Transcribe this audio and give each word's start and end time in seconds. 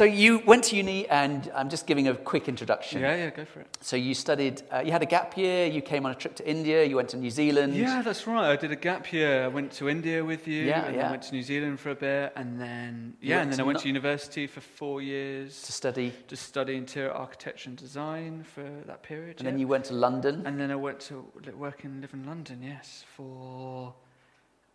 So 0.00 0.04
you 0.06 0.38
went 0.46 0.64
to 0.64 0.76
uni, 0.76 1.06
and 1.10 1.52
I'm 1.54 1.68
just 1.68 1.86
giving 1.86 2.08
a 2.08 2.14
quick 2.14 2.48
introduction. 2.48 3.02
Yeah, 3.02 3.16
yeah, 3.16 3.28
go 3.28 3.44
for 3.44 3.60
it. 3.60 3.76
So 3.82 3.96
you 3.96 4.14
studied, 4.14 4.62
uh, 4.72 4.78
you 4.80 4.92
had 4.92 5.02
a 5.02 5.06
gap 5.16 5.36
year, 5.36 5.66
you 5.66 5.82
came 5.82 6.06
on 6.06 6.12
a 6.12 6.14
trip 6.14 6.34
to 6.36 6.48
India, 6.48 6.82
you 6.84 6.96
went 6.96 7.10
to 7.10 7.18
New 7.18 7.28
Zealand. 7.28 7.74
Yeah, 7.76 8.00
that's 8.00 8.26
right. 8.26 8.48
I 8.50 8.56
did 8.56 8.72
a 8.72 8.76
gap 8.76 9.12
year. 9.12 9.44
I 9.44 9.48
went 9.48 9.72
to 9.72 9.90
India 9.90 10.24
with 10.24 10.48
you, 10.48 10.62
Yeah, 10.64 10.86
and 10.86 10.96
yeah. 10.96 11.02
then 11.02 11.10
went 11.10 11.24
to 11.24 11.32
New 11.32 11.42
Zealand 11.42 11.80
for 11.80 11.90
a 11.90 11.94
bit, 11.94 12.32
and 12.34 12.58
then 12.58 13.12
yeah, 13.20 13.42
and 13.42 13.52
then 13.52 13.60
I 13.60 13.62
went 13.62 13.76
Lo- 13.76 13.82
to 13.82 13.88
university 13.88 14.46
for 14.46 14.62
four 14.62 15.02
years 15.02 15.60
To 15.64 15.72
study, 15.72 16.14
to 16.28 16.34
study 16.36 16.76
interior 16.76 17.12
architecture 17.12 17.68
and 17.68 17.76
design 17.76 18.42
for 18.54 18.64
that 18.86 19.02
period. 19.02 19.36
and 19.36 19.44
yeah. 19.44 19.50
then 19.50 19.60
you 19.60 19.68
went 19.68 19.84
to 19.90 19.94
London. 19.94 20.46
and 20.46 20.58
then 20.58 20.70
I 20.70 20.76
went 20.76 21.00
to 21.10 21.26
work 21.58 21.84
and 21.84 22.00
live 22.00 22.14
in 22.14 22.24
London. 22.24 22.62
Yes, 22.62 23.04
for 23.16 23.92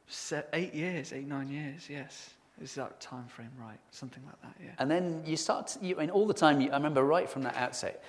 se- 0.08 0.46
eight 0.54 0.76
years, 0.76 1.12
eight 1.14 1.28
nine 1.28 1.50
years. 1.50 1.90
Yes, 1.90 2.30
is 2.62 2.76
that 2.76 3.00
time 3.02 3.28
frame 3.28 3.52
right? 3.60 3.80
Something 3.92 4.24
like 4.26 4.42
that. 4.42 4.56
Yeah. 4.64 4.72
And 4.80 4.90
then 4.90 5.24
you 5.26 5.36
start, 5.38 5.68
to, 5.68 5.86
you, 5.86 5.98
I 5.98 6.02
mean, 6.02 6.10
all 6.10 6.26
the 6.26 6.34
time, 6.34 6.62
you, 6.62 6.72
I 6.72 6.76
remember 6.76 7.04
right 7.04 7.30
from 7.30 7.44
that 7.44 7.56
outset, 7.56 8.04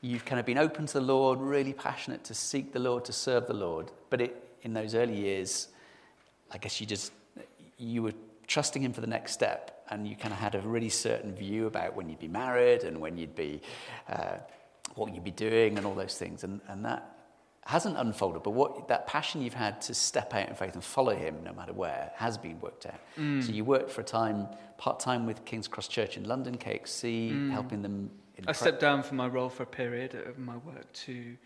you've 0.00 0.24
kind 0.24 0.40
of 0.40 0.46
been 0.46 0.58
open 0.58 0.86
to 0.86 0.94
the 0.94 1.00
Lord, 1.00 1.40
really 1.40 1.72
passionate 1.72 2.24
to 2.24 2.34
seek 2.34 2.72
the 2.72 2.78
Lord, 2.78 3.04
to 3.06 3.12
serve 3.12 3.46
the 3.46 3.54
Lord. 3.54 3.90
But 4.08 4.22
it, 4.22 4.48
in 4.62 4.72
those 4.72 4.94
early 4.94 5.16
years, 5.16 5.68
I 6.50 6.58
guess 6.58 6.80
you 6.80 6.86
just, 6.86 7.12
you 7.76 8.02
were 8.02 8.14
trusting 8.46 8.82
Him 8.82 8.92
for 8.92 9.00
the 9.00 9.06
next 9.06 9.32
step, 9.32 9.84
and 9.90 10.08
you 10.08 10.16
kind 10.16 10.32
of 10.32 10.40
had 10.40 10.54
a 10.54 10.60
really 10.60 10.88
certain 10.88 11.34
view 11.34 11.66
about 11.66 11.94
when 11.94 12.08
you'd 12.08 12.20
be 12.20 12.28
married 12.28 12.84
and 12.84 13.00
when 13.00 13.16
you'd 13.16 13.34
be, 13.34 13.60
uh, 14.08 14.36
what 14.94 15.14
you'd 15.14 15.24
be 15.24 15.30
doing 15.30 15.76
and 15.76 15.86
all 15.86 15.94
those 15.94 16.16
things. 16.16 16.42
And, 16.44 16.60
and 16.68 16.84
that 16.84 17.19
hasn't 17.70 17.96
unfolded, 17.96 18.42
but 18.42 18.50
what 18.50 18.88
that 18.88 19.06
passion 19.06 19.40
you've 19.42 19.54
had 19.66 19.80
to 19.82 19.94
step 19.94 20.34
out 20.34 20.48
in 20.48 20.54
faith 20.54 20.74
and 20.74 20.84
follow 20.84 21.14
Him 21.16 21.36
no 21.44 21.52
matter 21.52 21.72
where 21.72 22.10
has 22.16 22.36
been 22.38 22.60
worked 22.60 22.86
out. 22.86 23.00
Mm. 23.18 23.42
So 23.44 23.52
you 23.52 23.64
worked 23.64 23.90
for 23.90 24.00
a 24.02 24.04
time, 24.04 24.46
part 24.76 25.00
time 25.00 25.26
with 25.26 25.44
King's 25.44 25.68
Cross 25.68 25.88
Church 25.88 26.16
in 26.16 26.24
London, 26.24 26.56
KXC, 26.56 27.50
helping 27.50 27.82
them. 27.82 28.10
In 28.36 28.44
Mm. 28.44 28.48
I 28.48 28.52
pre- 28.52 28.54
stepped 28.54 28.80
down 28.80 29.02
from 29.02 29.16
my 29.18 29.28
role 29.28 29.48
for 29.50 29.62
a 29.64 29.72
period 29.82 30.14
of 30.14 30.38
my 30.38 30.56
work 30.58 30.90
to, 31.06 31.36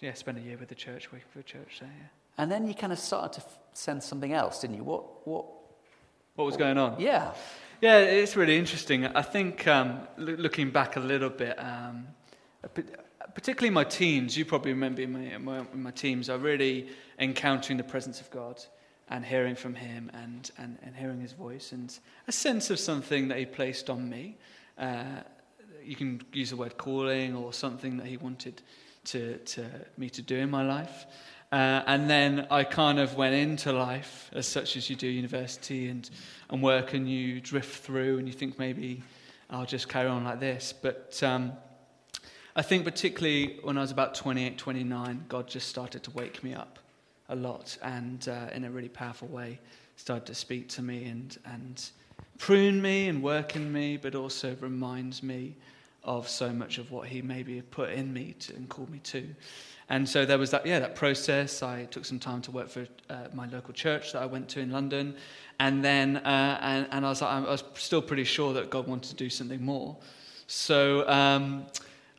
yeah, 0.00 0.14
spend 0.14 0.38
a 0.38 0.40
year 0.40 0.56
with 0.58 0.68
the 0.68 0.74
church, 0.86 1.10
working 1.12 1.28
for 1.32 1.38
the 1.38 1.44
church 1.44 1.78
there. 1.80 1.90
Yeah. 2.00 2.06
and 2.42 2.50
then 2.50 2.66
you 2.66 2.74
kind 2.74 2.92
of 2.92 2.98
started 2.98 3.32
to 3.40 3.46
f- 3.46 3.58
sense 3.74 4.06
something 4.06 4.32
else, 4.32 4.60
didn't 4.62 4.76
you? 4.76 4.84
What? 4.84 5.02
What? 5.26 5.44
What 6.36 6.44
was 6.46 6.56
going 6.56 6.78
on? 6.78 6.98
Yeah. 7.00 7.32
Yeah, 7.82 7.98
it's 7.98 8.34
really 8.36 8.56
interesting. 8.56 9.06
I 9.06 9.22
think 9.22 9.66
um, 9.66 10.00
loo- 10.16 10.36
looking 10.36 10.70
back 10.70 10.96
a 10.96 11.00
little 11.00 11.28
bit, 11.30 11.58
um, 11.58 12.06
particularly 13.34 13.70
my 13.70 13.84
teens, 13.84 14.36
you 14.36 14.44
probably 14.44 14.72
remember 14.72 15.02
in 15.02 15.12
my, 15.12 15.20
in 15.20 15.44
my, 15.44 15.58
in 15.58 15.82
my 15.82 15.90
teens, 15.90 16.28
I 16.28 16.36
really 16.36 16.88
encountering 17.18 17.76
the 17.76 17.84
presence 17.84 18.20
of 18.20 18.30
God 18.30 18.62
and 19.08 19.24
hearing 19.24 19.54
from 19.56 19.74
Him 19.74 20.10
and, 20.14 20.50
and, 20.58 20.78
and 20.82 20.94
hearing 20.94 21.20
His 21.20 21.32
voice 21.32 21.72
and 21.72 21.96
a 22.28 22.32
sense 22.32 22.70
of 22.70 22.78
something 22.78 23.28
that 23.28 23.38
He 23.38 23.46
placed 23.46 23.90
on 23.90 24.08
me. 24.08 24.36
Uh, 24.78 25.04
you 25.84 25.96
can 25.96 26.22
use 26.32 26.50
the 26.50 26.56
word 26.56 26.76
calling 26.76 27.34
or 27.34 27.52
something 27.52 27.96
that 27.96 28.06
He 28.06 28.16
wanted 28.16 28.62
to, 29.06 29.38
to 29.38 29.66
me 29.96 30.10
to 30.10 30.22
do 30.22 30.36
in 30.36 30.50
my 30.50 30.62
life. 30.62 31.06
Uh, 31.52 31.82
and 31.86 32.08
then 32.08 32.46
I 32.50 32.62
kind 32.62 33.00
of 33.00 33.16
went 33.16 33.34
into 33.34 33.72
life 33.72 34.30
as 34.32 34.46
such 34.46 34.76
as 34.76 34.88
you 34.88 34.94
do 34.94 35.08
university 35.08 35.88
and, 35.88 36.08
and 36.48 36.62
work, 36.62 36.94
and 36.94 37.10
you 37.10 37.40
drift 37.40 37.82
through, 37.82 38.18
and 38.18 38.28
you 38.28 38.32
think 38.32 38.56
maybe 38.56 39.02
I'll 39.48 39.66
just 39.66 39.88
carry 39.88 40.08
on 40.08 40.22
like 40.22 40.38
this. 40.38 40.72
But 40.72 41.20
um, 41.24 41.52
I 42.60 42.62
think, 42.62 42.84
particularly 42.84 43.58
when 43.62 43.78
I 43.78 43.80
was 43.80 43.90
about 43.90 44.14
28, 44.14 44.58
29, 44.58 45.24
God 45.30 45.48
just 45.48 45.66
started 45.66 46.02
to 46.02 46.10
wake 46.10 46.44
me 46.44 46.52
up 46.52 46.78
a 47.30 47.34
lot 47.34 47.78
and 47.82 48.28
uh, 48.28 48.48
in 48.52 48.64
a 48.64 48.70
really 48.70 48.90
powerful 48.90 49.28
way 49.28 49.58
started 49.96 50.26
to 50.26 50.34
speak 50.34 50.68
to 50.68 50.82
me 50.82 51.06
and, 51.06 51.38
and 51.46 51.82
prune 52.36 52.82
me 52.82 53.08
and 53.08 53.22
work 53.22 53.56
in 53.56 53.72
me, 53.72 53.96
but 53.96 54.14
also 54.14 54.54
reminds 54.60 55.22
me 55.22 55.56
of 56.04 56.28
so 56.28 56.52
much 56.52 56.76
of 56.76 56.90
what 56.90 57.08
He 57.08 57.22
maybe 57.22 57.62
put 57.62 57.92
in 57.92 58.12
me 58.12 58.34
to, 58.40 58.54
and 58.54 58.68
called 58.68 58.90
me 58.90 58.98
to. 59.04 59.26
And 59.88 60.06
so 60.06 60.26
there 60.26 60.36
was 60.36 60.50
that, 60.50 60.66
yeah, 60.66 60.80
that 60.80 60.94
process. 60.94 61.62
I 61.62 61.86
took 61.86 62.04
some 62.04 62.18
time 62.18 62.42
to 62.42 62.50
work 62.50 62.68
for 62.68 62.86
uh, 63.08 63.28
my 63.32 63.46
local 63.46 63.72
church 63.72 64.12
that 64.12 64.20
I 64.20 64.26
went 64.26 64.50
to 64.50 64.60
in 64.60 64.70
London, 64.70 65.16
and 65.60 65.82
then 65.82 66.18
uh, 66.18 66.58
and, 66.60 66.86
and 66.90 67.06
I 67.06 67.08
was 67.08 67.22
I 67.22 67.40
was 67.40 67.64
still 67.76 68.02
pretty 68.02 68.24
sure 68.24 68.52
that 68.52 68.68
God 68.68 68.86
wanted 68.86 69.08
to 69.08 69.16
do 69.16 69.30
something 69.30 69.64
more. 69.64 69.96
So 70.46 71.08
um, 71.08 71.64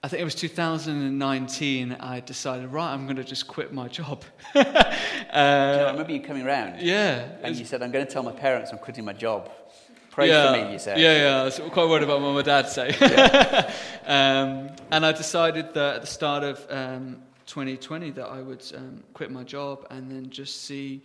I 0.03 0.07
think 0.07 0.21
it 0.21 0.25
was 0.25 0.33
2019. 0.33 1.91
I 1.99 2.21
decided, 2.21 2.71
right, 2.71 2.91
I'm 2.91 3.05
going 3.05 3.17
to 3.17 3.23
just 3.23 3.47
quit 3.47 3.71
my 3.71 3.87
job. 3.87 4.23
You 4.55 4.63
I 4.63 5.87
uh, 5.87 5.91
remember 5.91 6.11
you 6.11 6.19
coming 6.19 6.43
round, 6.43 6.81
yeah, 6.81 7.37
and 7.41 7.55
you 7.55 7.63
said, 7.63 7.81
"I'm 7.81 7.91
going 7.91 8.05
to 8.05 8.11
tell 8.11 8.21
my 8.21 8.33
parents 8.33 8.71
I'm 8.71 8.79
quitting 8.79 9.05
my 9.05 9.13
job. 9.13 9.49
Pray 10.09 10.27
yeah, 10.27 10.51
for 10.51 10.65
me," 10.65 10.73
you 10.73 10.79
said. 10.79 10.99
Yeah, 10.99 11.23
yeah. 11.23 11.41
I 11.41 11.43
was 11.45 11.61
quite 11.71 11.87
worried 11.87 12.03
about 12.03 12.19
what 12.19 12.33
my 12.33 12.41
dad 12.41 12.67
say. 12.67 12.89
um, 14.05 14.71
and 14.91 15.05
I 15.05 15.13
decided 15.13 15.73
that 15.73 15.95
at 15.95 16.01
the 16.01 16.07
start 16.07 16.43
of 16.43 16.65
um, 16.69 17.21
2020 17.45 18.11
that 18.11 18.27
I 18.27 18.41
would 18.41 18.63
um, 18.75 19.03
quit 19.13 19.31
my 19.31 19.43
job 19.43 19.87
and 19.89 20.11
then 20.11 20.29
just 20.29 20.63
see 20.63 21.01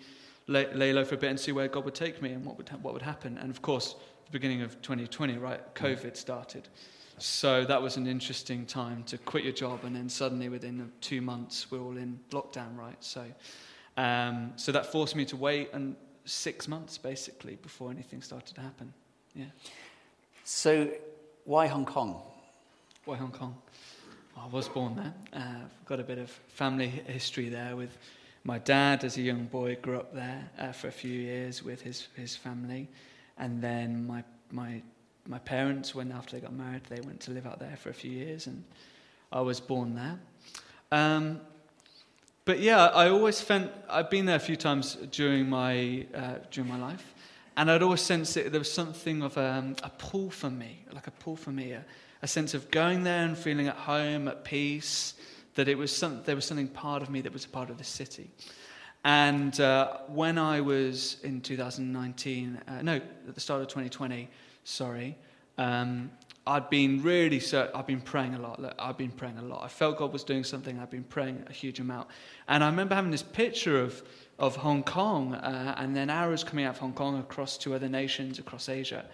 lay, 0.48 0.72
lay 0.74 0.92
low 0.92 1.04
for 1.04 1.14
a 1.14 1.18
bit 1.18 1.30
and 1.30 1.38
see 1.38 1.52
where 1.52 1.68
God 1.68 1.84
would 1.84 1.94
take 1.94 2.20
me 2.20 2.32
and 2.32 2.44
what 2.44 2.56
would 2.56 2.68
ha- 2.68 2.78
what 2.82 2.94
would 2.94 3.02
happen. 3.02 3.38
And 3.38 3.50
of 3.50 3.62
course, 3.62 3.94
the 4.24 4.32
beginning 4.32 4.62
of 4.62 4.82
2020, 4.82 5.38
right? 5.38 5.74
COVID 5.76 6.16
started. 6.16 6.68
So 7.18 7.64
that 7.64 7.80
was 7.80 7.96
an 7.96 8.06
interesting 8.06 8.66
time 8.66 9.02
to 9.04 9.16
quit 9.16 9.44
your 9.44 9.52
job, 9.52 9.80
and 9.84 9.96
then 9.96 10.08
suddenly 10.08 10.48
within 10.48 10.92
two 11.00 11.20
months 11.20 11.70
we're 11.70 11.80
all 11.80 11.96
in 11.96 12.20
lockdown, 12.30 12.76
right? 12.76 13.02
So, 13.02 13.24
um, 13.96 14.52
so 14.56 14.72
that 14.72 14.92
forced 14.92 15.16
me 15.16 15.24
to 15.26 15.36
wait 15.36 15.70
and 15.72 15.96
six 16.26 16.68
months 16.68 16.98
basically 16.98 17.56
before 17.56 17.90
anything 17.90 18.20
started 18.20 18.54
to 18.54 18.60
happen. 18.60 18.92
Yeah. 19.34 19.46
So, 20.44 20.90
why 21.44 21.66
Hong 21.66 21.86
Kong? 21.86 22.20
Why 23.04 23.16
Hong 23.16 23.32
Kong? 23.32 23.56
I 24.36 24.46
was 24.48 24.68
born 24.68 24.96
there. 24.96 25.14
Uh, 25.32 25.64
I've 25.64 25.86
got 25.86 26.00
a 26.00 26.04
bit 26.04 26.18
of 26.18 26.30
family 26.48 26.88
history 26.88 27.48
there 27.48 27.76
with 27.76 27.96
my 28.44 28.58
dad 28.58 29.02
as 29.02 29.16
a 29.16 29.22
young 29.22 29.46
boy 29.46 29.76
grew 29.80 29.96
up 29.96 30.14
there 30.14 30.48
uh, 30.58 30.72
for 30.72 30.88
a 30.88 30.92
few 30.92 31.12
years 31.12 31.62
with 31.62 31.80
his, 31.80 32.08
his 32.14 32.36
family. 32.36 32.88
And 33.38 33.62
then 33.62 34.06
my, 34.06 34.22
my, 34.52 34.82
my 35.28 35.38
parents, 35.38 35.94
when 35.94 36.12
after 36.12 36.36
they 36.36 36.40
got 36.40 36.52
married, 36.52 36.84
they 36.84 37.00
went 37.00 37.20
to 37.20 37.30
live 37.30 37.46
out 37.46 37.58
there 37.58 37.76
for 37.76 37.90
a 37.90 37.94
few 37.94 38.10
years 38.10 38.46
and 38.46 38.64
I 39.32 39.40
was 39.40 39.60
born 39.60 39.94
there. 39.94 40.18
Um, 40.92 41.40
but 42.44 42.60
yeah, 42.60 42.86
I 42.86 43.08
always 43.08 43.40
felt, 43.40 43.70
I've 43.88 44.08
been 44.08 44.26
there 44.26 44.36
a 44.36 44.40
few 44.40 44.56
times 44.56 44.96
during 45.10 45.48
my, 45.48 46.06
uh, 46.14 46.34
during 46.50 46.70
my 46.70 46.78
life. 46.78 47.14
And 47.56 47.70
I'd 47.70 47.82
always 47.82 48.02
sensed 48.02 48.34
that 48.34 48.52
there 48.52 48.60
was 48.60 48.72
something 48.72 49.22
of 49.22 49.36
um, 49.38 49.76
a 49.82 49.90
pull 49.90 50.30
for 50.30 50.50
me, 50.50 50.84
like 50.92 51.06
a 51.06 51.10
pull 51.10 51.36
for 51.36 51.50
me, 51.50 51.72
a, 51.72 51.84
a 52.22 52.26
sense 52.26 52.54
of 52.54 52.70
going 52.70 53.02
there 53.02 53.24
and 53.24 53.36
feeling 53.36 53.66
at 53.66 53.76
home, 53.76 54.28
at 54.28 54.44
peace, 54.44 55.14
that 55.54 55.66
it 55.66 55.76
was 55.76 55.94
some, 55.94 56.22
there 56.24 56.36
was 56.36 56.44
something 56.44 56.68
part 56.68 57.02
of 57.02 57.10
me 57.10 57.20
that 57.22 57.32
was 57.32 57.46
a 57.46 57.48
part 57.48 57.70
of 57.70 57.78
the 57.78 57.84
city. 57.84 58.30
And 59.04 59.58
uh, 59.60 59.98
when 60.08 60.36
I 60.36 60.60
was 60.60 61.16
in 61.22 61.40
2019, 61.40 62.60
uh, 62.66 62.82
no, 62.82 62.96
at 62.96 63.34
the 63.34 63.40
start 63.40 63.62
of 63.62 63.68
2020, 63.68 64.28
sorry, 64.66 65.16
um, 65.58 66.10
I'd 66.46 66.68
been 66.70 67.02
really, 67.02 67.40
so, 67.40 67.70
I've 67.74 67.86
been 67.86 68.00
praying 68.00 68.34
a 68.34 68.38
lot. 68.38 68.60
I've 68.78 68.98
been 68.98 69.10
praying 69.10 69.38
a 69.38 69.42
lot. 69.42 69.64
I 69.64 69.68
felt 69.68 69.98
God 69.98 70.12
was 70.12 70.22
doing 70.22 70.44
something. 70.44 70.78
I've 70.78 70.90
been 70.90 71.04
praying 71.04 71.44
a 71.48 71.52
huge 71.52 71.80
amount. 71.80 72.08
And 72.48 72.62
I 72.62 72.68
remember 72.68 72.94
having 72.94 73.10
this 73.10 73.22
picture 73.22 73.80
of, 73.80 74.02
of 74.38 74.56
Hong 74.56 74.82
Kong 74.82 75.34
uh, 75.34 75.74
and 75.78 75.96
then 75.96 76.10
arrows 76.10 76.44
coming 76.44 76.64
out 76.64 76.74
of 76.74 76.78
Hong 76.78 76.92
Kong 76.92 77.18
across 77.18 77.58
to 77.58 77.74
other 77.74 77.88
nations 77.88 78.38
across 78.38 78.68
Asia. 78.68 79.04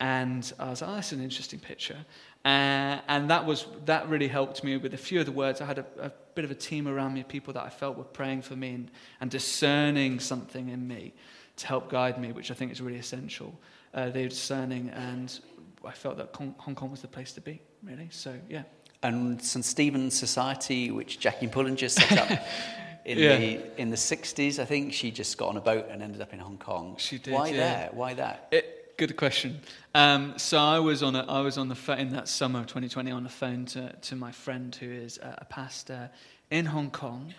And 0.00 0.50
I 0.58 0.70
was 0.70 0.82
like, 0.82 0.90
oh, 0.90 0.94
that's 0.94 1.12
an 1.12 1.22
interesting 1.22 1.60
picture. 1.60 1.98
Uh, 2.44 3.00
and 3.08 3.30
that, 3.30 3.46
was, 3.46 3.66
that 3.86 4.08
really 4.08 4.28
helped 4.28 4.64
me 4.64 4.76
with 4.76 4.92
a 4.92 4.98
few 4.98 5.20
of 5.20 5.26
the 5.26 5.32
words. 5.32 5.60
I 5.60 5.66
had 5.66 5.78
a, 5.78 5.86
a 6.00 6.12
bit 6.34 6.44
of 6.44 6.50
a 6.50 6.54
team 6.54 6.88
around 6.88 7.14
me, 7.14 7.20
of 7.20 7.28
people 7.28 7.54
that 7.54 7.62
I 7.62 7.70
felt 7.70 7.96
were 7.96 8.04
praying 8.04 8.42
for 8.42 8.56
me 8.56 8.74
and, 8.74 8.90
and 9.20 9.30
discerning 9.30 10.18
something 10.18 10.68
in 10.68 10.86
me 10.86 11.14
to 11.56 11.66
help 11.66 11.90
guide 11.90 12.18
me, 12.18 12.32
which 12.32 12.50
I 12.50 12.54
think 12.54 12.72
is 12.72 12.80
really 12.82 12.98
essential. 12.98 13.58
Uh, 13.94 14.10
they 14.10 14.22
were 14.24 14.28
discerning, 14.28 14.90
and 14.90 15.38
I 15.84 15.92
felt 15.92 16.16
that 16.16 16.34
Hong 16.34 16.74
Kong 16.74 16.90
was 16.90 17.00
the 17.00 17.08
place 17.08 17.32
to 17.32 17.40
be, 17.40 17.60
really. 17.82 18.08
So, 18.10 18.34
yeah. 18.48 18.64
And 19.02 19.40
St 19.40 19.64
Stephen's 19.64 20.14
Society, 20.14 20.90
which 20.90 21.20
Jackie 21.20 21.46
Pullinger 21.46 21.76
just 21.76 21.96
set 21.96 22.18
up 22.18 22.44
in 23.04 23.18
Yeah. 23.18 23.36
the 23.36 23.80
in 23.80 23.90
the 23.90 23.96
sixties, 23.96 24.58
I 24.58 24.64
think 24.64 24.92
she 24.92 25.10
just 25.10 25.36
got 25.38 25.48
on 25.50 25.56
a 25.56 25.60
boat 25.60 25.86
and 25.90 26.02
ended 26.02 26.20
up 26.22 26.32
in 26.32 26.38
Hong 26.40 26.58
Kong. 26.58 26.96
She 26.98 27.18
did, 27.18 27.34
Why 27.34 27.48
yeah. 27.48 27.56
there? 27.56 27.90
Why 27.92 28.14
that? 28.14 28.48
It, 28.50 28.96
good 28.96 29.14
question. 29.16 29.60
Um, 29.94 30.34
so 30.38 30.58
I 30.58 30.78
was 30.78 31.02
on 31.02 31.14
a, 31.14 31.24
I 31.28 31.40
was 31.42 31.58
on 31.58 31.68
the 31.68 31.74
phone 31.74 31.98
in 31.98 32.10
that 32.14 32.28
summer 32.28 32.60
of 32.60 32.66
2020 32.66 33.10
on 33.10 33.22
the 33.22 33.28
phone 33.28 33.66
to, 33.66 33.92
to 33.92 34.16
my 34.16 34.32
friend 34.32 34.74
who 34.74 34.90
is 34.90 35.18
a, 35.18 35.34
a 35.38 35.44
pastor 35.44 36.10
in 36.50 36.64
Hong 36.66 36.90
Kong, 36.90 37.34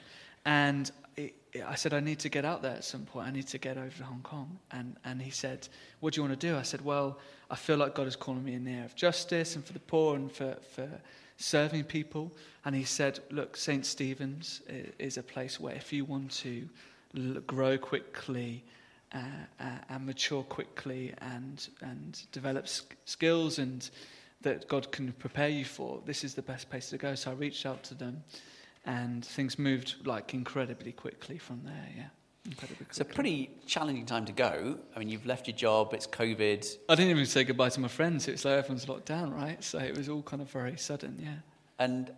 and 0.45 0.91
I 1.63 1.75
said 1.75 1.93
I 1.93 1.99
need 1.99 2.19
to 2.19 2.29
get 2.29 2.45
out 2.45 2.61
there 2.61 2.75
at 2.75 2.83
some 2.83 3.05
point. 3.05 3.27
I 3.27 3.31
need 3.31 3.47
to 3.47 3.57
get 3.57 3.77
over 3.77 3.89
to 3.97 4.03
Hong 4.03 4.21
Kong, 4.23 4.59
and 4.71 4.95
and 5.03 5.21
he 5.21 5.31
said, 5.31 5.67
"What 5.99 6.13
do 6.13 6.19
you 6.19 6.27
want 6.27 6.39
to 6.39 6.47
do?" 6.47 6.57
I 6.57 6.63
said, 6.63 6.83
"Well, 6.83 7.19
I 7.49 7.55
feel 7.55 7.77
like 7.77 7.95
God 7.95 8.07
is 8.07 8.15
calling 8.15 8.43
me 8.43 8.53
in 8.53 8.63
the 8.63 8.71
air 8.71 8.85
of 8.85 8.95
justice 8.95 9.55
and 9.55 9.63
for 9.65 9.73
the 9.73 9.79
poor 9.79 10.15
and 10.15 10.31
for 10.31 10.57
for." 10.75 10.89
Serving 11.37 11.83
people, 11.83 12.31
and 12.63 12.73
he 12.73 12.85
said, 12.85 13.19
"Look, 13.29 13.57
Saint 13.57 13.85
Stephen's 13.85 14.61
is 14.97 15.17
a 15.17 15.23
place 15.23 15.59
where 15.59 15.75
if 15.75 15.91
you 15.91 16.05
want 16.05 16.31
to 16.31 16.69
grow 17.45 17.77
quickly, 17.77 18.63
uh, 19.13 19.19
uh, 19.59 19.63
and 19.89 20.05
mature 20.05 20.43
quickly 20.43 21.13
and, 21.19 21.69
and 21.81 22.21
develop 22.31 22.67
sk- 22.67 22.95
skills 23.05 23.59
and 23.59 23.89
that 24.41 24.67
God 24.67 24.91
can 24.91 25.13
prepare 25.13 25.47
you 25.47 25.63
for, 25.63 26.01
this 26.05 26.23
is 26.23 26.35
the 26.35 26.41
best 26.41 26.69
place 26.69 26.89
to 26.89 26.97
go. 26.97 27.15
So 27.15 27.31
I 27.31 27.33
reached 27.35 27.65
out 27.65 27.81
to 27.85 27.93
them, 27.93 28.23
and 28.85 29.25
things 29.25 29.57
moved 29.57 29.95
like 30.05 30.33
incredibly 30.33 30.91
quickly 30.91 31.37
from 31.37 31.61
there. 31.63 31.87
Yeah. 31.95 32.03
Incredibly 32.45 32.85
It's 32.89 32.99
a 32.99 33.05
pretty 33.05 33.49
challenging 33.65 34.05
time 34.05 34.25
to 34.25 34.31
go. 34.31 34.77
I 34.95 34.99
mean, 34.99 35.09
you've 35.09 35.25
left 35.25 35.47
your 35.47 35.57
job, 35.57 35.93
it's 35.93 36.05
COVID. 36.05 36.77
I 36.87 36.95
didn't 36.95 37.09
even 37.11 37.25
say 37.25 37.43
goodbye 37.43 37.69
to 37.69 37.79
my 37.79 37.87
friends. 37.87 38.27
It 38.27 38.33
was 38.33 38.45
like 38.45 38.59
everyone's 38.59 38.87
locked 38.87 39.07
down, 39.07 39.33
right? 39.33 39.63
So 39.63 39.79
it 39.79 39.97
was 39.97 40.09
all 40.09 40.21
kind 40.21 40.41
of 40.41 40.51
very 40.51 40.77
sudden, 40.77 41.17
yeah. 41.19 41.37
And 41.79 42.11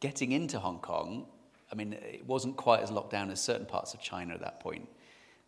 getting 0.00 0.30
into 0.32 0.60
Hong 0.60 0.78
Kong, 0.78 1.26
I 1.72 1.74
mean, 1.74 1.94
it 1.94 2.24
wasn't 2.26 2.56
quite 2.56 2.80
as 2.82 2.90
locked 2.92 3.10
down 3.10 3.30
as 3.30 3.40
certain 3.40 3.66
parts 3.66 3.92
of 3.94 4.00
China 4.00 4.34
at 4.34 4.40
that 4.40 4.60
point. 4.60 4.88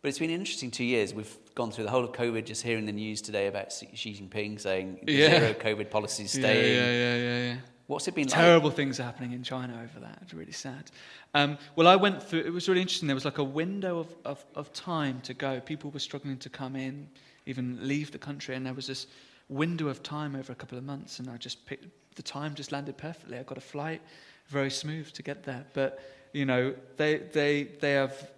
But 0.01 0.09
it's 0.09 0.19
been 0.19 0.29
an 0.31 0.35
interesting 0.39 0.69
two 0.69 0.83
years. 0.83 1.13
We've 1.13 1.35
gone 1.55 1.71
through 1.71 1.85
the 1.85 1.89
whole 1.89 2.03
of 2.03 2.11
COVID, 2.11 2.43
just 2.45 2.61
hearing 2.63 2.85
the 2.85 2.91
news 2.91 3.21
today 3.21 3.47
about 3.47 3.71
Xi 3.71 3.87
Jinping 4.13 4.59
saying 4.59 4.99
Yeah. 5.07 5.39
zero 5.39 5.53
COVID 5.53 5.89
policies 5.89 6.35
Yeah, 6.35 6.41
staying. 6.41 6.75
yeah, 6.75 6.91
yeah, 6.91 7.15
yeah, 7.15 7.53
yeah. 7.53 7.59
What's 7.87 8.07
it 8.07 8.15
been 8.15 8.27
like? 8.27 8.35
Terrible 8.35 8.69
things 8.69 8.99
are 8.99 9.03
happening 9.03 9.31
in 9.31 9.43
China 9.43 9.73
over 9.81 9.99
that. 10.01 10.19
It's 10.21 10.33
really 10.33 10.51
sad. 10.51 10.91
Um, 11.33 11.57
well, 11.75 11.87
I 11.87 11.95
went 11.95 12.21
through, 12.21 12.41
it 12.41 12.51
was 12.51 12.67
really 12.67 12.81
interesting. 12.81 13.07
There 13.07 13.15
was 13.15 13.25
like 13.25 13.37
a 13.37 13.43
window 13.43 13.99
of, 13.99 14.13
of, 14.25 14.45
of 14.55 14.73
time 14.73 15.21
to 15.21 15.33
go. 15.33 15.61
People 15.61 15.89
were 15.91 15.99
struggling 15.99 16.37
to 16.39 16.49
come 16.49 16.75
in, 16.75 17.07
even 17.45 17.79
leave 17.81 18.11
the 18.11 18.17
country, 18.17 18.55
and 18.55 18.65
there 18.65 18.73
was 18.73 18.87
this 18.87 19.07
window 19.47 19.87
of 19.87 20.03
time 20.03 20.35
over 20.35 20.51
a 20.51 20.55
couple 20.55 20.77
of 20.77 20.83
months, 20.83 21.19
and 21.19 21.29
I 21.29 21.37
just 21.37 21.65
picked, 21.65 21.87
the 22.15 22.21
time 22.21 22.55
just 22.55 22.73
landed 22.73 22.97
perfectly. 22.97 23.37
I 23.37 23.43
got 23.43 23.57
a 23.57 23.61
flight, 23.61 24.01
very 24.47 24.69
smooth 24.69 25.09
to 25.13 25.23
get 25.23 25.43
there. 25.43 25.65
But, 25.73 26.01
you 26.33 26.45
know, 26.45 26.73
they, 26.97 27.19
they, 27.19 27.63
they 27.63 27.93
have 27.93 28.31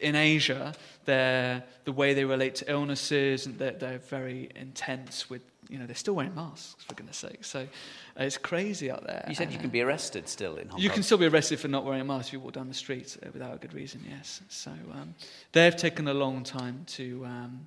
in 0.00 0.16
Asia, 0.16 0.74
the 1.04 1.62
way 1.86 2.12
they 2.12 2.24
relate 2.24 2.56
to 2.56 2.70
illnesses, 2.70 3.46
and 3.46 3.56
they're, 3.56 3.72
they're 3.72 3.98
very 3.98 4.50
intense 4.56 5.30
with, 5.30 5.42
you 5.68 5.78
know, 5.78 5.86
they're 5.86 5.94
still 5.96 6.14
wearing 6.14 6.34
masks, 6.34 6.84
for 6.84 6.94
goodness 6.94 7.16
sake. 7.16 7.44
So 7.44 7.60
uh, 7.60 8.24
it's 8.24 8.38
crazy 8.38 8.90
out 8.90 9.04
there. 9.06 9.24
You 9.28 9.34
said 9.34 9.52
you 9.52 9.58
can 9.58 9.70
be 9.70 9.80
arrested 9.82 10.28
still 10.28 10.56
in 10.56 10.68
Hong 10.68 10.78
You 10.80 10.80
Kong. 10.80 10.80
You 10.84 10.90
can 10.90 11.02
still 11.02 11.18
be 11.18 11.26
arrested 11.26 11.58
for 11.60 11.68
not 11.68 11.84
wearing 11.84 12.00
a 12.00 12.04
mask 12.04 12.28
if 12.28 12.32
you 12.34 12.40
walk 12.40 12.52
down 12.52 12.68
the 12.68 12.74
street 12.74 13.16
uh, 13.24 13.28
without 13.32 13.54
a 13.54 13.58
good 13.58 13.74
reason, 13.74 14.00
yes. 14.08 14.40
So 14.48 14.70
um, 14.92 15.14
they've 15.52 15.76
taken 15.76 16.08
a 16.08 16.14
long 16.14 16.44
time 16.44 16.84
to, 16.88 17.24
um, 17.26 17.66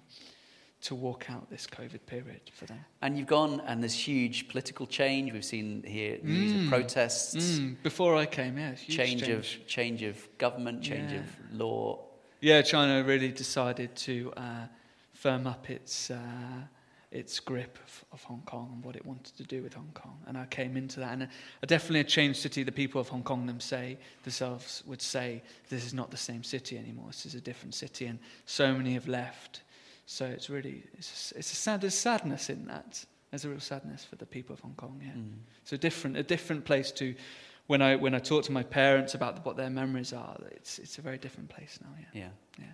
to 0.84 0.96
walk 0.96 1.30
out 1.30 1.50
this 1.50 1.68
COVID 1.68 2.06
period 2.06 2.42
for 2.54 2.66
them. 2.66 2.80
And 3.02 3.18
you've 3.18 3.28
gone, 3.28 3.62
and 3.68 3.84
there's 3.84 3.94
huge 4.08 4.48
political 4.48 4.88
change. 4.88 5.34
We've 5.34 5.44
seen 5.44 5.84
here 5.84 6.20
news 6.24 6.54
of 6.54 6.60
Mm. 6.62 6.70
protests, 6.70 7.60
Mm, 7.60 7.76
before 7.84 8.16
I 8.16 8.26
came, 8.26 8.58
yeah, 8.58 8.76
change, 8.76 8.96
change 8.96 9.28
of 9.30 9.68
change 9.68 10.04
of 10.04 10.38
government, 10.38 10.82
change 10.82 11.12
Yeah. 11.12 11.20
of 11.20 11.26
law. 11.54 12.00
Yeah, 12.42 12.62
China 12.62 13.04
really 13.04 13.32
decided 13.34 13.94
to 14.08 14.32
uh, 14.38 14.68
firm 15.14 15.46
up 15.48 15.70
its 15.70 16.10
uh, 16.10 16.18
its 17.12 17.40
grip 17.40 17.78
of, 17.84 18.06
of 18.12 18.24
Hong 18.24 18.44
Kong 18.46 18.70
and 18.74 18.84
what 18.84 18.96
it 18.96 19.06
wanted 19.06 19.36
to 19.38 19.44
do 19.44 19.64
with 19.64 19.74
Hong 19.74 19.92
Kong. 19.94 20.20
And 20.28 20.38
I 20.38 20.46
came 20.46 20.78
into 20.78 21.00
that, 21.00 21.14
and 21.14 21.28
a, 21.62 21.66
definitely 21.66 22.02
a 22.02 22.04
changed 22.04 22.40
city. 22.40 22.64
The 22.64 22.72
people 22.72 23.02
of 23.02 23.10
Hong 23.10 23.24
Kong 23.24 23.46
them 23.46 23.60
say 23.60 23.98
themselves 24.24 24.84
would 24.86 25.02
say 25.02 25.42
this 25.70 25.86
is 25.86 25.94
not 25.94 26.12
the 26.12 26.18
same 26.18 26.44
city 26.44 26.78
anymore. 26.78 27.08
This 27.08 27.26
is 27.26 27.36
a 27.36 27.42
different 27.42 27.74
city, 27.74 28.06
and 28.06 28.20
so 28.46 28.74
many 28.74 28.94
have 28.94 29.08
left. 29.08 29.62
So 30.06 30.26
it's 30.26 30.50
really 30.50 30.84
it's 30.94 31.32
a, 31.32 31.40
it's 31.40 31.52
a 31.52 31.56
sad 31.56 31.82
there's 31.82 31.96
sadness 31.96 32.50
in 32.50 32.66
that. 32.68 33.06
There's 33.32 33.46
a 33.46 33.50
real 33.50 33.60
sadness 33.60 34.04
for 34.04 34.16
the 34.16 34.26
people 34.26 34.54
of 34.54 34.60
Hong 34.60 34.74
Kong. 34.76 35.00
Yeah. 35.04 35.12
Mm. 35.12 35.34
A 35.72 35.78
different, 35.78 36.18
a 36.18 36.24
different 36.24 36.66
place 36.66 36.92
to 36.94 37.14
when 37.68 37.80
I 37.80 37.96
when 37.96 38.16
I 38.16 38.20
talk 38.20 38.44
to 38.46 38.52
my 38.52 38.64
parents 38.64 39.14
about 39.14 39.46
what 39.46 39.56
their 39.56 39.70
memories 39.70 40.14
are. 40.14 40.36
It's 40.52 40.80
it's 40.80 40.98
a 40.98 41.02
very 41.02 41.18
different 41.18 41.50
place 41.50 41.80
now. 41.82 41.90
Yeah. 42.00 42.22
Yeah. 42.22 42.30
Yeah. 42.66 42.74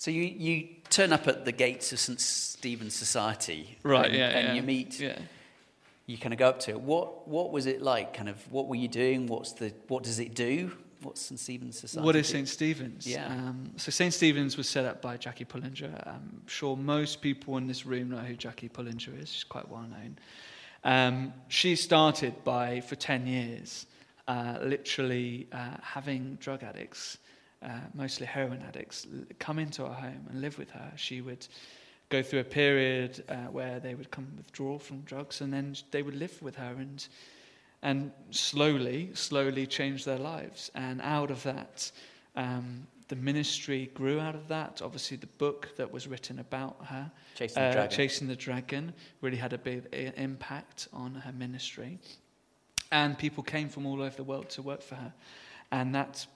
So 0.00 0.10
you, 0.10 0.22
you 0.22 0.68
turn 0.88 1.12
up 1.12 1.28
at 1.28 1.44
the 1.44 1.52
gates 1.52 1.92
of 1.92 1.98
St 1.98 2.18
Stephen's 2.18 2.94
Society, 2.94 3.76
Right. 3.82 4.06
And, 4.06 4.14
yeah. 4.14 4.28
and 4.30 4.48
yeah. 4.48 4.54
you 4.54 4.62
meet. 4.62 4.98
Yeah. 4.98 5.18
You 6.06 6.16
kind 6.16 6.32
of 6.32 6.38
go 6.38 6.48
up 6.48 6.60
to 6.60 6.70
it. 6.70 6.80
What 6.80 7.28
what 7.28 7.52
was 7.52 7.66
it 7.66 7.82
like? 7.82 8.14
Kind 8.14 8.30
of 8.30 8.36
what 8.50 8.66
were 8.66 8.76
you 8.76 8.88
doing? 8.88 9.26
What's 9.26 9.52
the 9.52 9.74
what 9.88 10.02
does 10.02 10.18
it 10.18 10.34
do? 10.34 10.72
What's 11.02 11.20
St 11.20 11.38
Stephen's 11.38 11.78
Society? 11.80 12.06
What 12.06 12.16
is? 12.16 12.28
St. 12.28 12.48
Stephen's? 12.48 13.06
Yeah. 13.06 13.26
Um, 13.26 13.72
so 13.76 13.90
St. 13.90 14.14
Stephen's 14.14 14.56
was 14.56 14.70
set 14.70 14.86
up 14.86 15.02
by 15.02 15.18
Jackie 15.18 15.44
Pullinger. 15.44 15.92
I'm 16.06 16.46
sure 16.46 16.78
most 16.78 17.20
people 17.20 17.58
in 17.58 17.66
this 17.66 17.84
room 17.84 18.08
know 18.08 18.18
who 18.18 18.36
Jackie 18.36 18.70
Pullinger 18.70 19.20
is. 19.22 19.30
She's 19.30 19.44
quite 19.44 19.68
well 19.68 19.82
known. 19.82 20.18
Um, 20.82 21.34
she 21.48 21.76
started 21.76 22.42
by, 22.42 22.80
for 22.80 22.96
10 22.96 23.26
years, 23.26 23.86
uh, 24.28 24.58
literally 24.62 25.46
uh, 25.52 25.76
having 25.82 26.36
drug 26.40 26.62
addicts, 26.62 27.18
uh, 27.62 27.68
mostly 27.94 28.26
heroin 28.26 28.62
addicts, 28.62 29.06
come 29.38 29.58
into 29.58 29.84
her 29.84 29.92
home 29.92 30.26
and 30.30 30.40
live 30.40 30.58
with 30.58 30.70
her. 30.70 30.92
She 30.96 31.20
would 31.20 31.46
go 32.08 32.22
through 32.22 32.40
a 32.40 32.44
period 32.44 33.22
uh, 33.28 33.34
where 33.52 33.80
they 33.80 33.94
would 33.94 34.10
come 34.10 34.26
withdraw 34.36 34.78
from 34.78 35.00
drugs 35.02 35.40
and 35.40 35.52
then 35.52 35.76
they 35.90 36.02
would 36.02 36.16
live 36.16 36.40
with 36.42 36.56
her 36.56 36.74
and 36.78 37.06
and 37.82 38.12
slowly, 38.30 39.10
slowly 39.14 39.66
change 39.66 40.04
their 40.04 40.18
lives. 40.18 40.70
And 40.74 41.00
out 41.00 41.30
of 41.30 41.42
that, 41.44 41.90
um, 42.36 42.86
the 43.08 43.16
ministry 43.16 43.90
grew 43.94 44.20
out 44.20 44.34
of 44.34 44.48
that. 44.48 44.82
Obviously, 44.84 45.16
the 45.16 45.26
book 45.38 45.74
that 45.76 45.90
was 45.90 46.06
written 46.06 46.38
about 46.40 46.76
her, 46.84 47.10
Chasing 47.34 47.62
the 47.62 47.68
uh, 47.68 47.72
Dragon. 47.72 47.96
Chasing 47.96 48.28
the 48.28 48.36
Dragon, 48.36 48.92
really 49.22 49.38
had 49.38 49.54
a 49.54 49.58
big 49.58 49.86
i- 49.94 50.12
impact 50.16 50.88
on 50.92 51.14
her 51.14 51.32
ministry. 51.32 51.98
And 52.92 53.16
people 53.16 53.42
came 53.42 53.68
from 53.70 53.86
all 53.86 54.02
over 54.02 54.14
the 54.14 54.24
world 54.24 54.50
to 54.50 54.62
work 54.62 54.82
for 54.82 54.96
her. 54.96 55.12
And 55.72 55.94
that 55.94 56.26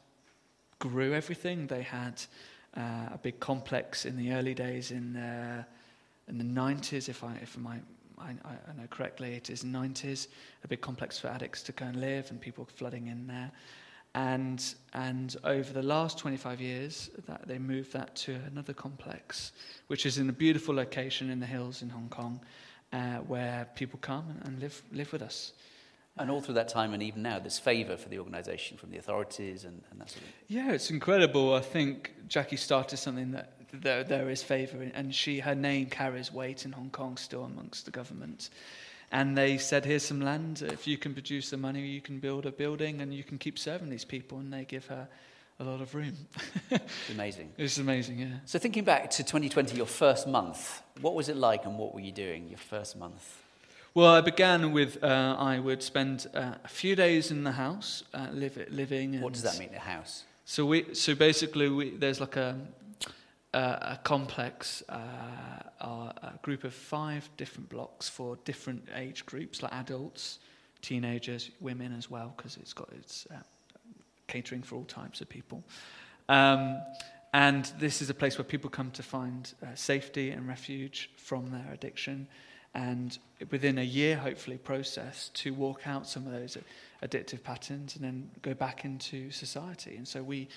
grew 0.78 1.14
everything. 1.14 1.66
They 1.66 1.82
had 1.82 2.22
uh, 2.76 3.08
a 3.12 3.18
big 3.22 3.40
complex 3.40 4.04
in 4.04 4.16
the 4.16 4.32
early 4.32 4.54
days 4.54 4.90
in, 4.90 5.16
uh, 5.16 5.64
in 6.28 6.38
the 6.38 6.44
90s, 6.44 7.08
if 7.08 7.22
I, 7.22 7.34
if 7.42 7.56
my, 7.56 7.78
I, 8.18 8.30
I 8.30 8.72
know 8.76 8.86
correctly, 8.90 9.34
it 9.34 9.50
is 9.50 9.62
90s, 9.64 10.28
a 10.62 10.68
big 10.68 10.80
complex 10.80 11.18
for 11.18 11.28
addicts 11.28 11.62
to 11.64 11.72
go 11.72 11.86
and 11.86 12.00
live 12.00 12.30
and 12.30 12.40
people 12.40 12.64
flooding 12.64 13.08
in 13.08 13.26
there. 13.26 13.50
And, 14.16 14.64
and 14.92 15.36
over 15.42 15.72
the 15.72 15.82
last 15.82 16.18
25 16.18 16.60
years, 16.60 17.10
that 17.26 17.48
they 17.48 17.58
moved 17.58 17.92
that 17.94 18.14
to 18.16 18.36
another 18.46 18.72
complex, 18.72 19.52
which 19.88 20.06
is 20.06 20.18
in 20.18 20.28
a 20.28 20.32
beautiful 20.32 20.74
location 20.74 21.30
in 21.30 21.40
the 21.40 21.46
hills 21.46 21.82
in 21.82 21.88
Hong 21.88 22.08
Kong, 22.08 22.40
uh, 22.92 23.16
where 23.26 23.68
people 23.74 23.98
come 24.00 24.30
and, 24.30 24.48
and 24.48 24.60
live, 24.60 24.82
live 24.92 25.12
with 25.12 25.22
us. 25.22 25.52
And 26.16 26.31
all 26.31 26.40
through 26.40 26.55
that 26.55 26.69
time 26.69 26.94
and 26.94 27.02
even 27.02 27.22
now, 27.22 27.40
there's 27.40 27.58
favour 27.58 27.96
for 27.96 28.08
the 28.08 28.20
organisation 28.20 28.76
from 28.76 28.90
the 28.90 28.99
authorities 28.99 29.64
and, 29.64 29.82
and 29.90 30.00
that 30.00 30.11
sort 30.11 30.22
of 30.22 30.28
thing. 30.28 30.34
Yeah, 30.46 30.72
it's 30.72 30.90
incredible. 30.90 31.55
I 31.55 31.61
think 31.61 32.12
Jackie 32.28 32.56
started 32.56 32.99
something 32.99 33.32
that 33.32 33.55
there, 33.72 34.05
there 34.05 34.31
is 34.31 34.43
favour 34.43 34.90
and 34.94 35.12
she 35.12 35.40
her 35.40 35.56
name 35.56 35.87
carries 35.87 36.32
weight 36.32 36.64
in 36.64 36.72
Hong 36.72 36.90
Kong 36.90 37.16
still 37.16 37.44
amongst 37.44 37.84
the 37.84 37.90
government. 37.90 38.50
And 39.11 39.37
they 39.37 39.58
said, 39.58 39.84
"Here's 39.84 40.05
some 40.05 40.20
land. 40.20 40.62
If 40.62 40.86
you 40.86 40.98
can 40.98 41.12
produce 41.15 41.50
the 41.50 41.56
money, 41.56 41.86
you 41.86 42.00
can 42.00 42.19
build 42.19 42.46
a 42.46 42.53
building, 42.53 43.00
and 43.00 43.15
you 43.15 43.22
can 43.22 43.38
keep 43.38 43.58
serving 43.58 43.88
these 43.88 44.05
people." 44.05 44.38
And 44.38 44.53
they 44.53 44.65
give 44.65 44.86
her 44.86 45.06
a 45.60 45.65
lot 45.65 45.81
of 45.81 45.94
room. 45.94 46.17
It's 46.70 47.10
amazing. 47.10 47.53
it's 47.58 47.79
amazing, 47.79 48.19
yeah. 48.19 48.38
So 48.44 48.58
thinking 48.58 48.82
back 48.84 49.10
to 49.10 49.22
2020, 49.22 49.77
your 49.77 49.86
first 49.86 50.27
month, 50.27 50.82
what 51.00 51.15
was 51.15 51.29
it 51.29 51.36
like 51.36 51.65
and 51.65 51.79
what 51.79 51.94
were 51.94 52.00
you 52.00 52.12
doing 52.12 52.48
your 52.48 52.58
first 52.58 52.96
month? 52.96 53.44
Well, 53.96 54.13
I 54.13 54.22
began 54.22 54.72
with 54.72 55.05
uh, 55.05 55.36
I 55.39 55.60
would 55.60 55.81
spend 55.81 56.27
uh, 56.34 56.55
a 56.65 56.69
few 56.69 56.96
days 56.96 57.31
in 57.31 57.44
the 57.44 57.53
house, 57.53 58.03
uh, 58.13 58.27
live, 58.32 58.58
living. 58.69 59.20
What 59.20 59.34
does 59.34 59.43
that 59.43 59.56
mean, 59.56 59.70
a 59.72 59.79
house? 59.79 60.24
So 60.44 60.67
we, 60.67 60.94
so 60.94 61.15
basically, 61.15 61.69
we, 61.69 61.91
there's 61.91 62.20
like 62.20 62.34
a, 62.34 62.58
a, 63.53 63.58
a 63.58 64.01
complex, 64.03 64.82
uh, 64.89 64.96
a, 65.81 65.86
a 65.86 66.39
group 66.43 66.65
of 66.65 66.74
five 66.74 67.31
different 67.36 67.69
blocks 67.69 68.08
for 68.08 68.36
different 68.44 68.89
age 68.96 69.24
groups, 69.27 69.63
like 69.63 69.72
adults, 69.72 70.41
teenagers, 70.82 71.53
women 71.60 71.94
as 71.96 72.10
well, 72.10 72.34
because 72.36 72.56
it's 72.56 72.72
got 72.72 72.89
it's 72.98 73.29
uh, 73.31 73.36
catering 74.27 74.63
for 74.63 74.74
all 74.74 74.84
types 74.86 75.20
of 75.20 75.29
people. 75.29 75.63
Um, 76.29 76.82
and 77.32 77.70
this 77.79 78.03
is 78.03 78.10
a 78.10 78.15
place 78.15 78.39
where 78.39 78.44
people 78.44 78.70
come 78.70 78.91
to 78.91 79.05
find 79.05 79.53
uh, 79.63 79.67
safety 79.77 80.31
and 80.31 80.48
refuge 80.48 81.10
from 81.17 81.53
their 81.53 81.72
addiction, 81.72 82.27
and 82.74 83.19
within 83.50 83.78
a 83.78 83.82
year, 83.84 84.16
hopefully, 84.16 84.58
process 84.58 85.31
to 85.34 85.54
walk 85.54 85.86
out 85.86 86.06
some 86.08 86.26
of 86.26 86.32
those 86.32 86.58
addictive 87.02 87.43
patterns 87.43 87.94
and 87.96 88.04
then 88.04 88.31
go 88.43 88.54
back 88.54 88.84
into 88.84 89.31
society. 89.31 89.96
And 89.96 90.06
so 90.06 90.22
we 90.22 90.48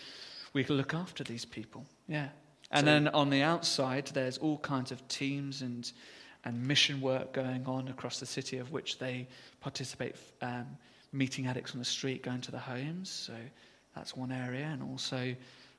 we 0.53 0.63
can 0.63 0.77
look 0.77 0.93
after 0.93 1.23
these 1.23 1.45
people. 1.45 1.85
Yeah. 2.07 2.29
And 2.71 2.81
So- 2.81 2.85
then 2.85 3.07
on 3.09 3.29
the 3.29 3.43
outside, 3.43 4.07
there's 4.07 4.37
all 4.37 4.57
kinds 4.57 4.91
of 4.91 5.07
teams 5.07 5.61
and 5.61 5.91
and 6.43 6.65
mission 6.67 7.01
work 7.01 7.33
going 7.33 7.65
on 7.65 7.87
across 7.89 8.19
the 8.19 8.25
city, 8.25 8.57
of 8.57 8.71
which 8.71 8.99
they 8.99 9.27
participate, 9.59 10.15
um, 10.41 10.77
meeting 11.11 11.45
addicts 11.47 11.73
on 11.73 11.79
the 11.79 11.85
street, 11.85 12.23
going 12.23 12.41
to 12.41 12.51
the 12.51 12.59
homes. 12.59 13.09
So 13.09 13.33
that's 13.95 14.15
one 14.15 14.31
area, 14.31 14.65
and 14.65 14.81
also 14.81 15.35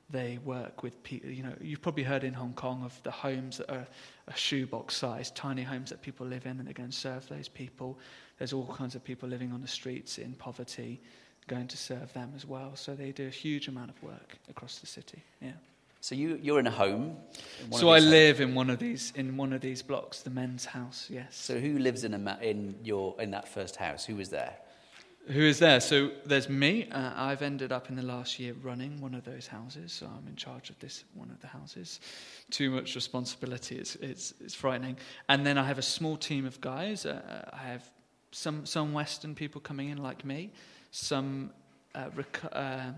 they 0.09 0.39
work 0.43 0.81
with 0.83 1.01
people. 1.03 1.29
You 1.29 1.43
know, 1.43 1.53
you've 1.61 1.81
probably 1.81 2.03
heard 2.03 2.23
in 2.23 2.33
Hong 2.33 2.53
Kong 2.53 2.83
of 2.83 2.99
the 3.03 3.11
homes 3.11 3.57
that 3.57 3.69
are 3.71 3.87
a 4.27 4.35
shoebox 4.35 4.95
size, 4.95 5.31
tiny 5.31 5.63
homes 5.63 5.89
that 5.91 6.01
people 6.01 6.25
live 6.25 6.45
in, 6.45 6.59
and 6.59 6.67
they 6.67 6.73
go 6.73 6.83
and 6.83 6.93
serve 6.93 7.27
those 7.29 7.47
people. 7.47 7.99
There's 8.37 8.53
all 8.53 8.65
kinds 8.67 8.95
of 8.95 9.03
people 9.03 9.29
living 9.29 9.51
on 9.51 9.61
the 9.61 9.67
streets 9.67 10.17
in 10.17 10.33
poverty, 10.33 10.99
going 11.47 11.67
to 11.67 11.77
serve 11.77 12.11
them 12.13 12.31
as 12.35 12.45
well. 12.45 12.75
So 12.75 12.95
they 12.95 13.11
do 13.11 13.27
a 13.27 13.31
huge 13.31 13.67
amount 13.67 13.89
of 13.91 14.01
work 14.01 14.37
across 14.49 14.79
the 14.79 14.87
city. 14.87 15.23
Yeah. 15.41 15.51
So 16.01 16.15
you, 16.15 16.39
you're 16.41 16.59
in 16.59 16.67
a 16.67 16.71
home. 16.71 17.17
in 17.65 17.73
So 17.73 17.89
I 17.89 17.99
homes. 17.99 18.09
live 18.09 18.41
in 18.41 18.55
one 18.55 18.69
of 18.69 18.79
these 18.79 19.11
in 19.15 19.35
one 19.35 19.51
of 19.51 19.61
these 19.61 19.81
blocks, 19.81 20.21
the 20.21 20.29
men's 20.29 20.65
house. 20.65 21.07
Yes. 21.09 21.35
So 21.35 21.59
who 21.59 21.77
lives 21.77 22.03
in, 22.03 22.13
a 22.13 22.17
ma- 22.17 22.37
in, 22.41 22.75
your, 22.83 23.15
in 23.19 23.31
that 23.31 23.47
first 23.49 23.75
house? 23.75 24.05
Who 24.05 24.15
was 24.15 24.29
there? 24.29 24.55
Who 25.29 25.41
is 25.41 25.59
there? 25.59 25.79
So 25.79 26.09
there's 26.25 26.49
me. 26.49 26.89
Uh, 26.91 27.11
I've 27.15 27.43
ended 27.43 27.71
up 27.71 27.89
in 27.89 27.95
the 27.95 28.01
last 28.01 28.39
year 28.39 28.55
running 28.63 28.99
one 28.99 29.13
of 29.13 29.23
those 29.25 29.45
houses. 29.45 29.93
So 29.93 30.07
I'm 30.07 30.27
in 30.27 30.35
charge 30.35 30.71
of 30.71 30.79
this 30.79 31.03
one 31.13 31.29
of 31.29 31.39
the 31.39 31.47
houses. 31.47 31.99
Too 32.49 32.71
much 32.71 32.95
responsibility. 32.95 33.75
It's 33.75 33.95
it's, 33.95 34.33
it's 34.43 34.55
frightening. 34.55 34.97
And 35.27 35.45
then 35.45 35.57
I 35.57 35.63
have 35.63 35.77
a 35.77 35.83
small 35.83 36.17
team 36.17 36.45
of 36.47 36.59
guys. 36.61 37.05
Uh, 37.05 37.47
I 37.53 37.57
have 37.57 37.87
some 38.31 38.65
some 38.65 38.91
Western 38.91 39.35
people 39.35 39.61
coming 39.61 39.89
in 39.89 39.97
like 39.97 40.25
me, 40.25 40.51
some 40.91 41.51
uh, 41.93 42.09
reco- 42.15 42.49
uh, 42.51 42.91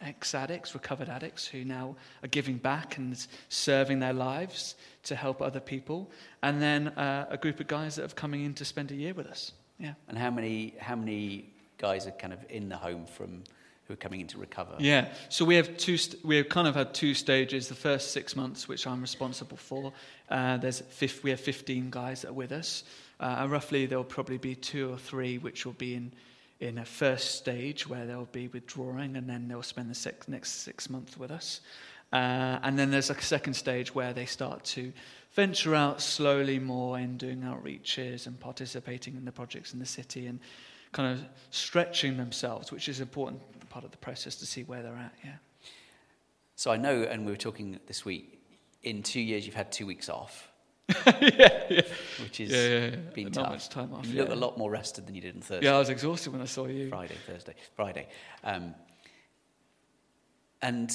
ex-addicts, 0.00 0.74
recovered 0.74 1.08
addicts 1.08 1.46
who 1.46 1.64
now 1.64 1.94
are 2.24 2.28
giving 2.28 2.56
back 2.56 2.98
and 2.98 3.26
serving 3.48 4.00
their 4.00 4.12
lives 4.12 4.74
to 5.04 5.14
help 5.14 5.40
other 5.40 5.60
people, 5.60 6.10
and 6.42 6.60
then 6.60 6.88
uh, 6.88 7.26
a 7.30 7.36
group 7.36 7.60
of 7.60 7.68
guys 7.68 7.94
that 7.94 8.02
have 8.02 8.16
coming 8.16 8.44
in 8.44 8.54
to 8.54 8.64
spend 8.64 8.90
a 8.90 8.94
year 8.94 9.14
with 9.14 9.26
us. 9.26 9.52
Yeah. 9.78 9.94
And 10.08 10.18
how 10.18 10.30
many, 10.30 10.74
how 10.78 10.96
many 10.96 11.54
guys 11.80 12.06
are 12.06 12.12
kind 12.12 12.32
of 12.32 12.38
in 12.48 12.68
the 12.68 12.76
home 12.76 13.06
from 13.06 13.42
who 13.86 13.94
are 13.94 13.96
coming 13.96 14.20
in 14.20 14.26
to 14.28 14.38
recover? 14.38 14.74
Yeah, 14.78 15.08
so 15.28 15.44
we 15.44 15.56
have 15.56 15.76
two. 15.76 15.96
St- 15.96 16.24
we 16.24 16.36
have 16.36 16.48
kind 16.48 16.68
of 16.68 16.76
had 16.76 16.94
two 16.94 17.14
stages. 17.14 17.68
The 17.68 17.74
first 17.74 18.12
six 18.12 18.36
months, 18.36 18.68
which 18.68 18.86
I'm 18.86 19.00
responsible 19.00 19.56
for, 19.56 19.92
uh, 20.28 20.58
there's 20.58 20.80
fif- 20.80 21.24
we 21.24 21.30
have 21.30 21.40
15 21.40 21.90
guys 21.90 22.22
that 22.22 22.28
are 22.28 22.34
with 22.34 22.52
us, 22.52 22.84
uh, 23.18 23.36
and 23.38 23.50
roughly 23.50 23.86
there 23.86 23.98
will 23.98 24.04
probably 24.04 24.38
be 24.38 24.54
two 24.54 24.92
or 24.92 24.98
three 24.98 25.38
which 25.38 25.66
will 25.66 25.72
be 25.72 25.94
in 25.94 26.12
in 26.60 26.76
a 26.76 26.84
first 26.84 27.36
stage 27.36 27.88
where 27.88 28.06
they'll 28.06 28.26
be 28.26 28.48
withdrawing, 28.48 29.16
and 29.16 29.28
then 29.28 29.48
they'll 29.48 29.62
spend 29.62 29.90
the 29.90 29.94
six, 29.94 30.28
next 30.28 30.62
six 30.62 30.90
months 30.90 31.16
with 31.16 31.30
us. 31.30 31.60
Uh, 32.12 32.58
and 32.62 32.78
then 32.78 32.90
there's 32.90 33.08
a 33.08 33.20
second 33.20 33.54
stage 33.54 33.94
where 33.94 34.12
they 34.12 34.26
start 34.26 34.62
to 34.64 34.92
venture 35.32 35.74
out 35.74 36.02
slowly 36.02 36.58
more 36.58 36.98
in 36.98 37.16
doing 37.16 37.40
outreaches 37.42 38.26
and 38.26 38.38
participating 38.40 39.16
in 39.16 39.24
the 39.24 39.32
projects 39.32 39.72
in 39.72 39.78
the 39.78 39.86
city 39.86 40.26
and 40.26 40.40
kind 40.92 41.12
of 41.18 41.24
stretching 41.50 42.16
themselves, 42.16 42.72
which 42.72 42.88
is 42.88 42.98
an 43.00 43.04
important 43.04 43.40
part 43.70 43.84
of 43.84 43.90
the 43.92 43.96
process 43.98 44.34
to 44.36 44.46
see 44.46 44.62
where 44.64 44.82
they're 44.82 44.96
at. 44.96 45.12
Yeah. 45.24 45.34
So 46.56 46.70
I 46.70 46.76
know, 46.76 47.02
and 47.02 47.24
we 47.24 47.32
were 47.32 47.36
talking 47.38 47.78
this 47.86 48.04
week, 48.04 48.38
in 48.82 49.02
two 49.02 49.20
years 49.20 49.46
you've 49.46 49.54
had 49.54 49.70
two 49.72 49.86
weeks 49.86 50.08
off, 50.08 50.50
yeah, 51.06 51.62
yeah. 51.70 51.80
which 52.20 52.40
is 52.40 52.50
Yeah, 52.50 52.86
yeah, 52.90 52.96
been 53.14 53.24
Not 53.26 53.32
tough. 53.34 53.50
much 53.50 53.68
time 53.68 53.94
off, 53.94 54.06
You 54.06 54.18
look 54.20 54.30
a 54.30 54.34
lot 54.34 54.58
more 54.58 54.70
rested 54.70 55.06
than 55.06 55.14
you 55.14 55.20
did 55.20 55.36
on 55.36 55.42
Thursday. 55.42 55.66
Yeah, 55.66 55.76
I 55.76 55.78
was 55.78 55.88
exhausted 55.90 56.32
when 56.32 56.42
I 56.42 56.46
saw 56.46 56.66
you. 56.66 56.88
Friday, 56.88 57.14
Thursday, 57.26 57.54
Friday. 57.76 58.08
Um, 58.42 58.74
and 60.62 60.90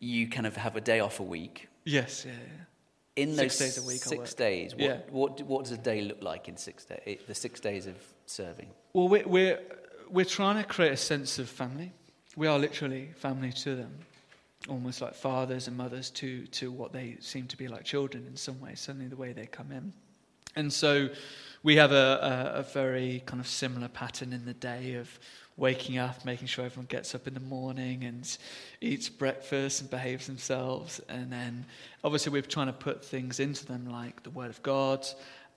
you 0.00 0.28
kind 0.28 0.46
of 0.46 0.56
have 0.56 0.76
a 0.76 0.80
day 0.80 1.00
off 1.00 1.20
a 1.20 1.22
week. 1.22 1.68
Yes, 1.84 2.24
yeah, 2.26 2.32
yeah. 2.32 3.22
In 3.22 3.36
Six 3.36 3.58
those 3.58 3.68
days 3.74 3.78
a 3.84 3.86
week 3.86 4.02
six 4.02 4.34
days, 4.34 4.72
what, 4.74 4.80
Yeah. 4.82 4.96
what, 5.10 5.40
what 5.42 5.64
does 5.64 5.72
a 5.72 5.78
day 5.78 6.00
look 6.02 6.20
like 6.22 6.48
in 6.48 6.56
six 6.56 6.84
days? 6.84 7.20
The 7.28 7.34
six 7.34 7.60
days 7.60 7.86
of 7.86 7.96
serving. 8.26 8.70
Well, 8.92 9.08
we're, 9.08 9.26
we're, 9.26 9.60
we're 10.10 10.24
trying 10.24 10.62
to 10.62 10.68
create 10.68 10.92
a 10.92 10.96
sense 10.96 11.38
of 11.38 11.48
family. 11.48 11.92
We 12.36 12.46
are 12.46 12.58
literally 12.58 13.10
family 13.16 13.52
to 13.52 13.76
them, 13.76 13.92
almost 14.68 15.00
like 15.00 15.14
fathers 15.14 15.68
and 15.68 15.76
mothers 15.76 16.10
to, 16.10 16.46
to 16.46 16.70
what 16.70 16.92
they 16.92 17.16
seem 17.20 17.46
to 17.48 17.56
be 17.56 17.68
like 17.68 17.84
children 17.84 18.26
in 18.26 18.36
some 18.36 18.60
ways, 18.60 18.80
certainly 18.80 19.08
the 19.08 19.16
way 19.16 19.32
they 19.32 19.46
come 19.46 19.70
in. 19.72 19.92
And 20.56 20.72
so 20.72 21.08
we 21.62 21.76
have 21.76 21.92
a, 21.92 22.54
a, 22.54 22.58
a 22.60 22.62
very 22.62 23.22
kind 23.26 23.40
of 23.40 23.48
similar 23.48 23.88
pattern 23.88 24.32
in 24.32 24.44
the 24.44 24.54
day 24.54 24.94
of 24.94 25.18
waking 25.56 25.98
up, 25.98 26.24
making 26.24 26.46
sure 26.46 26.64
everyone 26.64 26.86
gets 26.86 27.14
up 27.14 27.26
in 27.26 27.34
the 27.34 27.40
morning 27.40 28.04
and 28.04 28.36
eats 28.80 29.08
breakfast 29.08 29.80
and 29.80 29.90
behaves 29.90 30.26
themselves. 30.26 31.00
And 31.08 31.32
then 31.32 31.64
obviously 32.02 32.32
we're 32.32 32.42
trying 32.42 32.66
to 32.66 32.72
put 32.72 33.04
things 33.04 33.40
into 33.40 33.64
them 33.66 33.88
like 33.88 34.22
the 34.22 34.30
Word 34.30 34.50
of 34.50 34.62
God, 34.62 35.06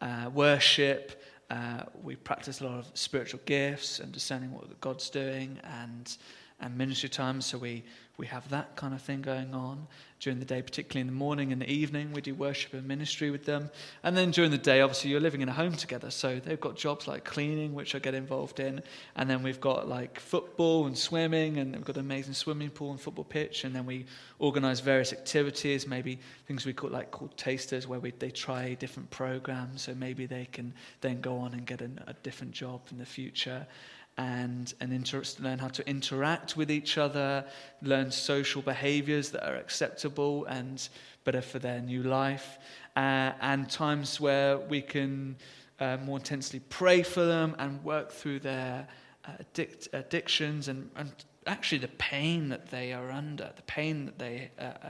uh, 0.02 0.30
worship. 0.34 1.22
Uh, 1.50 1.84
we 2.04 2.16
practice 2.16 2.62
a 2.62 2.66
lot 2.66 2.80
of 2.80 2.92
spiritual 2.94 3.40
gifts, 3.46 4.00
understanding 4.00 4.52
what 4.52 4.80
God's 4.82 5.10
doing, 5.10 5.60
and 5.64 6.18
and 6.60 6.78
ministry 6.78 7.10
time. 7.10 7.42
So 7.42 7.58
we 7.58 7.84
we 8.18 8.26
have 8.26 8.50
that 8.50 8.76
kind 8.76 8.96
of 8.96 9.02
thing 9.02 9.22
going 9.22 9.54
on 9.54 9.86
during 10.20 10.40
the 10.40 10.46
day, 10.46 10.64
particularly 10.64 11.02
in 11.02 11.06
the 11.08 11.14
morning 11.14 11.52
and 11.52 11.62
the 11.62 11.70
evening. 11.70 12.12
We 12.14 12.22
do 12.22 12.34
worship 12.34 12.74
and 12.74 12.88
ministry 12.88 13.30
with 13.30 13.46
them, 13.46 13.70
and 14.02 14.18
then 14.18 14.32
during 14.32 14.50
the 14.50 14.58
day, 14.58 14.82
obviously 14.82 15.12
you're 15.12 15.20
living 15.20 15.42
in 15.42 15.50
a 15.50 15.54
home 15.54 15.74
together. 15.74 16.10
So 16.10 16.40
they've 16.40 16.60
got 16.60 16.76
jobs 16.76 17.08
like 17.08 17.24
cleaning, 17.24 17.76
which 17.76 17.94
I 17.94 18.00
get 18.00 18.16
involved 18.16 18.60
in, 18.60 18.82
and 19.16 19.30
then 19.30 19.44
we've 19.44 19.62
got 19.62 19.88
like 19.88 20.20
football 20.20 20.88
and 20.88 20.98
swimming, 20.98 21.58
and 21.58 21.76
we've 21.76 21.86
got 21.86 21.98
an 21.98 22.02
amazing 22.06 22.34
swimming 22.34 22.72
pool 22.72 22.90
and 22.90 23.00
football 23.00 23.26
pitch, 23.26 23.64
and 23.64 23.76
then 23.76 23.86
we 23.86 24.06
organise 24.40 24.80
various 24.80 25.14
activities, 25.14 25.86
maybe 25.86 26.18
things 26.48 26.66
we 26.66 26.74
call 26.74 26.90
like 26.90 27.12
called 27.12 27.38
tasters, 27.38 27.88
where 27.88 28.00
we, 28.00 28.12
they 28.18 28.32
try 28.32 28.74
different 28.74 29.12
programs, 29.12 29.84
so 29.84 29.94
maybe 29.94 30.26
they 30.26 30.46
can 30.52 30.74
then 31.02 31.22
go 31.22 31.38
on 31.38 31.54
and 31.54 31.68
get 31.68 31.82
a, 31.82 31.90
a 32.08 32.14
different 32.24 32.52
job 32.52 32.82
in 32.90 32.98
the 32.98 33.06
future 33.06 33.68
and, 34.18 34.74
and 34.80 34.92
inter- 34.92 35.24
learn 35.40 35.60
how 35.60 35.68
to 35.68 35.88
interact 35.88 36.58
with 36.58 36.72
each 36.72 36.98
other, 36.98 37.46
learn 37.82 38.12
social 38.12 38.62
behaviors 38.62 39.30
that 39.32 39.48
are 39.48 39.56
acceptable 39.56 40.46
and 40.46 40.90
better 41.24 41.42
for 41.42 41.60
their 41.60 41.82
new 41.82 42.04
life, 42.04 42.58
uh, 42.96 43.32
and 43.42 43.70
times 43.70 44.20
where 44.20 44.58
we 44.58 44.82
can 44.82 45.36
uh, 45.80 45.98
more 46.04 46.18
intensely 46.18 46.60
pray 46.70 47.04
for 47.04 47.24
them 47.26 47.56
and 47.60 47.84
work 47.84 48.12
through 48.12 48.40
their 48.40 48.88
uh, 49.26 49.32
addict- 49.40 49.88
addictions 49.94 50.68
and, 50.68 50.90
and 50.96 51.12
actually 51.46 51.78
the 51.78 51.88
pain 52.00 52.50
that 52.50 52.70
they 52.70 52.94
are 52.94 53.12
under, 53.12 53.52
the 53.56 53.62
pain 53.64 54.06
that 54.06 54.18
they 54.20 54.50
uh, 54.60 54.64
uh, 54.64 54.88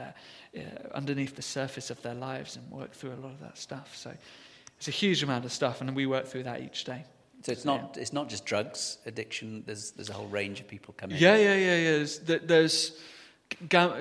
uh, 0.57 0.61
underneath 0.93 1.35
the 1.35 1.41
surface 1.41 1.89
of 1.89 2.01
their 2.01 2.15
lives, 2.15 2.55
and 2.55 2.69
work 2.71 2.93
through 2.93 3.11
a 3.11 3.21
lot 3.21 3.31
of 3.31 3.39
that 3.41 3.57
stuff. 3.57 3.95
So 3.95 4.11
it's 4.77 4.87
a 4.87 4.91
huge 4.91 5.21
amount 5.23 5.45
of 5.45 5.51
stuff, 5.51 5.81
and 5.81 5.95
we 5.95 6.05
work 6.05 6.25
through 6.25 6.43
that 6.43 6.61
each 6.61 6.83
day. 6.83 7.03
So 7.47 7.53
it's 7.53 7.63
not 7.63 7.95
it's 7.97 8.11
not 8.11 8.27
just 8.27 8.45
drugs 8.45 8.97
addiction. 9.05 9.63
There's 9.65 9.91
there's 9.91 10.09
a 10.09 10.13
whole 10.13 10.27
range 10.27 10.59
of 10.59 10.67
people 10.67 10.93
coming. 10.97 11.15
Yeah, 11.17 11.37
yeah, 11.37 11.55
yeah, 11.55 11.77
yeah. 11.77 11.91
There's, 11.91 12.19
there's 12.19 12.91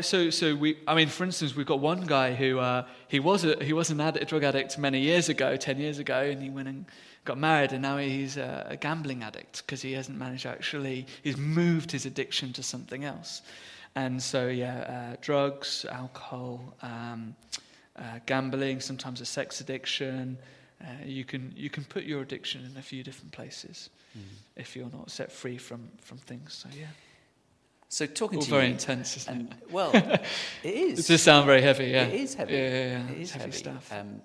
so 0.05 0.31
so 0.31 0.57
we. 0.57 0.79
I 0.89 0.97
mean, 0.97 1.07
for 1.07 1.23
instance, 1.23 1.55
we've 1.55 1.65
got 1.65 1.79
one 1.79 2.01
guy 2.07 2.35
who 2.35 2.59
uh, 2.59 2.87
he 3.07 3.21
was 3.21 3.45
a, 3.45 3.63
he 3.63 3.73
was 3.73 3.91
an 3.91 4.01
addict, 4.01 4.25
a 4.25 4.27
drug 4.27 4.43
addict 4.43 4.77
many 4.79 4.99
years 4.99 5.29
ago, 5.29 5.57
ten 5.57 5.79
years 5.79 6.01
ago, 6.01 6.23
and 6.23 6.43
he 6.43 6.51
went 6.51 6.67
and 6.67 6.87
got 7.25 7.39
married, 7.39 7.73
and 7.73 7.83
now 7.83 7.99
he's 7.99 8.37
a, 8.37 8.67
a 8.71 8.77
gambling 8.77 9.23
addict 9.23 9.63
because 9.65 9.81
he 9.81 9.93
hasn't 9.93 10.19
managed 10.19 10.43
to 10.43 10.49
actually. 10.49 11.07
He's 11.23 11.37
moved 11.37 11.93
his 11.93 12.05
addiction 12.05 12.53
to 12.55 12.65
something 12.65 13.05
else, 13.05 13.43
and 13.95 14.21
so 14.21 14.49
yeah, 14.49 15.13
uh, 15.13 15.17
drugs, 15.21 15.87
alcohol, 15.89 16.75
um, 16.83 17.37
uh, 17.95 18.19
gambling, 18.27 18.81
sometimes 18.81 19.21
a 19.21 19.25
sex 19.25 19.61
addiction. 19.61 20.37
Uh, 20.81 20.87
you 21.05 21.25
can 21.25 21.53
you 21.57 21.71
can 21.71 21.85
put 21.85 22.05
your 22.05 22.21
addiction 22.23 22.65
in 22.65 22.77
a 22.77 22.83
few 22.83 23.03
different 23.03 23.33
places 23.33 23.89
if 24.57 24.77
you're 24.77 24.91
not 24.91 25.11
set 25.11 25.31
free 25.33 25.59
from 25.59 25.89
from 26.03 26.19
things. 26.19 26.53
So 26.55 26.69
yeah. 26.79 26.87
So 27.89 28.05
talking 28.07 28.39
All 28.39 28.45
to 28.45 28.51
very 28.51 28.67
you, 28.67 28.73
intense, 28.73 29.17
isn't 29.17 29.33
and 29.35 29.53
it? 29.53 29.71
well, 29.71 29.91
it 29.95 30.21
is. 30.65 30.99
It 30.99 31.13
does 31.13 31.23
sound 31.23 31.47
very 31.47 31.63
heavy, 31.63 31.87
yeah. 31.87 32.05
It 32.07 32.21
is 32.21 32.35
heavy. 32.35 32.55
Yeah, 32.55 32.59
yeah, 32.69 32.75
yeah. 33.09 33.09
It 33.15 33.21
It's 33.21 33.31
heavy, 33.31 33.45
heavy, 33.45 33.57
stuff. 33.57 33.93
Um, 33.93 34.21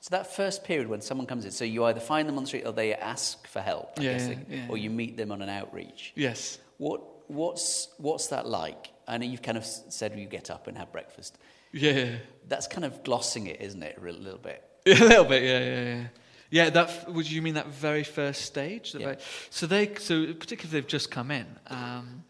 so 0.00 0.08
that 0.10 0.34
first 0.34 0.64
period 0.64 0.88
when 0.88 1.00
someone 1.00 1.26
comes 1.26 1.44
in, 1.44 1.50
so 1.50 1.64
you 1.64 1.84
either 1.86 1.98
find 2.00 2.28
them 2.28 2.36
on 2.36 2.44
the 2.44 2.46
street 2.46 2.64
or 2.66 2.72
they 2.72 2.94
ask 2.94 3.46
for 3.48 3.60
help, 3.60 3.94
I'm 3.96 4.04
Yeah, 4.04 4.12
guessing, 4.12 4.46
yeah, 4.48 4.66
or 4.68 4.76
you 4.78 4.90
meet 4.90 5.16
them 5.16 5.32
on 5.32 5.42
an 5.42 5.48
outreach. 5.48 6.12
yes. 6.14 6.58
What 6.78 7.02
what's 7.28 7.88
what's 7.98 8.28
that 8.28 8.46
like? 8.46 8.90
I 9.08 9.18
know 9.18 9.26
you've 9.26 9.42
kind 9.42 9.58
of 9.58 9.64
said 9.64 10.18
you 10.18 10.26
get 10.26 10.50
up 10.50 10.66
and 10.66 10.76
have 10.78 10.92
breakfast. 10.92 11.36
Yeah. 11.72 12.16
That's 12.48 12.68
kind 12.68 12.84
of 12.84 13.02
glossing 13.02 13.48
it, 13.48 13.60
isn't 13.60 13.82
it, 13.82 13.98
a 13.98 14.10
little 14.12 14.38
bit? 14.38 14.62
a 15.00 15.04
little 15.04 15.24
bit, 15.24 15.42
yeah, 15.42 15.58
yeah, 15.60 15.94
yeah. 15.96 16.06
Yeah, 16.50 16.70
that 16.70 17.10
would 17.10 17.28
you 17.28 17.42
mean 17.42 17.54
that 17.54 17.66
very 17.68 18.04
first 18.04 18.42
stage? 18.42 18.92
The 18.92 18.98
Yeah. 19.00 19.04
very- 19.06 19.18
so 19.50 19.66
they, 19.66 19.94
so 19.96 20.26
particularly 20.34 20.64
if 20.66 20.70
they've 20.70 20.86
just 20.86 21.10
come 21.10 21.30
in, 21.30 21.46
um, 21.68 22.22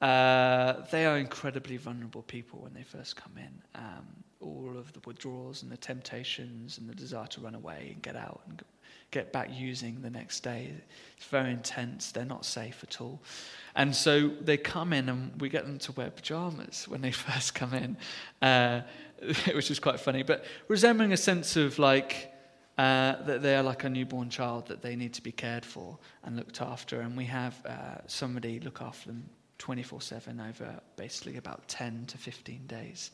uh, 0.00 0.74
they 0.92 1.06
are 1.06 1.18
incredibly 1.18 1.76
vulnerable 1.76 2.22
people 2.22 2.60
when 2.60 2.74
they 2.74 2.82
first 2.84 3.16
come 3.16 3.36
in. 3.36 3.62
Um, 3.74 4.06
all 4.40 4.76
of 4.78 4.92
the 4.92 5.00
withdrawals 5.04 5.62
and 5.64 5.72
the 5.72 5.76
temptations 5.76 6.78
and 6.78 6.88
the 6.88 6.94
desire 6.94 7.26
to 7.26 7.40
run 7.40 7.56
away 7.56 7.90
and 7.94 8.02
get 8.02 8.14
out 8.14 8.42
and 8.46 8.62
get 9.10 9.32
back 9.32 9.48
using 9.52 10.00
the 10.02 10.10
next 10.10 10.40
day. 10.40 10.70
It's 11.16 11.26
very 11.26 11.50
intense. 11.50 12.12
They're 12.12 12.24
not 12.24 12.44
safe 12.44 12.84
at 12.84 13.00
all. 13.00 13.20
And 13.74 13.96
so 13.96 14.28
they 14.28 14.56
come 14.56 14.92
in 14.92 15.08
and 15.08 15.40
we 15.40 15.48
get 15.48 15.64
them 15.64 15.78
to 15.80 15.92
wear 15.92 16.10
pajamas 16.10 16.86
when 16.86 17.00
they 17.00 17.10
first 17.26 17.54
come 17.54 17.74
in, 17.74 17.96
uh, 18.42 18.82
which 19.54 19.70
is 19.70 19.78
quite 19.78 20.00
funny, 20.00 20.22
but 20.22 20.44
resembling 20.68 21.12
a 21.12 21.16
sense 21.16 21.56
of 21.56 21.78
like, 21.78 22.32
uh, 22.76 23.20
that 23.24 23.42
they 23.42 23.56
are 23.56 23.62
like 23.62 23.84
a 23.84 23.88
newborn 23.88 24.30
child 24.30 24.68
that 24.68 24.82
they 24.82 24.94
need 24.94 25.12
to 25.14 25.22
be 25.22 25.32
cared 25.32 25.64
for 25.64 25.98
and 26.24 26.36
looked 26.36 26.60
after. 26.60 27.00
And 27.00 27.16
we 27.16 27.24
have 27.24 27.54
uh, 27.66 27.98
somebody 28.06 28.60
look 28.60 28.80
after 28.80 29.08
them 29.08 29.28
24 29.58 30.00
7 30.00 30.40
over 30.40 30.80
basically 30.96 31.36
about 31.36 31.66
10 31.68 32.04
to 32.06 32.18
15 32.18 32.66
days. 32.66 33.10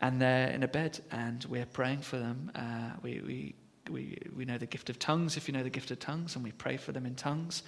And 0.00 0.20
they're 0.20 0.48
in 0.48 0.62
a 0.62 0.68
bed 0.68 1.00
and 1.10 1.44
we're 1.44 1.66
praying 1.66 2.00
for 2.00 2.16
them. 2.16 2.50
Uh, 2.54 2.92
we, 3.02 3.20
we, 3.20 3.54
we, 3.90 4.18
we 4.34 4.44
know 4.44 4.58
the 4.58 4.66
gift 4.66 4.88
of 4.88 4.98
tongues, 4.98 5.36
if 5.36 5.46
you 5.46 5.54
know 5.54 5.62
the 5.62 5.70
gift 5.70 5.90
of 5.90 5.98
tongues, 5.98 6.34
and 6.34 6.44
we 6.44 6.52
pray 6.52 6.78
for 6.78 6.92
them 6.92 7.04
in 7.04 7.14
tongues. 7.14 7.62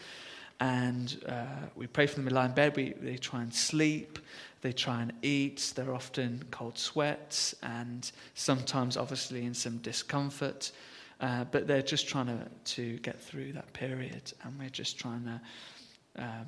And 0.60 1.22
uh, 1.28 1.44
we 1.75 1.86
pray 1.86 2.06
for 2.06 2.16
them. 2.16 2.25
We 2.25 2.30
lie 2.30 2.46
in 2.46 2.52
bed. 2.52 2.76
We, 2.76 2.94
they 3.00 3.16
try 3.16 3.42
and 3.42 3.52
sleep. 3.52 4.18
They 4.62 4.72
try 4.72 5.02
and 5.02 5.12
eat. 5.22 5.72
They're 5.76 5.94
often 5.94 6.44
cold 6.50 6.78
sweats 6.78 7.54
and 7.62 8.10
sometimes, 8.34 8.96
obviously, 8.96 9.44
in 9.44 9.54
some 9.54 9.78
discomfort. 9.78 10.72
Uh, 11.20 11.44
but 11.44 11.66
they're 11.66 11.82
just 11.82 12.08
trying 12.08 12.26
to, 12.26 12.38
to 12.64 12.98
get 12.98 13.18
through 13.20 13.52
that 13.52 13.72
period, 13.72 14.32
and 14.42 14.58
we're 14.58 14.68
just 14.68 14.98
trying 14.98 15.25
to 15.25 15.40
um, 16.22 16.46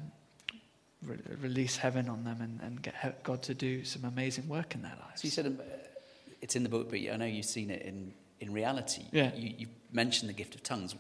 re- 1.03 1.17
release 1.41 1.77
heaven 1.77 2.09
on 2.09 2.23
them 2.25 2.41
and, 2.43 2.61
and 2.63 2.83
get 2.83 3.23
God 3.23 3.43
to 3.45 3.55
do 3.55 3.83
some 3.85 4.05
amazing 4.05 4.47
work 4.47 4.75
in 4.75 4.83
their 4.83 4.97
lives. 5.01 5.23
So 5.23 5.25
you 5.25 5.31
said 5.31 5.47
um, 5.47 5.59
it's 6.43 6.55
in 6.55 6.65
the 6.65 6.69
book, 6.69 6.91
but 6.91 6.99
I 6.99 7.17
know 7.17 7.25
you've 7.25 7.47
seen 7.47 7.71
it 7.71 7.83
in, 7.83 8.13
in 8.41 8.53
reality. 8.53 9.05
Yeah. 9.11 9.35
You, 9.35 9.55
you 9.57 9.67
mentioned 9.91 10.29
the 10.29 10.35
gift 10.35 10.55
of 10.55 10.63
tongues, 10.63 10.95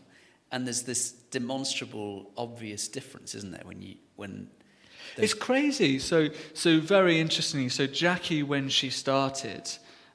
and 0.51 0.67
there's 0.67 0.83
this 0.83 1.13
demonstrable, 1.31 2.31
obvious 2.37 2.89
difference, 2.89 3.35
isn't 3.35 3.53
there? 3.53 3.63
When 3.65 3.83
you 3.83 3.97
when 4.17 4.49
it's 5.17 5.35
crazy. 5.35 5.99
So 5.99 6.29
so 6.55 6.81
very 6.81 7.21
interestingly. 7.21 7.69
So 7.69 7.87
Jackie, 7.87 8.43
when 8.43 8.69
she 8.69 8.91
started 8.91 9.71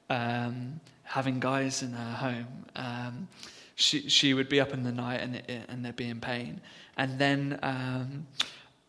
um, 0.09 0.79
having 1.03 1.39
guys 1.39 1.83
in 1.83 1.91
her 1.91 2.13
home, 2.13 2.65
um, 2.75 3.27
she 3.75 4.09
she 4.09 4.33
would 4.33 4.49
be 4.49 4.59
up 4.59 4.73
in 4.73 4.83
the 4.83 4.91
night 4.91 5.21
and 5.21 5.41
and 5.69 5.85
they'd 5.85 5.95
be 5.95 6.09
in 6.09 6.19
pain, 6.19 6.61
and 6.97 7.19
then. 7.19 7.59
Um, 7.61 8.27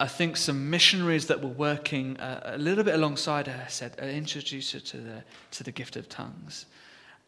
I 0.00 0.08
think 0.08 0.36
some 0.36 0.70
missionaries 0.70 1.28
that 1.28 1.40
were 1.40 1.48
working 1.50 2.16
uh, 2.18 2.54
a 2.56 2.58
little 2.58 2.82
bit 2.82 2.94
alongside 2.94 3.46
her 3.46 3.66
said, 3.68 3.96
introduced 4.00 4.72
her 4.72 4.80
to 4.80 4.96
the, 4.96 5.24
to 5.52 5.62
the 5.62 5.70
gift 5.70 5.94
of 5.94 6.08
tongues. 6.08 6.66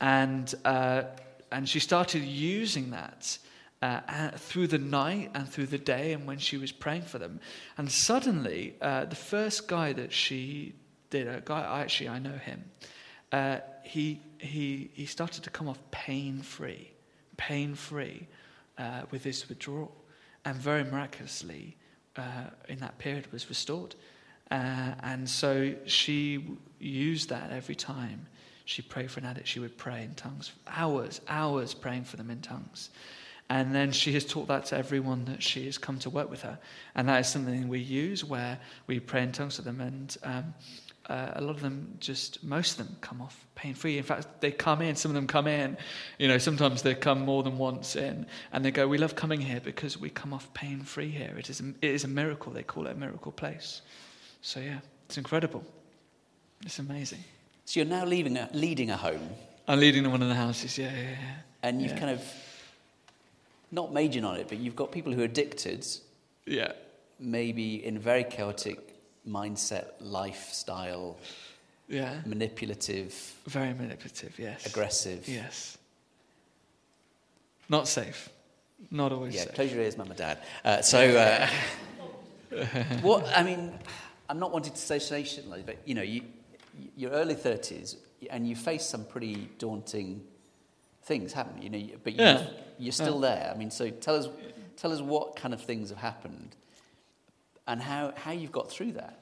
And, 0.00 0.52
uh, 0.64 1.04
and 1.52 1.68
she 1.68 1.78
started 1.78 2.24
using 2.24 2.90
that 2.90 3.38
uh, 3.86 4.30
through 4.36 4.66
the 4.66 4.78
night 4.78 5.30
and 5.34 5.48
through 5.48 5.66
the 5.66 5.78
day 5.78 6.12
and 6.12 6.26
when 6.26 6.38
she 6.38 6.56
was 6.56 6.72
praying 6.72 7.02
for 7.02 7.18
them. 7.18 7.40
And 7.78 7.90
suddenly, 7.90 8.74
uh, 8.80 9.04
the 9.04 9.16
first 9.16 9.68
guy 9.68 9.92
that 9.92 10.12
she 10.12 10.74
did, 11.10 11.28
a 11.28 11.42
guy, 11.44 11.60
I 11.62 11.80
actually, 11.82 12.08
I 12.08 12.18
know 12.18 12.36
him, 12.36 12.64
uh, 13.32 13.58
he, 13.82 14.20
he, 14.38 14.90
he 14.94 15.06
started 15.06 15.44
to 15.44 15.50
come 15.50 15.68
off 15.68 15.78
pain 15.90 16.40
free, 16.42 16.92
pain 17.36 17.74
free 17.74 18.26
with 19.10 19.24
his 19.24 19.48
withdrawal. 19.48 19.92
And 20.44 20.56
very 20.56 20.84
miraculously, 20.84 21.76
uh, 22.16 22.50
in 22.68 22.78
that 22.80 22.98
period 22.98 23.30
was 23.32 23.48
restored. 23.48 23.94
Uh, 24.50 24.94
and 25.00 25.28
so 25.28 25.74
she 25.86 26.58
used 26.78 27.28
that 27.28 27.50
every 27.50 27.74
time 27.74 28.26
she 28.64 28.82
prayed 28.82 29.10
for 29.10 29.20
an 29.20 29.26
addict. 29.26 29.46
She 29.46 29.60
would 29.60 29.76
pray 29.76 30.02
in 30.02 30.14
tongues, 30.14 30.52
hours, 30.66 31.20
hours 31.28 31.74
praying 31.74 32.04
for 32.04 32.16
them 32.16 32.30
in 32.30 32.40
tongues. 32.40 32.90
And 33.48 33.74
then 33.74 33.92
she 33.92 34.12
has 34.14 34.24
taught 34.24 34.48
that 34.48 34.66
to 34.66 34.76
everyone 34.76 35.24
that 35.26 35.42
she 35.42 35.66
has 35.66 35.78
come 35.78 35.98
to 36.00 36.10
work 36.10 36.28
with 36.28 36.42
her. 36.42 36.58
And 36.96 37.08
that 37.08 37.20
is 37.20 37.28
something 37.28 37.68
we 37.68 37.78
use 37.78 38.24
where 38.24 38.58
we 38.88 38.98
pray 38.98 39.22
in 39.22 39.30
tongues 39.30 39.56
to 39.56 39.62
them. 39.62 39.80
And 39.80 40.16
um, 40.24 40.54
uh, 41.08 41.32
a 41.34 41.40
lot 41.40 41.54
of 41.54 41.62
them 41.62 41.96
just, 42.00 42.42
most 42.42 42.72
of 42.78 42.86
them 42.86 42.96
come 43.00 43.22
off 43.22 43.46
pain 43.54 43.74
free. 43.74 43.98
In 43.98 44.02
fact, 44.02 44.40
they 44.40 44.50
come 44.50 44.82
in, 44.82 44.96
some 44.96 45.12
of 45.12 45.14
them 45.14 45.28
come 45.28 45.46
in, 45.46 45.76
you 46.18 46.26
know, 46.26 46.38
sometimes 46.38 46.82
they 46.82 46.94
come 46.94 47.20
more 47.20 47.44
than 47.44 47.56
once 47.56 47.94
in, 47.94 48.26
and 48.52 48.64
they 48.64 48.72
go, 48.72 48.88
We 48.88 48.98
love 48.98 49.14
coming 49.14 49.40
here 49.40 49.60
because 49.60 49.98
we 49.98 50.10
come 50.10 50.32
off 50.32 50.52
pain 50.52 50.80
free 50.80 51.10
here. 51.10 51.34
It 51.38 51.48
is, 51.48 51.60
a, 51.60 51.68
it 51.80 51.90
is 51.90 52.02
a 52.02 52.08
miracle. 52.08 52.52
They 52.52 52.64
call 52.64 52.88
it 52.88 52.92
a 52.92 52.98
miracle 52.98 53.30
place. 53.30 53.82
So, 54.42 54.58
yeah, 54.58 54.78
it's 55.06 55.18
incredible. 55.18 55.64
It's 56.64 56.80
amazing. 56.80 57.22
So, 57.64 57.78
you're 57.80 57.88
now 57.88 58.04
leaving 58.04 58.36
a, 58.36 58.50
leading 58.52 58.90
a 58.90 58.96
home. 58.96 59.30
I'm 59.68 59.78
leading 59.78 60.10
one 60.10 60.22
of 60.22 60.28
the 60.28 60.34
houses, 60.34 60.76
yeah, 60.76 60.92
yeah, 60.92 61.10
yeah. 61.10 61.16
And 61.62 61.80
you've 61.80 61.92
yeah. 61.92 61.98
kind 61.98 62.10
of 62.10 62.22
not 63.76 63.92
majored 63.92 64.24
on 64.24 64.36
it, 64.36 64.48
but 64.48 64.58
you've 64.58 64.74
got 64.74 64.90
people 64.90 65.12
who 65.12 65.20
are 65.20 65.26
addicted. 65.26 65.86
Yeah. 66.46 66.72
Maybe 67.20 67.84
in 67.84 67.98
very 67.98 68.24
chaotic 68.24 68.78
mindset, 69.28 69.92
lifestyle. 70.00 71.18
Yeah. 71.86 72.20
Manipulative. 72.24 73.12
Very 73.46 73.74
manipulative, 73.74 74.36
yes. 74.38 74.66
Aggressive. 74.66 75.28
Yes. 75.28 75.76
Not 77.68 77.86
safe. 77.86 78.30
Not 78.90 79.12
always 79.12 79.34
yeah, 79.34 79.42
safe. 79.44 79.54
close 79.54 79.72
your 79.72 79.82
ears, 79.82 79.96
mum 79.96 80.08
and 80.08 80.16
dad. 80.16 80.38
Uh, 80.64 80.80
so, 80.80 80.98
uh, 81.16 81.46
what, 83.02 83.26
I 83.36 83.42
mean, 83.42 83.72
I'm 84.28 84.38
not 84.38 84.52
wanting 84.52 84.72
to 84.72 84.78
say 84.78 84.98
sensationally, 84.98 85.62
but, 85.64 85.76
you 85.84 85.94
know, 85.94 86.02
you, 86.02 86.22
your 86.96 87.10
early 87.10 87.34
30s, 87.34 87.96
and 88.30 88.48
you 88.48 88.56
face 88.56 88.86
some 88.86 89.04
pretty 89.04 89.50
daunting 89.58 90.22
things, 91.06 91.32
haven't 91.32 91.62
you? 91.62 91.70
you 91.70 91.86
know, 91.92 91.98
but 92.02 92.14
yeah. 92.14 92.46
you're 92.78 92.92
still 92.92 93.22
yeah. 93.22 93.34
there. 93.34 93.52
I 93.54 93.56
mean, 93.56 93.70
so 93.70 93.88
tell 93.88 94.16
us, 94.16 94.28
tell 94.76 94.92
us 94.92 95.00
what 95.00 95.36
kind 95.36 95.54
of 95.54 95.62
things 95.62 95.88
have 95.88 95.98
happened 95.98 96.56
and 97.66 97.80
how, 97.80 98.12
how 98.16 98.32
you've 98.32 98.52
got 98.52 98.70
through 98.70 98.92
that. 98.92 99.20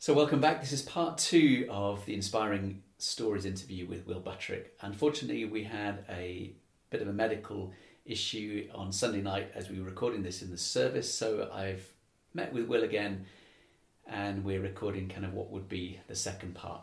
So, 0.00 0.14
welcome 0.14 0.40
back. 0.40 0.60
This 0.60 0.72
is 0.72 0.82
part 0.82 1.18
two 1.18 1.66
of 1.68 2.04
the 2.06 2.14
Inspiring 2.14 2.82
Stories 2.98 3.44
interview 3.44 3.86
with 3.88 4.06
Will 4.06 4.20
Buttrick. 4.20 4.76
Unfortunately, 4.80 5.44
we 5.44 5.64
had 5.64 6.04
a 6.08 6.52
bit 6.90 7.02
of 7.02 7.08
a 7.08 7.12
medical 7.12 7.72
issue 8.04 8.68
on 8.72 8.92
Sunday 8.92 9.22
night 9.22 9.50
as 9.54 9.68
we 9.68 9.80
were 9.80 9.86
recording 9.86 10.22
this 10.22 10.40
in 10.40 10.50
the 10.50 10.58
service. 10.58 11.12
So, 11.12 11.50
I've 11.52 11.88
met 12.34 12.52
with 12.52 12.66
Will 12.66 12.84
again 12.84 13.26
and 14.06 14.44
we're 14.44 14.60
recording 14.60 15.08
kind 15.08 15.24
of 15.24 15.34
what 15.34 15.50
would 15.50 15.68
be 15.68 15.98
the 16.06 16.14
second 16.14 16.54
part. 16.54 16.82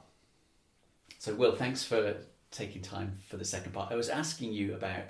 So, 1.20 1.34
Will, 1.34 1.56
thanks 1.56 1.86
for 1.86 2.18
taking 2.56 2.82
time 2.82 3.18
for 3.28 3.38
the 3.38 3.46
second 3.46 3.74
part. 3.74 3.92
I 3.92 3.96
was 3.96 4.10
asking 4.10 4.54
you 4.54 4.74
about 4.74 5.04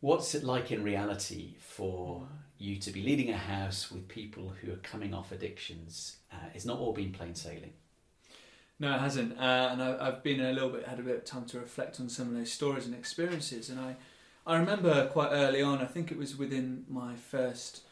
what's 0.00 0.34
it 0.34 0.44
like 0.44 0.70
in 0.70 0.82
reality 0.82 1.54
for 1.58 2.28
you 2.58 2.76
to 2.76 2.90
be 2.90 3.02
leading 3.02 3.30
a 3.30 3.36
house 3.36 3.90
with 3.90 4.06
people 4.08 4.52
who 4.60 4.72
are 4.72 4.76
coming 4.76 5.14
off 5.14 5.32
addictions. 5.32 6.18
Uh, 6.32 6.36
it's 6.54 6.64
not 6.64 6.78
all 6.78 6.92
been 6.92 7.12
plain 7.12 7.34
sailing. 7.34 7.72
No, 8.78 8.94
it 8.94 9.00
hasn't. 9.00 9.38
Uh, 9.38 9.68
and 9.72 9.82
I, 9.82 10.04
have 10.04 10.22
been 10.22 10.40
a 10.40 10.52
little 10.52 10.70
bit 10.70 10.86
had 10.86 10.98
a 10.98 11.02
bit 11.02 11.16
of 11.16 11.24
time 11.24 11.44
to 11.46 11.60
reflect 11.60 12.00
on 12.00 12.08
some 12.08 12.28
of 12.28 12.34
those 12.34 12.52
stories 12.52 12.86
and 12.86 12.94
experiences. 12.94 13.70
And 13.70 13.80
I, 13.80 13.96
I 14.46 14.56
remember 14.56 15.06
quite 15.08 15.30
early 15.30 15.62
on. 15.62 15.78
I 15.78 15.86
think 15.86 16.10
it 16.10 16.18
was 16.18 16.36
within 16.36 16.84
my 16.88 17.14
first 17.14 17.82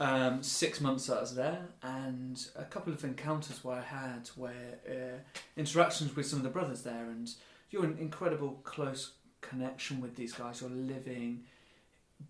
um, 0.00 0.42
six 0.42 0.80
months 0.80 1.08
I 1.08 1.20
was 1.20 1.34
there, 1.34 1.66
and 1.82 2.44
a 2.56 2.64
couple 2.64 2.92
of 2.92 3.04
encounters 3.04 3.62
where 3.62 3.76
I 3.76 3.82
had 3.82 4.28
where 4.36 4.78
uh, 4.88 5.40
interactions 5.56 6.14
with 6.16 6.26
some 6.26 6.38
of 6.40 6.42
the 6.42 6.50
brothers 6.50 6.82
there, 6.82 7.04
and 7.04 7.30
you're 7.70 7.84
in 7.84 7.98
incredible 7.98 8.60
close 8.64 9.12
connection 9.40 10.00
with 10.00 10.16
these 10.16 10.32
guys. 10.32 10.60
You're 10.60 10.70
living, 10.70 11.44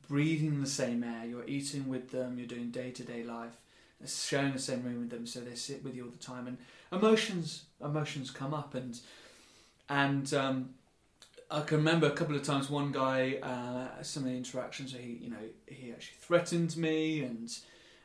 breathing 0.08 0.60
the 0.60 0.66
same 0.66 1.02
air. 1.02 1.24
You're 1.26 1.46
eating 1.46 1.88
with 1.88 2.10
them. 2.10 2.38
You're 2.38 2.46
doing 2.46 2.70
day 2.70 2.90
to 2.90 3.02
day 3.02 3.22
life, 3.22 3.56
sharing 4.06 4.52
the 4.52 4.58
same 4.58 4.82
room 4.82 5.00
with 5.00 5.10
them. 5.10 5.26
So 5.26 5.40
they 5.40 5.54
sit 5.54 5.82
with 5.82 5.94
you 5.94 6.04
all 6.04 6.10
the 6.10 6.18
time, 6.18 6.46
and 6.46 6.58
emotions 6.92 7.64
emotions 7.82 8.30
come 8.30 8.52
up, 8.52 8.74
and 8.74 8.98
and 9.88 10.32
um, 10.34 10.70
I 11.50 11.60
can 11.60 11.78
remember 11.78 12.06
a 12.06 12.12
couple 12.12 12.34
of 12.34 12.42
times 12.42 12.70
one 12.70 12.92
guy, 12.92 13.38
uh, 13.42 14.02
some 14.02 14.24
of 14.24 14.30
the 14.30 14.36
interactions, 14.36 14.92
he 14.92 15.18
you 15.22 15.30
know 15.30 15.36
he 15.66 15.92
actually 15.92 16.16
threatened 16.20 16.76
me 16.76 17.22
and 17.22 17.54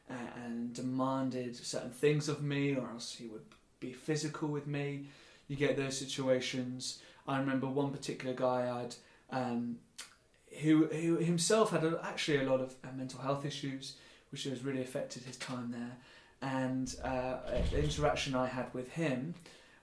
uh, 0.09 0.43
and 0.45 0.73
demanded 0.73 1.55
certain 1.55 1.91
things 1.91 2.27
of 2.29 2.41
me, 2.41 2.75
or 2.75 2.89
else 2.89 3.15
he 3.15 3.27
would 3.27 3.45
be 3.79 3.93
physical 3.93 4.49
with 4.49 4.67
me. 4.67 5.05
You 5.47 5.55
get 5.55 5.77
those 5.77 5.97
situations. 5.97 7.01
I 7.27 7.39
remember 7.39 7.67
one 7.67 7.91
particular 7.91 8.33
guy 8.33 8.69
I'd 8.81 8.95
um, 9.35 9.77
who 10.61 10.85
who 10.87 11.17
himself 11.17 11.71
had 11.71 11.83
a, 11.83 11.99
actually 12.03 12.39
a 12.39 12.49
lot 12.49 12.59
of 12.59 12.75
uh, 12.83 12.87
mental 12.95 13.19
health 13.19 13.45
issues, 13.45 13.95
which 14.31 14.43
has 14.43 14.63
really 14.63 14.81
affected 14.81 15.23
his 15.23 15.37
time 15.37 15.71
there. 15.71 15.97
And 16.41 16.95
uh, 17.03 17.37
the 17.71 17.83
interaction 17.83 18.33
I 18.33 18.47
had 18.47 18.73
with 18.73 18.91
him 18.91 19.35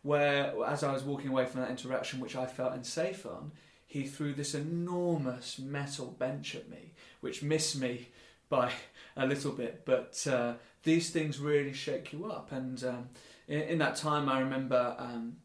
where 0.06 0.54
as 0.64 0.84
I 0.84 0.92
was 0.92 1.02
walking 1.02 1.30
away 1.30 1.46
from 1.46 1.62
that 1.62 1.70
interaction, 1.70 2.20
which 2.20 2.36
I 2.36 2.46
felt 2.46 2.72
unsafe 2.74 3.26
on, 3.26 3.50
he 3.86 4.04
threw 4.04 4.32
this 4.32 4.54
enormous 4.54 5.58
metal 5.58 6.14
bench 6.16 6.54
at 6.54 6.70
me, 6.70 6.92
which 7.20 7.42
missed 7.42 7.80
me 7.80 8.08
by 8.48 8.70
a 9.16 9.26
little 9.26 9.50
bit. 9.50 9.82
But 9.84 10.24
uh, 10.30 10.54
these 10.84 11.10
things 11.10 11.40
really 11.40 11.72
shake 11.72 12.12
you 12.12 12.26
up. 12.26 12.52
And 12.52 12.82
um, 12.84 13.08
in, 13.48 13.62
in, 13.62 13.78
that 13.78 13.96
time, 13.96 14.28
I 14.28 14.38
remember 14.38 14.94
um, 14.96 15.38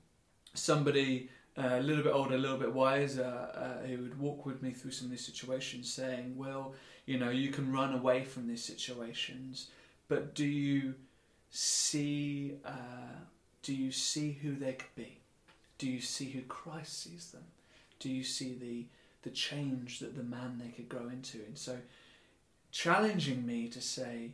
somebody 0.54 1.30
uh, 1.58 1.80
a 1.80 1.82
little 1.82 2.04
bit 2.04 2.14
older, 2.14 2.36
a 2.36 2.38
little 2.38 2.60
bit 2.60 2.72
wiser, 2.72 3.50
uh, 3.56 3.88
who 3.88 3.98
would 4.04 4.20
walk 4.20 4.46
with 4.46 4.62
me 4.62 4.72
through 4.74 4.92
some 4.92 5.06
of 5.06 5.12
these 5.12 5.26
situations, 5.26 5.92
saying, 5.92 6.38
"Well, 6.38 6.76
you 7.08 7.18
know, 7.18 7.32
you 7.32 7.50
can 7.50 7.72
run 7.72 7.96
away 7.96 8.26
from 8.26 8.48
these 8.48 8.64
situations, 8.64 9.72
but 10.08 10.36
do 10.36 10.46
you 10.46 10.94
see?" 11.50 12.58
Do 13.64 13.74
you 13.74 13.92
see 13.92 14.32
who 14.42 14.56
they 14.56 14.74
could 14.74 14.96
be? 14.96 15.20
Do 15.78 15.88
you 15.90 16.02
see 16.02 16.30
who 16.30 16.42
Christ 16.42 17.04
sees 17.04 17.32
them? 17.32 17.44
Do 18.00 18.10
you 18.10 18.24
see 18.24 18.56
the 18.60 18.86
the 19.24 19.30
change 19.30 20.00
that 20.00 20.16
the 20.16 20.24
man 20.24 20.60
they 20.60 20.72
could 20.72 20.90
grow 20.90 21.08
into? 21.10 21.38
And 21.46 21.58
so 21.58 21.78
challenging 22.72 23.46
me 23.46 23.68
to 23.70 23.82
say, 23.82 24.32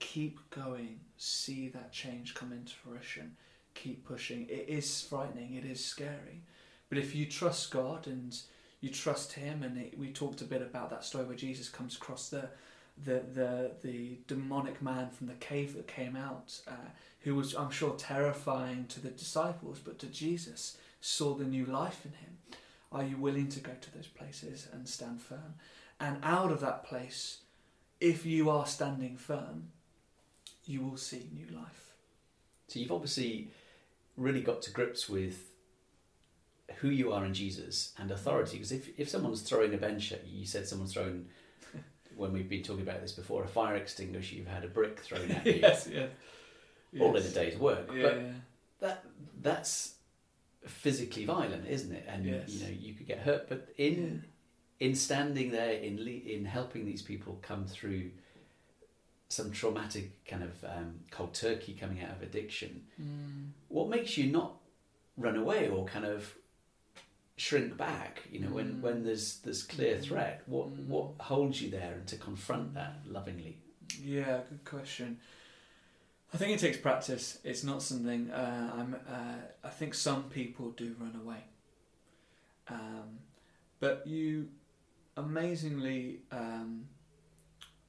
keep 0.00 0.38
going, 0.50 0.98
see 1.16 1.68
that 1.68 1.92
change 1.92 2.34
come 2.34 2.52
into 2.52 2.74
fruition, 2.74 3.36
keep 3.74 4.04
pushing. 4.04 4.46
It 4.48 4.66
is 4.68 5.02
frightening, 5.02 5.54
it 5.54 5.64
is 5.64 5.84
scary. 5.84 6.42
But 6.88 6.98
if 6.98 7.14
you 7.14 7.26
trust 7.26 7.70
God 7.70 8.06
and 8.06 8.36
you 8.80 8.90
trust 8.90 9.32
Him, 9.32 9.62
and 9.62 9.78
it, 9.78 9.98
we 9.98 10.12
talked 10.12 10.42
a 10.42 10.46
bit 10.46 10.62
about 10.62 10.90
that 10.90 11.04
story 11.04 11.24
where 11.24 11.36
Jesus 11.36 11.68
comes 11.68 11.96
across 11.96 12.28
the 12.28 12.48
the 13.02 13.22
the 13.32 13.72
the 13.82 14.18
demonic 14.26 14.80
man 14.80 15.10
from 15.10 15.26
the 15.26 15.34
cave 15.34 15.74
that 15.74 15.86
came 15.86 16.16
out, 16.16 16.60
uh, 16.68 16.90
who 17.20 17.34
was 17.34 17.54
I'm 17.54 17.70
sure 17.70 17.94
terrifying 17.96 18.86
to 18.88 19.00
the 19.00 19.10
disciples, 19.10 19.78
but 19.78 19.98
to 20.00 20.06
Jesus 20.06 20.76
saw 21.00 21.34
the 21.34 21.44
new 21.44 21.66
life 21.66 22.04
in 22.04 22.12
him. 22.12 22.38
Are 22.92 23.02
you 23.02 23.16
willing 23.16 23.48
to 23.48 23.60
go 23.60 23.72
to 23.80 23.94
those 23.94 24.06
places 24.06 24.68
and 24.72 24.88
stand 24.88 25.20
firm? 25.20 25.54
And 25.98 26.18
out 26.22 26.52
of 26.52 26.60
that 26.60 26.84
place, 26.84 27.38
if 28.00 28.24
you 28.24 28.50
are 28.50 28.66
standing 28.66 29.16
firm, 29.16 29.70
you 30.64 30.80
will 30.82 30.96
see 30.96 31.28
new 31.32 31.56
life. 31.56 31.94
So 32.68 32.78
you've 32.78 32.92
obviously 32.92 33.50
really 34.16 34.40
got 34.40 34.62
to 34.62 34.70
grips 34.70 35.08
with 35.08 35.50
who 36.76 36.88
you 36.88 37.12
are 37.12 37.24
in 37.24 37.34
Jesus 37.34 37.92
and 37.98 38.10
authority. 38.10 38.56
Because 38.56 38.72
if, 38.72 38.88
if 38.98 39.08
someone's 39.08 39.42
throwing 39.42 39.74
a 39.74 39.78
bench 39.78 40.12
at 40.12 40.26
you, 40.26 40.40
you 40.40 40.46
said 40.46 40.66
someone's 40.66 40.94
thrown, 40.94 41.26
when 42.16 42.32
we've 42.32 42.48
been 42.48 42.62
talking 42.62 42.82
about 42.82 43.00
this 43.00 43.12
before, 43.12 43.44
a 43.44 43.48
fire 43.48 43.76
extinguisher, 43.76 44.34
you've 44.36 44.46
had 44.46 44.64
a 44.64 44.68
brick 44.68 45.00
thrown 45.00 45.30
at 45.30 45.44
you. 45.46 45.52
yes, 45.54 45.88
yes. 45.92 46.10
All 47.00 47.14
yes. 47.14 47.24
in 47.26 47.30
a 47.32 47.34
day's 47.34 47.58
work. 47.58 47.90
Yeah, 47.94 48.02
but 48.02 48.16
yeah. 48.16 48.32
that 48.80 49.04
that's 49.42 49.94
physically 50.66 51.24
violent, 51.24 51.66
isn't 51.66 51.92
it? 51.92 52.04
And 52.08 52.24
Yes. 52.24 52.48
you 52.50 52.64
know 52.64 52.72
you 52.72 52.94
could 52.94 53.06
get 53.06 53.18
hurt. 53.18 53.48
But 53.48 53.68
in 53.76 54.24
in 54.80 54.94
standing 54.94 55.50
there, 55.50 55.72
in 55.72 55.96
le- 55.98 56.10
in 56.34 56.44
helping 56.44 56.84
these 56.84 57.02
people 57.02 57.38
come 57.42 57.64
through 57.66 58.10
some 59.28 59.50
traumatic 59.50 60.24
kind 60.26 60.42
of 60.44 60.52
um, 60.64 61.00
cold 61.10 61.34
turkey 61.34 61.76
coming 61.78 62.02
out 62.02 62.10
of 62.10 62.22
addiction, 62.22 62.84
Mm. 63.00 63.50
what 63.68 63.88
makes 63.88 64.16
you 64.16 64.30
not 64.30 64.54
run 65.16 65.36
away 65.36 65.68
or 65.68 65.84
kind 65.86 66.04
of 66.04 66.34
shrink 67.36 67.76
back? 67.76 68.22
You 68.30 68.40
know, 68.40 68.50
when 68.50 68.74
Mm. 68.76 68.80
when 68.80 69.04
there's 69.04 69.38
there's 69.40 69.62
clear 69.62 69.96
Mm. 69.96 70.02
threat, 70.02 70.42
what 70.46 70.68
Mm. 70.70 70.86
what 70.86 71.14
holds 71.20 71.60
you 71.62 71.70
there 71.70 71.94
and 71.94 72.06
to 72.08 72.16
confront 72.16 72.74
that 72.74 73.06
lovingly? 73.06 73.60
Yeah, 74.00 74.42
good 74.48 74.64
question. 74.64 75.20
I 76.32 76.36
think 76.36 76.52
it 76.52 76.58
takes 76.60 76.78
practice. 76.78 77.38
It's 77.44 77.62
not 77.62 77.82
something 77.82 78.30
uh, 78.30 78.72
I'm. 78.74 78.94
Uh, 79.06 79.38
I 79.62 79.70
think 79.70 79.94
some 79.94 80.28
people 80.30 80.70
do 80.72 80.94
run 80.98 81.14
away, 81.14 81.44
um, 82.68 83.20
but 83.78 84.06
you, 84.06 84.48
amazingly, 85.16 86.22
um, 86.32 86.88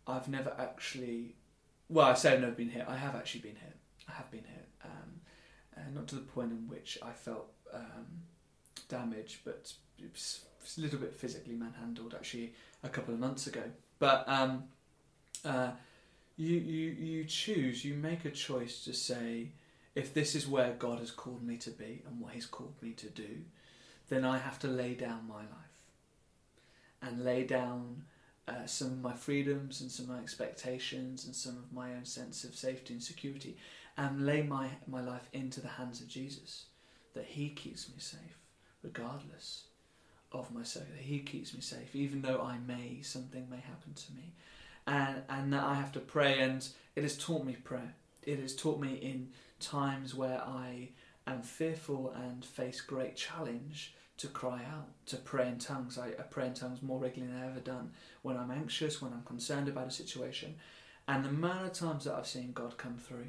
I've 0.08 0.27
never 0.27 0.53
actually. 0.58 1.36
Well, 1.89 2.05
I 2.08 2.13
say 2.13 2.34
I've 2.34 2.41
never 2.41 2.51
been 2.53 2.69
hit. 2.69 2.86
I 2.88 2.97
have 2.97 3.15
actually 3.15 3.41
been 3.41 3.55
hit. 3.55 3.75
I 4.08 4.12
have 4.13 4.29
been 4.31 4.43
hit, 4.43 4.67
um, 4.84 5.21
uh, 5.77 5.89
not 5.93 6.08
to 6.10 6.15
the 6.15 6.21
point 6.21 6.51
in 6.51 6.67
which 6.67 6.97
I 7.01 7.12
felt 7.13 7.51
um, 7.73 8.05
damage, 8.88 9.41
but 9.43 9.74
it 10.00 10.12
was, 10.12 10.41
a 10.78 10.82
little 10.82 10.98
bit 10.98 11.13
physically 11.13 11.54
manhandled 11.54 12.15
actually 12.15 12.54
a 12.84 12.89
couple 12.89 13.13
of 13.13 13.19
months 13.19 13.45
ago. 13.45 13.62
But 14.00 14.28
um, 14.28 14.63
uh, 15.43 15.71
you, 16.38 16.58
you, 16.58 16.91
you 16.91 17.24
choose, 17.26 17.86
you 17.86 17.93
make 17.93 18.26
a 18.26 18.32
choice 18.32 18.84
to 18.86 18.93
say, 18.93 19.50
if 19.93 20.13
this 20.13 20.36
is 20.36 20.48
where 20.48 20.74
God 20.74 21.00
has 21.00 21.12
called 21.12 21.43
me 21.43 21.58
to 21.58 21.69
be 21.69 22.04
and 22.08 22.19
what 22.19 22.34
He's 22.34 22.45
called 22.45 22.74
me 22.82 22.91
to 22.93 23.10
do, 23.10 23.43
then 24.10 24.26
I 24.26 24.38
have 24.38 24.60
to 24.60 24.67
lay 24.67 24.93
down 24.95 25.28
my 25.28 25.41
life 25.41 25.76
and 27.02 27.24
lay 27.24 27.43
down 27.43 28.04
uh, 28.48 28.65
some 28.65 28.88
of 28.88 29.02
my 29.02 29.13
freedoms 29.13 29.82
and 29.82 29.89
some 29.89 30.06
of 30.06 30.15
my 30.15 30.21
expectations 30.21 31.26
and 31.26 31.36
some 31.36 31.58
of 31.58 31.71
my 31.71 31.93
own 31.93 32.06
sense 32.06 32.43
of 32.43 32.56
safety 32.56 32.93
and 32.93 33.02
security 33.02 33.58
and 33.98 34.26
lay 34.26 34.41
my, 34.41 34.69
my 34.88 35.02
life 35.02 35.30
into 35.32 35.62
the 35.62 35.67
hands 35.67 36.02
of 36.02 36.08
Jesus, 36.08 36.65
that 37.13 37.26
He 37.26 37.50
keeps 37.50 37.88
me 37.88 37.95
safe 38.00 38.44
regardless 38.86 39.65
of 40.32 40.54
my 40.54 40.63
soul, 40.63 40.84
that 40.95 41.04
He 41.04 41.19
keeps 41.19 41.54
me 41.54 41.62
safe, 41.62 41.95
even 41.95 42.21
though 42.21 42.41
I 42.41 42.58
may, 42.60 43.02
something 43.02 43.48
may 43.50 43.58
happen 43.58 43.93
to 43.93 44.13
me 44.13 44.34
and 44.88 45.21
and 45.30 45.54
that 45.54 45.63
I 45.63 45.76
have 45.76 45.91
to 45.93 46.00
pray. 46.00 46.39
And 46.39 46.67
it 46.95 47.04
has 47.04 47.17
taught 47.17 47.45
me 47.45 47.54
prayer. 47.54 47.93
It 48.24 48.39
has 48.39 48.56
taught 48.56 48.80
me 48.80 48.93
in 48.95 49.30
times 49.60 50.15
where 50.15 50.41
I 50.41 50.89
am 51.28 51.41
fearful 51.41 52.13
and 52.15 52.43
face 52.43 52.82
great 52.82 53.15
challenge 53.15 53.95
to 54.17 54.28
cry 54.28 54.62
out, 54.71 54.88
to 55.08 55.17
pray 55.17 55.48
in 55.48 55.60
tongues. 55.60 55.98
I, 55.98 56.08
I 56.08 56.24
pray 56.30 56.48
in 56.48 56.54
tongues 56.54 56.82
more 56.82 57.00
regularly 57.00 57.34
than 57.34 57.43
I've 57.43 57.52
ever 57.52 57.60
done 57.60 57.91
when 58.21 58.38
I'm 58.38 58.52
anxious, 58.52 59.02
when 59.02 59.13
I'm 59.13 59.24
concerned 59.24 59.67
about 59.67 59.88
a 59.88 59.91
situation, 59.91 60.56
and 61.08 61.24
the 61.24 61.30
amount 61.30 61.65
of 61.65 61.74
times 61.74 62.06
that 62.06 62.15
I've 62.15 62.28
seen 62.28 62.54
God 62.54 62.78
come 62.78 62.98
through, 62.98 63.28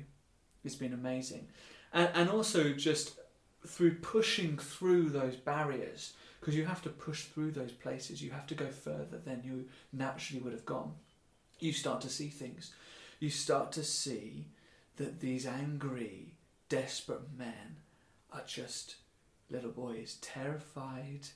it's 0.65 0.77
been 0.77 0.93
amazing, 0.93 1.49
and 1.93 2.11
and 2.15 2.31
also 2.31 2.73
just 2.73 3.19
through 3.67 3.97
pushing 3.97 4.59
through 4.59 5.11
those 5.11 5.37
barriers. 5.37 6.15
Because 6.41 6.55
you 6.55 6.67
have 6.67 6.83
to 6.83 6.91
push 6.91 7.25
through 7.25 7.53
those 7.53 7.73
places, 7.73 8.23
you 8.23 8.31
have 8.31 8.47
to 8.47 8.55
go 8.55 8.67
further 8.67 9.19
than 9.19 9.43
you 9.45 9.65
naturally 9.93 10.41
would 10.41 10.53
have 10.53 10.67
gone 10.67 10.95
you 11.59 11.73
start 11.73 12.01
to 12.03 12.09
see 12.09 12.29
things. 12.29 12.73
You 13.19 13.31
start 13.31 13.73
to 13.73 13.85
see 13.85 14.49
that 14.97 15.21
these 15.21 15.47
angry, 15.47 16.35
desperate 16.69 17.37
men 17.37 17.77
are 18.33 18.45
just 18.47 18.97
little 19.51 19.71
boys, 19.71 20.19
terrified, 20.21 21.29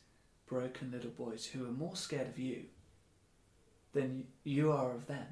broken 0.47 0.91
little 0.91 1.11
boys 1.11 1.47
who 1.47 1.65
are 1.67 1.73
more 1.73 1.97
scared 1.97 2.29
of 2.29 2.39
you 2.39 2.65
than 3.93 4.27
you 4.45 4.73
are 4.73 4.93
of 4.93 5.07
them. 5.07 5.27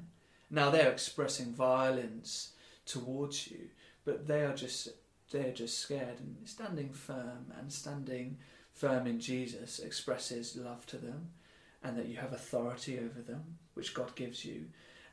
Now 0.49 0.69
they're 0.69 0.91
expressing 0.91 1.53
violence 1.53 2.53
towards 2.85 3.49
you, 3.51 3.69
but 4.05 4.27
they 4.27 4.43
are 4.43 4.55
just 4.55 4.89
they're 5.31 5.51
just 5.51 5.79
scared 5.79 6.19
and 6.19 6.37
standing 6.45 6.91
firm 6.91 7.53
and 7.59 7.71
standing 7.71 8.37
firm 8.73 9.07
in 9.07 9.19
Jesus 9.19 9.79
expresses 9.79 10.55
love 10.55 10.85
to 10.87 10.97
them 10.97 11.29
and 11.83 11.97
that 11.97 12.07
you 12.07 12.17
have 12.17 12.33
authority 12.33 12.97
over 12.97 13.21
them, 13.21 13.43
which 13.73 13.93
God 13.93 14.15
gives 14.15 14.43
you, 14.43 14.65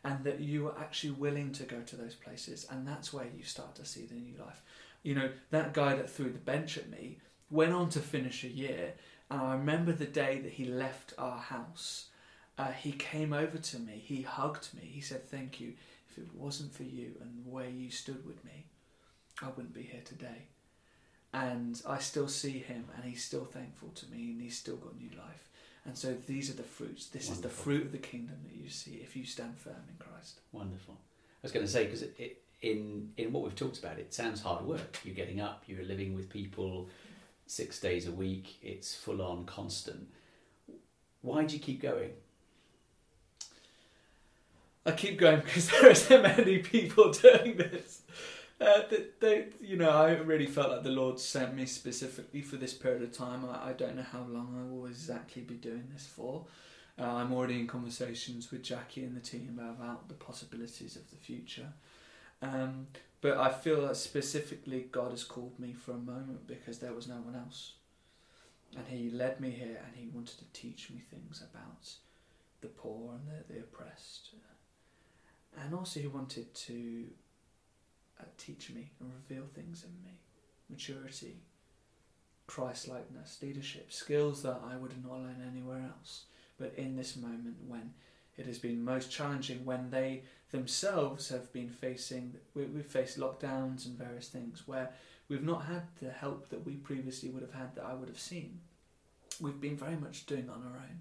and 0.05 0.25
that 0.25 0.41
you 0.41 0.69
are 0.69 0.79
actually 0.79 1.13
willing 1.13 1.53
to 1.53 1.65
go 1.65 1.81
to 1.81 1.97
those 1.97 2.15
places, 2.15 2.67
and 2.71 2.87
that's 2.87 3.13
where 3.13 3.27
you 3.37 3.45
start 3.45 3.75
to 3.77 3.85
see 3.85 4.07
the 4.07 4.15
new 4.15 4.35
life. 4.39 4.63
You 5.03 5.15
know, 5.15 5.31
that 5.51 5.75
guy 5.75 5.95
that 5.95 6.11
threw 6.11 6.31
the 6.31 6.39
bench 6.39 6.77
at 6.77 6.91
me 6.91 7.19
went 7.51 7.73
on 7.73 7.89
to 7.91 8.01
finish 8.01 8.43
a 8.43 8.49
year, 8.49 8.95
and 9.31 9.41
I 9.41 9.53
remember 9.53 9.93
the 9.93 10.07
day 10.07 10.41
that 10.41 10.53
he 10.53 10.65
left 10.65 11.15
our 11.19 11.39
house. 11.39 12.07
Uh, 12.59 12.73
he 12.73 12.93
came 12.93 13.33
over 13.33 13.59
to 13.59 13.79
me, 13.79 14.03
he 14.05 14.23
hugged 14.23 14.71
me, 14.75 14.83
he 14.83 15.01
said, 15.01 15.29
Thank 15.29 15.61
you. 15.61 15.75
If 16.11 16.19
it 16.19 16.35
wasn't 16.35 16.75
for 16.75 16.85
you 16.85 17.13
and 17.21 17.45
the 17.45 17.51
way 17.51 17.71
you 17.71 17.91
stood 17.91 18.25
with 18.27 18.43
me, 18.45 18.65
I 19.42 19.49
wouldn't 19.49 19.75
be 19.75 19.83
here 19.83 20.03
today. 20.05 20.49
And 21.33 21.81
I 21.87 21.99
still 21.99 22.29
see 22.29 22.59
him, 22.59 22.87
and 22.94 23.05
he's 23.05 23.25
still 23.25 23.44
thankful 23.44 23.90
to 23.90 24.07
me, 24.11 24.31
and 24.31 24.40
he's 24.40 24.57
still 24.57 24.77
got 24.77 24.96
new 24.96 25.11
life. 25.11 25.51
And 25.85 25.96
so 25.96 26.16
these 26.27 26.51
are 26.51 26.55
the 26.55 26.62
fruits. 26.62 27.07
This 27.07 27.31
is 27.31 27.40
the 27.40 27.49
fruit 27.49 27.83
of 27.83 27.92
the 27.92 27.99
kingdom 27.99 28.37
that 28.44 28.55
you 28.55 28.68
see 28.68 29.01
if 29.03 29.14
you 29.14 29.25
stand 29.25 29.57
firm 29.57 29.85
in 29.88 29.96
Christ. 29.99 30.40
Wonderful. 30.53 30.94
I 30.94 31.42
was 31.42 31.53
going 31.53 31.64
to 31.64 31.70
say 31.70 31.85
because 31.85 32.05
in 32.62 33.12
in 33.16 33.33
what 33.33 33.44
we've 33.44 33.55
talked 33.55 33.79
about, 33.79 33.99
it 33.99 34.12
sounds 34.12 34.40
hard 34.40 34.64
work. 34.64 34.99
You're 35.05 35.14
getting 35.14 35.40
up, 35.40 35.62
you're 35.66 35.85
living 35.85 36.14
with 36.14 36.29
people 36.29 36.88
six 37.46 37.79
days 37.79 38.09
a 38.09 38.12
week. 38.12 38.57
It's 38.62 38.94
full 38.94 39.22
on, 39.22 39.44
constant. 39.44 40.09
Why 41.22 41.44
do 41.44 41.55
you 41.55 41.61
keep 41.61 41.83
going? 41.83 42.11
I 44.85 44.92
keep 44.92 45.18
going 45.18 45.40
because 45.40 45.70
there 45.81 45.90
are 45.90 45.94
so 45.94 46.22
many 46.22 46.59
people 46.59 47.12
doing 47.22 47.57
this. 47.57 48.03
Uh, 48.59 48.88
that 48.88 49.21
they, 49.21 49.49
you 49.61 49.77
know, 49.77 49.90
I 49.90 50.12
really 50.12 50.47
felt 50.47 50.71
like 50.71 50.83
the 50.83 50.88
Lord 50.88 51.21
sent 51.21 51.55
me 51.55 51.66
specifically 51.66 52.40
for 52.40 52.57
this 52.57 52.73
period 52.73 53.03
of 53.03 53.12
time. 53.12 53.45
I, 53.45 53.71
I 53.71 53.73
don't 53.75 53.97
know 53.97 54.07
how 54.11 54.25
long 54.29 54.57
I 54.59 54.73
will 54.73 54.87
exactly 54.87 55.42
be 55.42 55.57
doing 55.57 55.88
this 55.92 56.07
for. 56.07 56.47
Uh, 56.99 57.05
I'm 57.05 57.35
already 57.35 57.61
in 57.61 57.66
conversations 57.66 58.51
with 58.51 58.62
Jackie 58.62 59.05
and 59.05 59.14
the 59.14 59.21
team 59.21 59.61
about 59.62 60.09
the 60.09 60.14
possibilities 60.14 60.97
of 60.97 61.11
the 61.11 61.16
future. 61.16 61.69
Um, 62.40 62.87
but 63.21 63.37
I 63.37 63.51
feel 63.51 63.87
that 63.87 63.97
specifically 63.97 64.87
God 64.90 65.11
has 65.11 65.25
called 65.25 65.59
me 65.59 65.75
for 65.75 65.92
a 65.92 65.99
moment 65.99 66.47
because 66.47 66.79
there 66.79 66.95
was 66.95 67.09
no 67.09 67.16
one 67.16 67.35
else. 67.35 67.75
And 68.75 68.87
He 68.88 69.11
led 69.11 69.38
me 69.38 69.51
here 69.51 69.83
and 69.85 69.95
He 69.95 70.09
wanted 70.09 70.38
to 70.38 70.45
teach 70.55 70.90
me 70.90 71.03
things 71.11 71.42
about 71.42 71.90
the 72.62 72.69
poor 72.69 73.12
and 73.12 73.27
the, 73.27 73.53
the 73.53 73.61
oppressed. 73.61 74.31
And 75.62 75.75
also, 75.75 76.01
He 76.01 76.07
wanted 76.07 76.55
to 76.55 77.07
uh, 78.21 78.25
teach 78.39 78.71
me 78.71 78.91
and 79.01 79.11
reveal 79.13 79.45
things 79.55 79.85
in 79.85 79.91
me 80.05 80.19
maturity, 80.69 81.37
Christ 82.47 82.89
likeness, 82.89 83.39
leadership, 83.43 83.93
skills 83.93 84.43
that 84.43 84.61
I 84.69 84.77
would 84.77 84.93
not 85.05 85.19
learn 85.21 85.43
anywhere 85.49 85.83
else. 85.97 86.25
But 86.59 86.75
in 86.77 86.97
this 86.97 87.17
moment 87.17 87.57
when 87.67 87.93
it 88.37 88.47
has 88.47 88.59
been 88.59 88.85
most 88.85 89.11
challenging, 89.11 89.65
when 89.65 89.91
they 89.91 90.23
themselves 90.51 91.29
have 91.29 91.53
been 91.53 91.71
facing, 91.71 92.35
we, 92.55 92.65
we've 92.65 92.87
faced 92.87 93.19
lockdowns 93.19 93.87
and 93.87 93.99
various 93.99 94.29
things 94.29 94.63
where 94.67 94.91
we've 95.29 95.43
not 95.45 95.65
had 95.65 95.83
the 96.01 96.11
help 96.11 96.49
that 96.51 96.65
we 96.65 96.75
previously 96.75 97.29
would 97.29 97.43
have 97.43 97.55
had 97.55 97.75
that 97.75 97.85
I 97.85 97.95
would 97.95 98.09
have 98.09 98.19
seen. 98.19 98.61
We've 99.41 99.61
been 99.61 99.77
very 99.77 99.97
much 99.97 100.27
doing 100.27 100.49
on 100.49 100.63
our 100.63 100.79
own. 100.79 101.01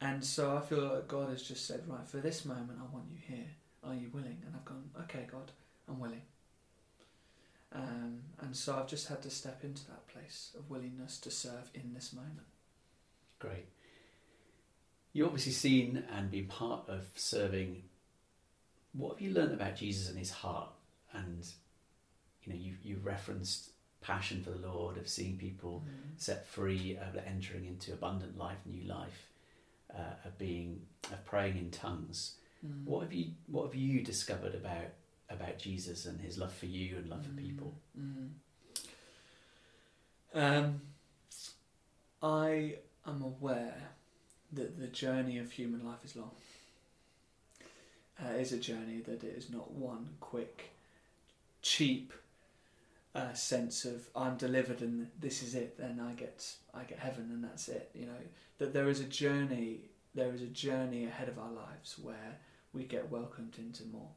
And 0.00 0.24
so 0.24 0.56
I 0.56 0.60
feel 0.60 0.82
like 0.82 1.06
God 1.06 1.30
has 1.30 1.42
just 1.42 1.66
said, 1.66 1.82
right, 1.86 2.06
for 2.08 2.16
this 2.16 2.44
moment, 2.44 2.80
I 2.80 2.92
want 2.92 3.06
you 3.08 3.18
here. 3.24 3.46
Are 3.84 3.94
you 3.94 4.10
willing? 4.12 4.42
And 4.44 4.54
I've 4.54 4.64
gone, 4.64 4.90
okay, 5.02 5.26
God, 5.30 5.52
I'm 5.88 6.00
willing. 6.00 6.22
Um, 7.74 8.20
and 8.40 8.54
so 8.56 8.76
I've 8.76 8.88
just 8.88 9.08
had 9.08 9.22
to 9.22 9.30
step 9.30 9.64
into 9.64 9.86
that 9.86 10.06
place 10.08 10.50
of 10.58 10.68
willingness 10.70 11.18
to 11.20 11.30
serve 11.30 11.70
in 11.74 11.94
this 11.94 12.12
moment. 12.12 12.46
Great. 13.38 13.66
You've 15.12 15.26
obviously 15.26 15.52
seen 15.52 16.04
and 16.14 16.30
been 16.30 16.46
part 16.46 16.88
of 16.88 17.06
serving 17.14 17.82
What 18.94 19.12
have 19.14 19.20
you 19.22 19.32
learned 19.32 19.52
about 19.54 19.76
Jesus 19.76 20.08
and 20.10 20.18
his 20.18 20.30
heart? 20.30 20.68
And 21.14 21.46
you 22.44 22.52
know, 22.52 22.58
you 22.58 22.74
you 22.82 22.98
referenced 23.02 23.70
passion 24.02 24.42
for 24.42 24.50
the 24.50 24.66
Lord, 24.66 24.98
of 24.98 25.08
seeing 25.08 25.38
people 25.38 25.84
Mm. 25.86 26.20
set 26.20 26.46
free, 26.46 26.96
of 26.96 27.16
entering 27.16 27.64
into 27.64 27.92
abundant 27.92 28.36
life, 28.36 28.58
new 28.66 28.82
life, 28.84 29.30
uh, 29.94 30.14
of 30.24 30.36
being, 30.38 30.84
of 31.12 31.24
praying 31.24 31.56
in 31.56 31.70
tongues. 31.70 32.36
Mm. 32.66 32.84
What 32.84 33.02
have 33.04 33.12
you 33.12 33.32
What 33.46 33.64
have 33.66 33.74
you 33.74 34.02
discovered 34.02 34.54
about 34.54 34.90
about 35.30 35.58
Jesus 35.58 36.06
and 36.06 36.20
his 36.20 36.38
love 36.38 36.52
for 36.52 36.66
you 36.66 36.96
and 36.96 37.08
love 37.08 37.24
for 37.24 37.32
people? 37.32 37.74
Mm. 37.98 38.30
Um, 40.34 40.80
I 42.22 42.76
am 43.06 43.22
aware 43.22 43.90
that 44.52 44.78
the 44.78 44.86
journey 44.86 45.38
of 45.38 45.50
human 45.50 45.84
life 45.84 46.04
is 46.04 46.16
long. 46.16 46.30
Uh, 48.22 48.34
is 48.34 48.52
a 48.52 48.58
journey 48.58 49.00
that 49.04 49.24
it 49.24 49.34
is 49.36 49.50
not 49.50 49.72
one 49.72 50.08
quick, 50.20 50.70
cheap 51.62 52.12
uh, 53.14 53.32
sense 53.34 53.84
of 53.84 54.08
I'm 54.16 54.36
delivered 54.36 54.80
and 54.80 55.08
this 55.18 55.42
is 55.42 55.54
it. 55.54 55.78
Then 55.78 56.00
I 56.00 56.12
get 56.12 56.46
I 56.72 56.84
get 56.84 56.98
heaven 56.98 57.28
and 57.30 57.44
that's 57.44 57.68
it. 57.68 57.90
You 57.94 58.06
know 58.06 58.22
that 58.58 58.72
there 58.72 58.88
is 58.88 59.00
a 59.00 59.04
journey. 59.04 59.80
There 60.14 60.32
is 60.32 60.42
a 60.42 60.46
journey 60.46 61.06
ahead 61.06 61.28
of 61.28 61.38
our 61.38 61.50
lives 61.50 61.98
where 62.00 62.38
we 62.72 62.84
get 62.84 63.10
welcomed 63.10 63.56
into 63.58 63.84
more, 63.84 64.08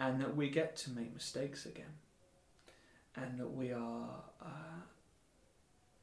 and 0.00 0.20
that 0.20 0.36
we 0.36 0.48
get 0.48 0.76
to 0.76 0.90
make 0.90 1.14
mistakes 1.14 1.66
again 1.66 1.94
and 3.16 3.38
that 3.38 3.52
we 3.52 3.72
are 3.72 4.08
uh, 4.42 4.80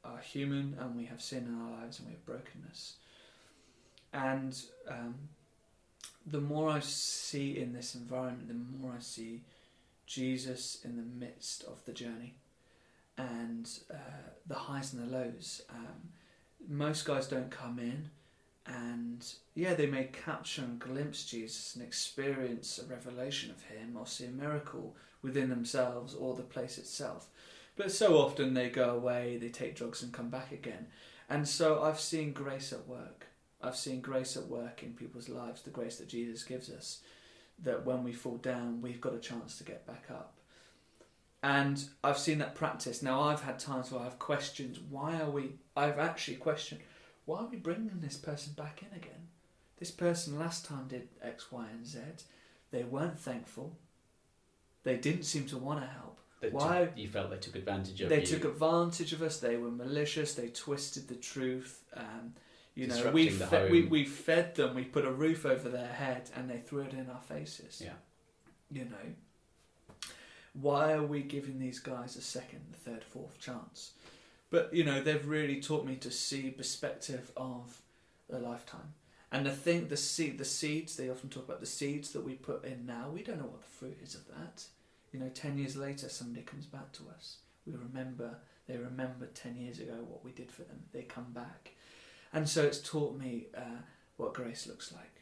are 0.04 0.19
human 0.19 0.75
and 0.80 0.95
we 0.95 1.06
have 1.06 1.21
sin 1.21 1.45
in 1.45 1.62
our 1.62 1.82
lives 1.82 1.99
and 1.99 2.08
we 2.08 2.13
have 2.13 2.25
brokenness. 2.25 2.95
And 4.13 4.60
um, 4.88 5.15
the 6.25 6.41
more 6.41 6.69
I 6.69 6.80
see 6.80 7.58
in 7.58 7.73
this 7.73 7.95
environment, 7.95 8.47
the 8.47 8.80
more 8.80 8.93
I 8.97 9.01
see 9.01 9.41
Jesus 10.06 10.80
in 10.84 10.97
the 10.97 11.25
midst 11.25 11.63
of 11.63 11.86
the 11.86 11.93
journey 11.93 12.34
and 13.17 13.69
uh, 13.93 14.32
the 14.47 14.56
highs 14.56 14.93
and 14.93 15.08
the 15.08 15.17
lows. 15.17 15.62
Um, 15.69 16.10
most 16.67 17.06
guys 17.06 17.27
don't 17.27 17.51
come 17.51 17.80
in 17.80 18.10
and 18.65 19.26
yeah, 19.56 19.74
they 19.74 19.88
may 19.88 20.06
capture 20.06 20.62
and 20.62 20.80
glimpse 20.80 21.26
Jesus 21.26 21.76
and 21.76 21.84
experience 21.84 22.80
a 22.80 22.86
revelation 22.86 23.52
of 23.52 23.63
Him 23.63 23.95
or 23.97 24.06
see 24.06 24.26
a 24.26 24.32
miracle 24.32 24.95
within 25.21 25.50
themselves 25.50 26.13
or 26.13 26.36
the 26.36 26.43
place 26.43 26.78
itself. 26.78 27.28
But 27.76 27.91
so 27.91 28.17
often 28.17 28.54
they 28.54 28.69
go 28.69 28.91
away, 28.91 29.38
they 29.38 29.50
take 29.50 29.76
drugs 29.76 30.04
and 30.04 30.13
come 30.13 30.30
back 30.30 30.52
again. 30.52 30.88
And 31.30 31.47
so 31.47 31.82
I've 31.82 32.00
seen 32.00 32.34
grace 32.34 32.74
at 32.74 32.88
work. 32.88 33.28
I've 33.62 33.76
seen 33.76 34.02
grace 34.02 34.36
at 34.36 34.47
work 34.47 34.84
in 34.84 34.93
people's 34.93 35.30
lives, 35.30 35.62
the 35.62 35.69
grace 35.69 35.97
that 35.97 36.10
Jesus 36.10 36.43
gives 36.43 36.69
us, 36.69 37.02
that 37.63 37.86
when 37.86 38.04
we 38.04 38.12
fall 38.12 38.38
down, 38.38 38.82
we've 38.82 39.02
got 39.02 39.13
a 39.13 39.19
chance 39.19 39.58
to 39.58 39.63
get 39.63 39.86
back 39.86 40.06
up. 40.10 40.36
And 41.43 41.84
I've 42.04 42.17
seen 42.17 42.38
that 42.39 42.56
practice. 42.56 43.02
Now, 43.02 43.21
I've 43.21 43.41
had 43.41 43.60
times 43.60 43.91
where 43.91 44.02
I've 44.02 44.19
questioned 44.19 44.78
why 44.89 45.19
are 45.19 45.30
we, 45.30 45.54
I've 45.76 46.00
actually 46.00 46.38
questioned, 46.38 46.82
why 47.26 47.40
are 47.40 47.48
we 47.48 47.58
bringing 47.58 48.00
this 48.02 48.18
person 48.18 48.54
back 48.54 48.82
in 48.84 48.96
again? 48.98 49.28
This 49.78 49.92
person 49.92 50.38
last 50.40 50.66
time 50.66 50.88
did 50.88 51.08
X, 51.22 51.52
Y, 51.52 51.66
and 51.72 51.86
Z. 51.86 52.00
They 52.72 52.84
weren't 52.84 53.20
thankful. 53.20 53.78
They 54.84 54.98
didn't 54.98 55.24
seem 55.24 55.46
to 55.48 55.58
want 55.58 55.82
to 55.82 55.88
help. 55.88 56.20
They 56.40 56.50
Why- 56.50 56.86
took- 56.86 56.98
you 56.98 57.08
felt 57.08 57.30
they 57.30 57.38
took 57.38 57.56
advantage 57.56 58.02
of 58.02 58.06
us. 58.06 58.10
They 58.10 58.22
you? 58.22 58.26
took 58.40 58.46
advantage 58.46 59.14
of 59.14 59.22
us. 59.22 59.40
They 59.40 59.58
were 59.58 59.70
malicious. 59.72 60.34
They 60.34 60.50
twisted 60.50 61.08
the 61.08 61.16
truth. 61.16 61.84
Um, 61.94 62.34
you 62.74 62.88
know, 62.88 63.12
we, 63.12 63.30
fe- 63.30 63.70
we 63.70 63.84
we 63.84 64.06
fed 64.06 64.56
them. 64.56 64.74
We 64.76 64.86
put 64.86 65.06
a 65.06 65.12
roof 65.12 65.46
over 65.46 65.70
their 65.70 65.92
head, 65.92 66.30
and 66.36 66.50
they 66.50 66.58
threw 66.58 66.82
it 66.84 66.94
in 66.94 67.10
our 67.10 67.22
faces. 67.22 67.82
Yeah. 67.84 67.94
You 68.72 68.86
know, 68.86 70.08
why 70.54 70.94
are 70.94 71.04
we 71.04 71.22
giving 71.22 71.60
these 71.60 71.80
guys 71.80 72.16
a 72.16 72.22
second, 72.22 72.62
third, 72.86 73.04
fourth 73.04 73.40
chance? 73.40 73.92
But 74.52 74.74
you 74.74 74.84
know, 74.84 75.02
they've 75.02 75.28
really 75.28 75.60
taught 75.60 75.86
me 75.86 75.96
to 75.96 76.12
see 76.12 76.52
perspective 76.52 77.32
of 77.36 77.82
a 78.32 78.38
lifetime. 78.38 78.94
And 79.32 79.46
the 79.46 79.52
thing, 79.52 79.88
the 79.88 79.98
seed, 79.98 80.38
the 80.38 80.46
seeds. 80.46 80.96
They 80.96 81.10
often 81.10 81.30
talk 81.30 81.46
about 81.46 81.62
the 81.62 81.66
seeds 81.66 82.12
that 82.12 82.24
we 82.24 82.34
put 82.34 82.66
in 82.66 82.86
now. 82.86 83.10
We 83.10 83.24
don't 83.24 83.40
know 83.40 83.46
what 83.46 83.62
the 83.62 83.78
fruit 83.80 83.98
is 84.04 84.14
of 84.14 84.28
that. 84.28 84.66
You 85.14 85.20
know, 85.20 85.30
ten 85.30 85.58
years 85.58 85.76
later, 85.76 86.10
somebody 86.10 86.44
comes 86.44 86.66
back 86.66 86.92
to 86.94 87.04
us. 87.16 87.38
We 87.66 87.74
remember. 87.74 88.38
They 88.68 88.78
remember 88.78 89.26
ten 89.34 89.56
years 89.56 89.80
ago 89.80 89.96
what 90.08 90.24
we 90.24 90.32
did 90.32 90.52
for 90.52 90.64
them. 90.64 90.84
They 90.94 91.02
come 91.02 91.32
back, 91.34 91.72
and 92.32 92.48
so 92.48 92.64
it's 92.64 92.80
taught 92.80 93.18
me 93.18 93.48
uh, 93.58 93.82
what 94.18 94.34
grace 94.34 94.68
looks 94.68 94.94
like. 94.94 95.22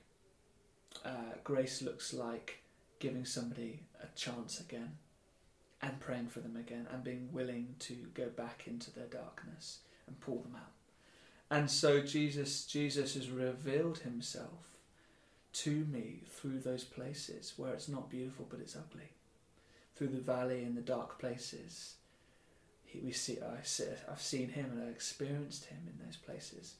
Uh, 1.06 1.36
grace 1.44 1.82
looks 1.82 2.13
like 2.13 2.62
giving 3.00 3.26
somebody 3.26 3.84
a 4.04 4.08
chance 4.15 4.60
again, 4.60 4.98
and 5.82 6.00
praying 6.00 6.28
for 6.28 6.39
them 6.39 6.56
again, 6.58 6.88
and 6.92 7.04
being 7.04 7.30
willing 7.32 7.76
to 7.80 7.94
go 8.13 8.28
back 8.28 8.63
into 8.68 8.92
their 8.92 9.08
darkness 9.08 9.80
and 10.08 10.20
pull 10.20 10.42
them 10.42 10.56
out. 10.56 10.72
And 11.52 11.70
so 11.70 12.02
Jesus, 12.02 12.65
Jesus 12.65 13.15
has 13.15 13.30
revealed 13.30 14.00
Himself 14.00 14.70
to 15.52 15.86
me 15.86 16.22
through 16.28 16.60
those 16.60 16.84
places 16.84 17.54
where 17.58 17.74
it's 17.74 17.89
not 17.89 18.10
beautiful 18.10 18.46
but 18.50 18.60
it's 18.60 18.76
ugly 18.76 19.10
through 19.96 20.08
the 20.08 20.18
valley 20.18 20.63
and 20.63 20.78
the 20.78 20.82
dark 20.82 21.20
places. 21.20 21.96
He, 22.86 23.00
we 23.00 23.12
see, 23.12 23.38
I 23.42 23.63
see, 23.63 23.86
I've 24.10 24.22
seen 24.22 24.50
him 24.50 24.70
and 24.72 24.84
I've 24.84 24.89
experienced 24.94 25.65
him 25.65 25.80
in 25.88 26.06
those 26.06 26.15
places. 26.15 26.76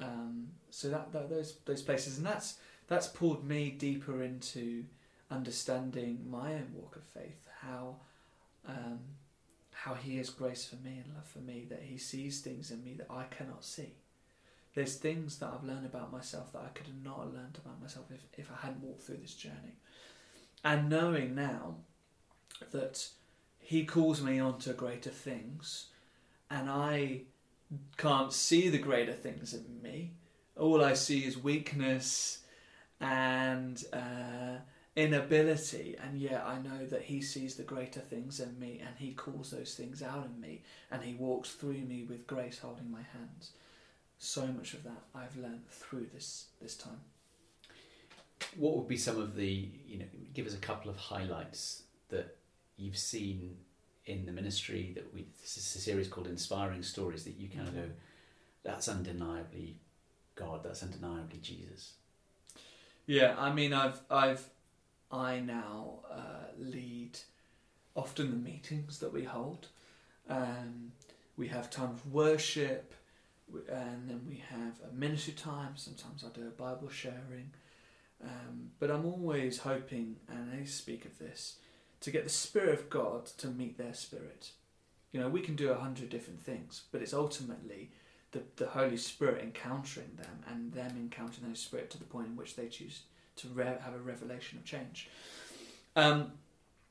Um, 0.00 0.48
so 0.70 0.90
that, 0.90 1.12
that 1.12 1.30
those 1.30 1.56
those 1.64 1.80
places, 1.80 2.18
and 2.18 2.26
that's 2.26 2.58
that's 2.86 3.06
pulled 3.06 3.44
me 3.48 3.70
deeper 3.70 4.22
into 4.22 4.84
understanding 5.30 6.26
my 6.28 6.54
own 6.54 6.72
walk 6.74 6.96
of 6.96 7.04
faith. 7.04 7.48
How 7.60 7.96
um, 8.66 9.00
how 9.72 9.94
he 9.94 10.16
has 10.16 10.30
grace 10.30 10.66
for 10.66 10.76
me 10.76 11.00
and 11.04 11.14
love 11.14 11.26
for 11.26 11.38
me. 11.40 11.66
That 11.68 11.82
he 11.82 11.98
sees 11.98 12.40
things 12.40 12.70
in 12.70 12.84
me 12.84 12.94
that 12.94 13.10
I 13.10 13.24
cannot 13.24 13.64
see. 13.64 13.94
There's 14.74 14.96
things 14.96 15.38
that 15.38 15.50
I've 15.52 15.66
learned 15.66 15.86
about 15.86 16.12
myself 16.12 16.52
that 16.52 16.62
I 16.62 16.68
could 16.68 16.86
not 17.04 17.18
have 17.18 17.32
not 17.32 17.34
learned 17.34 17.58
about 17.64 17.80
myself 17.80 18.06
if, 18.10 18.20
if 18.38 18.50
I 18.52 18.66
hadn't 18.66 18.82
walked 18.82 19.02
through 19.02 19.16
this 19.16 19.34
journey. 19.34 19.76
And 20.62 20.88
knowing 20.88 21.34
now 21.34 21.76
that 22.70 23.08
he 23.58 23.84
calls 23.84 24.22
me 24.22 24.38
on 24.38 24.58
to 24.60 24.72
greater 24.72 25.10
things 25.10 25.86
and 26.50 26.70
I 26.70 27.22
can't 27.96 28.32
see 28.32 28.68
the 28.68 28.78
greater 28.78 29.12
things 29.12 29.54
in 29.54 29.82
me. 29.82 30.12
All 30.56 30.82
I 30.82 30.94
see 30.94 31.20
is 31.20 31.36
weakness 31.36 32.40
and 33.00 33.82
uh, 33.92 34.58
inability, 34.98 35.96
and 36.02 36.18
yet 36.18 36.44
I 36.44 36.60
know 36.60 36.84
that 36.86 37.02
he 37.02 37.22
sees 37.22 37.54
the 37.54 37.62
greater 37.62 38.00
things 38.00 38.40
in 38.40 38.58
me 38.58 38.82
and 38.84 38.96
he 38.98 39.12
calls 39.12 39.52
those 39.52 39.74
things 39.74 40.02
out 40.02 40.26
in 40.26 40.40
me 40.40 40.62
and 40.90 41.02
he 41.02 41.14
walks 41.14 41.50
through 41.50 41.80
me 41.82 42.04
with 42.08 42.26
grace 42.26 42.58
holding 42.58 42.90
my 42.90 43.02
hands. 43.12 43.52
So 44.18 44.44
much 44.48 44.74
of 44.74 44.82
that 44.82 45.02
I've 45.14 45.36
learned 45.36 45.68
through 45.70 46.08
this, 46.12 46.46
this 46.60 46.76
time. 46.76 47.00
What 48.56 48.76
would 48.76 48.88
be 48.88 48.96
some 48.96 49.20
of 49.20 49.36
the, 49.36 49.68
you 49.86 50.00
know, 50.00 50.06
give 50.34 50.48
us 50.48 50.54
a 50.54 50.58
couple 50.58 50.90
of 50.90 50.96
highlights 50.96 51.84
that 52.08 52.36
you've 52.76 52.98
seen 52.98 53.56
in 54.04 54.26
the 54.26 54.32
ministry 54.32 54.90
that 54.96 55.14
we, 55.14 55.26
this 55.40 55.56
is 55.56 55.76
a 55.76 55.78
series 55.78 56.08
called 56.08 56.26
Inspiring 56.26 56.82
Stories 56.82 57.22
that 57.22 57.36
you 57.38 57.48
kind 57.48 57.68
of 57.68 57.74
go, 57.74 57.80
mm-hmm. 57.82 57.92
that's 58.64 58.88
undeniably 58.88 59.76
God, 60.34 60.64
that's 60.64 60.82
undeniably 60.82 61.38
Jesus. 61.38 61.92
Yeah, 63.06 63.36
I 63.38 63.52
mean, 63.52 63.72
I've, 63.72 64.00
I've, 64.10 64.44
I 65.10 65.40
now 65.40 66.00
uh, 66.10 66.52
lead 66.58 67.18
often 67.94 68.30
the 68.30 68.36
meetings 68.36 68.98
that 68.98 69.12
we 69.12 69.24
hold. 69.24 69.68
Um, 70.28 70.92
we 71.36 71.48
have 71.48 71.70
time 71.70 71.90
of 71.90 72.12
worship, 72.12 72.94
and 73.68 74.08
then 74.08 74.20
we 74.28 74.42
have 74.50 74.74
a 74.88 74.94
ministry 74.94 75.32
time. 75.34 75.72
Sometimes 75.76 76.24
I 76.24 76.28
do 76.38 76.46
a 76.46 76.50
Bible 76.50 76.88
sharing, 76.90 77.52
um, 78.22 78.70
but 78.78 78.90
I'm 78.90 79.06
always 79.06 79.58
hoping, 79.58 80.16
and 80.28 80.50
I 80.52 80.64
speak 80.64 81.04
of 81.04 81.18
this, 81.18 81.56
to 82.00 82.10
get 82.10 82.24
the 82.24 82.30
Spirit 82.30 82.78
of 82.78 82.90
God 82.90 83.26
to 83.38 83.48
meet 83.48 83.78
their 83.78 83.94
spirit. 83.94 84.52
You 85.12 85.20
know, 85.20 85.28
we 85.28 85.40
can 85.40 85.56
do 85.56 85.70
a 85.70 85.78
hundred 85.78 86.10
different 86.10 86.42
things, 86.42 86.82
but 86.92 87.00
it's 87.00 87.14
ultimately 87.14 87.90
the, 88.32 88.42
the 88.56 88.66
Holy 88.66 88.98
Spirit 88.98 89.42
encountering 89.42 90.16
them 90.16 90.44
and 90.46 90.72
them 90.72 90.96
encountering 90.96 91.48
those 91.48 91.60
Spirit 91.60 91.90
to 91.90 91.98
the 91.98 92.04
point 92.04 92.26
in 92.28 92.36
which 92.36 92.56
they 92.56 92.66
choose 92.66 93.02
to 93.38 93.48
re- 93.48 93.64
have 93.64 93.94
a 93.94 93.98
revelation 93.98 94.58
of 94.58 94.64
change. 94.64 95.08
Um, 95.96 96.32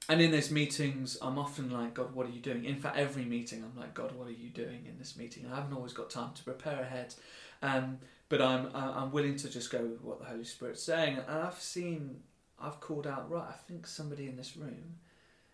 and 0.10 0.22
in 0.22 0.32
those 0.32 0.52
meetings, 0.52 1.18
I'm 1.22 1.38
often 1.38 1.70
like, 1.70 1.94
God, 1.94 2.16
what 2.16 2.26
are 2.26 2.30
you 2.32 2.40
doing? 2.40 2.64
In 2.64 2.80
fact, 2.80 2.98
every 2.98 3.26
meeting, 3.26 3.64
I'm 3.64 3.78
like, 3.80 3.94
God, 3.94 4.14
what 4.14 4.28
are 4.28 4.32
you 4.32 4.50
doing 4.50 4.86
in 4.88 4.98
this 4.98 5.18
meeting? 5.18 5.44
And 5.44 5.54
I 5.54 5.58
haven't 5.58 5.74
always 5.74 5.94
got 5.94 6.10
time 6.10 6.32
to 6.36 6.44
prepare 6.44 6.82
ahead, 6.82 7.14
um, 7.62 8.00
but 8.30 8.42
I'm 8.42 8.70
I- 8.74 9.02
I'm 9.02 9.12
willing 9.12 9.36
to 9.38 9.50
just 9.50 9.70
go 9.70 9.80
with 9.84 10.02
what 10.02 10.20
the 10.20 10.26
Holy 10.26 10.46
Spirit's 10.46 10.84
saying. 10.84 11.18
And 11.18 11.38
I've 11.40 11.60
seen, 11.60 12.22
I've 12.60 12.80
called 12.80 13.06
out, 13.06 13.30
right? 13.30 13.48
I 13.50 13.54
think 13.68 13.86
somebody 13.86 14.28
in 14.28 14.38
this 14.38 14.56
room 14.56 14.96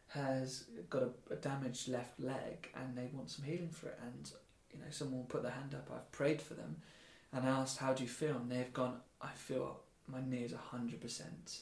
has 0.10 0.66
got 0.92 1.02
a, 1.02 1.10
a 1.34 1.36
damaged 1.38 1.88
left 1.88 2.20
leg, 2.20 2.70
and 2.76 2.96
they 2.96 3.10
want 3.12 3.32
some 3.32 3.46
healing 3.46 3.72
for 3.72 3.88
it. 3.88 4.00
And 4.04 4.32
you 4.72 4.80
know, 4.80 4.86
someone 4.92 5.24
put 5.24 5.42
their 5.42 5.52
hand 5.52 5.74
up. 5.74 5.90
I've 5.94 6.12
prayed 6.12 6.42
for 6.42 6.54
them, 6.54 6.76
and 7.32 7.48
asked, 7.48 7.80
"How 7.80 7.94
do 7.94 8.04
you 8.04 8.10
feel?" 8.10 8.36
And 8.36 8.52
they've 8.52 8.74
gone, 8.74 8.98
"I 9.20 9.32
feel 9.32 9.80
my 10.08 10.20
knee 10.26 10.44
is 10.44 10.54
hundred 10.54 11.02
percent 11.02 11.60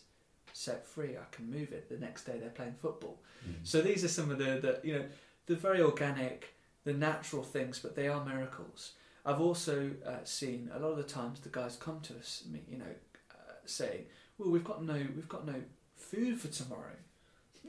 set 0.53 0.85
free. 0.85 1.17
I 1.17 1.35
can 1.35 1.49
move 1.49 1.71
it. 1.71 1.89
The 1.89 1.97
next 1.97 2.25
day 2.25 2.37
they're 2.39 2.49
playing 2.49 2.75
football. 2.81 3.19
Mm. 3.47 3.55
So 3.63 3.81
these 3.81 4.03
are 4.03 4.09
some 4.09 4.31
of 4.31 4.37
the, 4.37 4.59
the 4.61 4.79
you 4.83 4.93
know 4.93 5.05
the 5.45 5.55
very 5.55 5.81
organic, 5.81 6.55
the 6.83 6.93
natural 6.93 7.43
things, 7.43 7.79
but 7.79 7.95
they 7.95 8.07
are 8.07 8.23
miracles. 8.23 8.93
I've 9.25 9.41
also 9.41 9.91
uh, 10.05 10.23
seen 10.23 10.69
a 10.73 10.79
lot 10.79 10.89
of 10.89 10.97
the 10.97 11.03
times 11.03 11.39
the 11.39 11.49
guys 11.49 11.75
come 11.75 11.99
to 12.01 12.15
us, 12.17 12.43
you 12.69 12.77
know, 12.77 12.85
uh, 13.31 13.53
saying, 13.65 14.05
"Well, 14.37 14.49
we've 14.49 14.63
got 14.63 14.83
no, 14.83 14.93
we've 14.93 15.29
got 15.29 15.45
no 15.45 15.55
food 15.95 16.39
for 16.39 16.47
tomorrow. 16.47 16.95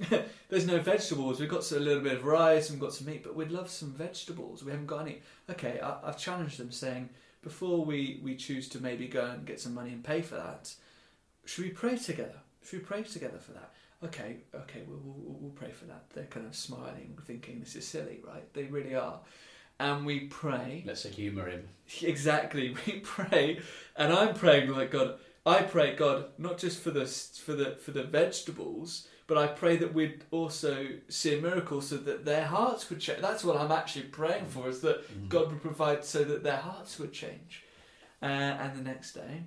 There's 0.48 0.66
no 0.66 0.80
vegetables. 0.80 1.38
We've 1.38 1.50
got 1.50 1.70
a 1.70 1.78
little 1.78 2.02
bit 2.02 2.14
of 2.14 2.24
rice 2.24 2.70
and 2.70 2.80
we've 2.80 2.88
got 2.88 2.94
some 2.94 3.06
meat, 3.06 3.22
but 3.22 3.34
we'd 3.34 3.50
love 3.50 3.68
some 3.68 3.92
vegetables. 3.92 4.64
We 4.64 4.70
haven't 4.70 4.86
got 4.86 5.02
any." 5.02 5.20
Okay, 5.50 5.80
I, 5.80 5.98
I've 6.04 6.18
challenged 6.18 6.58
them, 6.58 6.72
saying, 6.72 7.10
before 7.42 7.84
we 7.84 8.20
we 8.22 8.36
choose 8.36 8.68
to 8.70 8.82
maybe 8.82 9.06
go 9.08 9.26
and 9.26 9.44
get 9.44 9.60
some 9.60 9.74
money 9.74 9.90
and 9.90 10.02
pay 10.02 10.22
for 10.22 10.36
that, 10.36 10.74
should 11.44 11.64
we 11.64 11.70
pray 11.70 11.96
together? 11.96 12.40
Should 12.64 12.80
we 12.80 12.84
pray 12.84 13.02
together 13.02 13.38
for 13.38 13.52
that? 13.52 13.72
Okay, 14.04 14.38
okay, 14.54 14.82
we'll, 14.86 15.00
we'll, 15.04 15.36
we'll 15.40 15.50
pray 15.52 15.70
for 15.70 15.84
that. 15.84 16.04
They're 16.12 16.24
kind 16.24 16.46
of 16.46 16.56
smiling, 16.56 17.16
thinking 17.24 17.60
this 17.60 17.76
is 17.76 17.86
silly, 17.86 18.20
right? 18.26 18.52
They 18.52 18.64
really 18.64 18.96
are. 18.96 19.20
And 19.78 20.04
we 20.04 20.20
pray. 20.20 20.82
Let's 20.86 21.04
humour 21.04 21.48
him. 21.48 21.68
Exactly, 22.02 22.74
we 22.86 23.00
pray, 23.00 23.60
and 23.96 24.12
I'm 24.12 24.34
praying 24.34 24.70
like 24.70 24.92
God. 24.92 25.18
I 25.44 25.62
pray 25.62 25.96
God 25.96 26.26
not 26.38 26.58
just 26.58 26.80
for 26.80 26.90
the 26.90 27.06
for 27.06 27.52
the 27.52 27.76
for 27.76 27.90
the 27.90 28.04
vegetables, 28.04 29.08
but 29.32 29.42
I 29.42 29.46
pray 29.46 29.76
that 29.78 29.94
we'd 29.94 30.24
also 30.30 30.88
see 31.08 31.38
a 31.38 31.40
miracle 31.40 31.80
so 31.80 31.96
that 31.96 32.26
their 32.26 32.44
hearts 32.44 32.90
would 32.90 33.00
change. 33.00 33.22
That's 33.22 33.42
what 33.42 33.56
I'm 33.56 33.72
actually 33.72 34.02
praying 34.02 34.44
for, 34.48 34.68
is 34.68 34.82
that 34.82 34.98
Mm. 35.10 35.30
God 35.30 35.50
would 35.50 35.62
provide 35.62 36.04
so 36.04 36.22
that 36.22 36.42
their 36.42 36.58
hearts 36.58 36.98
would 36.98 37.14
change. 37.14 37.64
Uh, 38.20 38.26
and 38.26 38.76
the 38.76 38.82
next 38.82 39.14
day, 39.14 39.44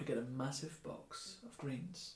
I 0.00 0.04
get 0.04 0.16
a 0.16 0.22
massive 0.22 0.82
box 0.82 1.36
of 1.44 1.58
greens. 1.58 2.14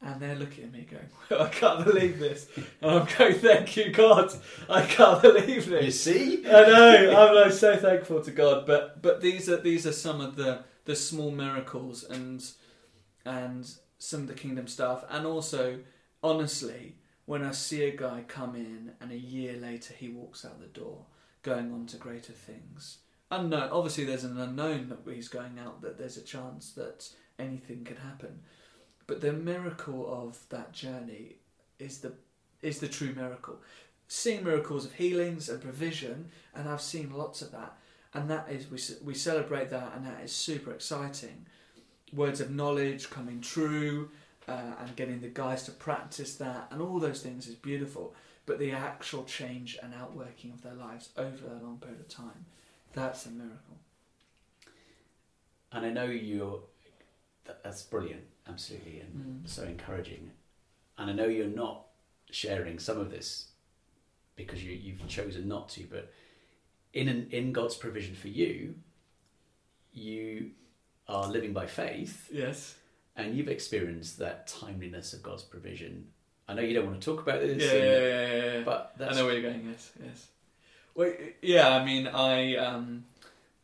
And 0.00 0.20
they're 0.22 0.36
looking 0.36 0.62
at 0.62 0.72
me 0.72 0.86
going, 0.88 1.08
well, 1.30 1.42
I 1.42 1.48
can't 1.48 1.84
believe 1.84 2.20
this. 2.20 2.46
And 2.80 2.90
I'm 2.92 3.08
going, 3.18 3.34
thank 3.34 3.76
you, 3.76 3.90
God. 3.90 4.30
I 4.70 4.82
can't 4.86 5.20
believe 5.20 5.68
this. 5.68 5.84
You 5.84 5.90
see? 5.90 6.46
I 6.46 6.62
know. 6.62 7.14
I'm 7.28 7.34
like, 7.34 7.52
so 7.52 7.76
thankful 7.76 8.20
to 8.22 8.30
God. 8.30 8.66
But 8.68 9.02
but 9.02 9.20
these 9.20 9.48
are 9.48 9.60
these 9.60 9.84
are 9.84 9.92
some 10.06 10.20
of 10.20 10.36
the 10.36 10.62
the 10.84 10.94
small 10.94 11.32
miracles 11.32 12.04
and 12.04 12.44
and 13.24 13.68
some 13.98 14.22
of 14.22 14.28
the 14.28 14.34
kingdom 14.34 14.66
stuff. 14.66 15.04
And 15.10 15.26
also, 15.26 15.80
honestly, 16.22 16.96
when 17.24 17.42
I 17.42 17.50
see 17.52 17.84
a 17.84 17.96
guy 17.96 18.24
come 18.26 18.54
in 18.54 18.92
and 19.00 19.10
a 19.10 19.18
year 19.18 19.56
later 19.56 19.94
he 19.94 20.08
walks 20.08 20.44
out 20.44 20.60
the 20.60 20.66
door, 20.66 21.06
going 21.42 21.72
on 21.72 21.86
to 21.86 21.96
greater 21.96 22.32
things. 22.32 22.98
Unknown. 23.30 23.70
Obviously, 23.70 24.04
there's 24.04 24.24
an 24.24 24.38
unknown 24.38 24.88
that 24.88 25.12
he's 25.12 25.28
going 25.28 25.58
out. 25.58 25.82
That 25.82 25.98
there's 25.98 26.16
a 26.16 26.22
chance 26.22 26.70
that 26.72 27.08
anything 27.38 27.84
could 27.84 27.98
happen. 27.98 28.40
But 29.06 29.20
the 29.20 29.32
miracle 29.32 30.06
of 30.08 30.38
that 30.50 30.72
journey 30.72 31.36
is 31.78 31.98
the 31.98 32.12
is 32.62 32.78
the 32.78 32.88
true 32.88 33.12
miracle. 33.14 33.60
Seeing 34.08 34.44
miracles 34.44 34.84
of 34.84 34.92
healings 34.94 35.48
and 35.48 35.60
provision, 35.60 36.30
and 36.54 36.68
I've 36.68 36.80
seen 36.80 37.12
lots 37.12 37.42
of 37.42 37.50
that, 37.50 37.76
and 38.14 38.30
that 38.30 38.48
is 38.48 38.70
we 38.70 38.78
we 39.04 39.14
celebrate 39.14 39.70
that, 39.70 39.92
and 39.96 40.06
that 40.06 40.22
is 40.22 40.32
super 40.32 40.70
exciting. 40.72 41.46
Words 42.12 42.40
of 42.40 42.50
knowledge 42.50 43.10
coming 43.10 43.40
true, 43.40 44.10
uh, 44.48 44.74
and 44.80 44.94
getting 44.96 45.20
the 45.20 45.28
guys 45.28 45.64
to 45.64 45.72
practice 45.72 46.36
that, 46.36 46.68
and 46.70 46.80
all 46.80 46.98
those 47.00 47.20
things 47.22 47.48
is 47.48 47.54
beautiful. 47.56 48.14
But 48.46 48.58
the 48.60 48.70
actual 48.72 49.24
change 49.24 49.76
and 49.82 49.92
outworking 49.92 50.52
of 50.52 50.62
their 50.62 50.74
lives 50.74 51.08
over 51.16 51.46
a 51.48 51.64
long 51.64 51.78
period 51.78 52.00
of 52.00 52.08
time, 52.08 52.46
that's 52.92 53.26
a 53.26 53.30
miracle. 53.30 53.78
And 55.72 55.84
I 55.84 55.90
know 55.90 56.04
you're. 56.04 56.60
That's 57.62 57.82
brilliant, 57.82 58.24
absolutely, 58.48 59.00
and 59.00 59.44
Mm. 59.44 59.48
so 59.48 59.64
encouraging. 59.64 60.30
And 60.98 61.10
I 61.10 61.12
know 61.12 61.26
you're 61.26 61.46
not 61.46 61.86
sharing 62.30 62.78
some 62.78 62.98
of 62.98 63.10
this 63.10 63.48
because 64.34 64.64
you, 64.64 64.72
you've 64.72 65.06
chosen 65.08 65.46
not 65.46 65.68
to, 65.70 65.84
but 65.90 66.12
in 66.92 67.08
an, 67.08 67.28
in 67.30 67.52
God's 67.52 67.76
provision 67.76 68.14
for 68.14 68.28
you, 68.28 68.74
you 69.92 70.52
are 71.08 71.28
living 71.28 71.52
by 71.52 71.66
faith, 71.66 72.28
Yes. 72.32 72.76
and 73.16 73.36
you've 73.36 73.48
experienced 73.48 74.18
that 74.18 74.46
timeliness 74.46 75.12
of 75.12 75.22
God's 75.22 75.42
provision. 75.44 76.08
I 76.48 76.54
know 76.54 76.62
you 76.62 76.74
don't 76.74 76.86
want 76.86 77.00
to 77.00 77.04
talk 77.04 77.22
about 77.22 77.40
this, 77.40 77.62
Yeah, 77.62 77.70
and- 77.72 77.84
yeah, 77.84 77.98
yeah, 78.44 78.52
yeah, 78.58 78.64
but 78.64 78.94
I 79.00 79.14
know 79.14 79.24
where 79.26 79.34
you're 79.38 79.50
going. 79.50 79.66
Yes, 79.68 79.92
yes. 80.04 80.28
Well, 80.94 81.12
yeah. 81.42 81.68
I 81.76 81.84
mean, 81.84 82.06
I 82.06 82.56
um, 82.56 83.04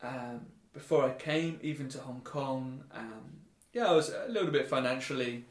um, 0.02 0.46
before 0.74 1.04
I 1.04 1.12
came 1.14 1.58
even 1.62 1.88
to 1.90 1.98
Hong 2.00 2.20
Kong, 2.22 2.84
um, 2.92 3.24
yeah, 3.72 3.86
I 3.86 3.92
was 3.92 4.10
a 4.10 4.26
little 4.28 4.50
bit 4.50 4.68
financially 4.68 5.44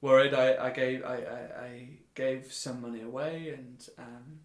worried. 0.00 0.34
I, 0.34 0.66
I 0.66 0.70
gave 0.70 1.04
I, 1.04 1.16
I, 1.16 1.62
I 1.64 1.88
gave 2.14 2.52
some 2.52 2.80
money 2.82 3.02
away, 3.02 3.50
and 3.56 3.88
um, 3.98 4.40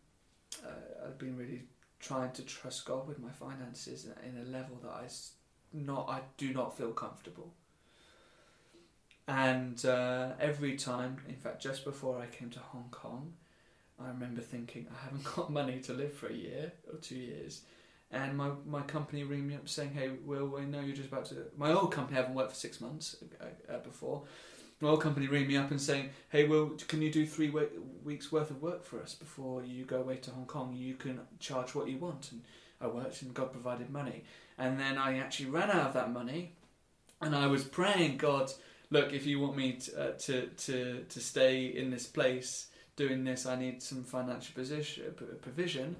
I've 1.05 1.17
been 1.17 1.35
really 1.37 1.63
trying 1.99 2.31
to 2.33 2.41
trust 2.43 2.85
God 2.85 3.07
with 3.07 3.17
my 3.19 3.31
finances 3.31 4.05
in 4.25 4.37
a 4.45 4.45
level 4.51 4.77
that 4.83 4.91
I 4.91 5.07
not 5.73 6.09
I 6.09 6.21
do 6.37 6.53
not 6.53 6.77
feel 6.77 6.91
comfortable. 6.91 7.53
And 9.27 9.83
uh, 9.85 10.31
every 10.39 10.75
time, 10.75 11.17
in 11.29 11.35
fact, 11.35 11.61
just 11.61 11.85
before 11.85 12.19
I 12.19 12.25
came 12.25 12.49
to 12.51 12.59
Hong 12.59 12.89
Kong, 12.91 13.33
I 14.03 14.09
remember 14.09 14.41
thinking, 14.41 14.87
I 14.91 15.05
haven't 15.05 15.23
got 15.35 15.51
money 15.51 15.79
to 15.81 15.93
live 15.93 16.13
for 16.13 16.27
a 16.27 16.33
year 16.33 16.73
or 16.91 16.97
two 16.99 17.15
years. 17.15 17.61
And 18.11 18.37
my, 18.37 18.51
my 18.67 18.81
company 18.81 19.23
ring 19.23 19.47
me 19.47 19.55
up 19.55 19.67
saying, 19.67 19.93
hey, 19.93 20.11
Will, 20.25 20.45
we 20.45 20.61
know 20.65 20.81
you're 20.81 20.95
just 20.95 21.09
about 21.09 21.25
to. 21.25 21.35
My 21.57 21.71
old 21.71 21.91
company, 21.91 22.17
I 22.17 22.21
haven't 22.21 22.35
worked 22.35 22.51
for 22.51 22.57
six 22.57 22.79
months 22.79 23.15
uh, 23.41 23.73
uh, 23.73 23.79
before. 23.79 24.23
My 24.81 24.89
old 24.89 25.01
company 25.01 25.27
ring 25.27 25.47
me 25.47 25.57
up 25.57 25.71
and 25.71 25.81
saying, 25.81 26.09
hey, 26.29 26.45
Will, 26.45 26.71
can 26.87 27.01
you 27.01 27.11
do 27.11 27.25
three 27.25 27.49
we- 27.49 27.67
weeks 28.03 28.31
worth 28.31 28.51
of 28.51 28.61
work 28.61 28.83
for 28.83 29.01
us 29.01 29.15
before 29.15 29.63
you 29.63 29.85
go 29.85 30.01
away 30.01 30.17
to 30.17 30.31
Hong 30.31 30.45
Kong? 30.45 30.75
You 30.75 30.95
can 30.95 31.21
charge 31.39 31.73
what 31.73 31.87
you 31.87 31.97
want. 31.97 32.31
And 32.33 32.41
I 32.83 32.87
worked 32.87 33.21
and 33.21 33.33
God 33.33 33.51
provided 33.51 33.89
money. 33.89 34.23
And 34.57 34.79
then 34.79 34.97
I 34.97 35.17
actually 35.19 35.49
ran 35.49 35.71
out 35.71 35.87
of 35.87 35.93
that 35.93 36.11
money 36.11 36.53
and 37.21 37.35
I 37.35 37.47
was 37.47 37.63
praying, 37.63 38.17
God, 38.17 38.51
look, 38.89 39.13
if 39.13 39.25
you 39.25 39.39
want 39.39 39.55
me 39.55 39.73
to, 39.73 40.09
uh, 40.09 40.11
to, 40.19 40.47
to, 40.47 41.05
to 41.07 41.19
stay 41.19 41.65
in 41.65 41.89
this 41.89 42.05
place 42.05 42.67
doing 42.95 43.23
this, 43.23 43.45
I 43.45 43.55
need 43.55 43.81
some 43.81 44.03
financial 44.03 44.53
position, 44.53 45.05
provision. 45.41 45.95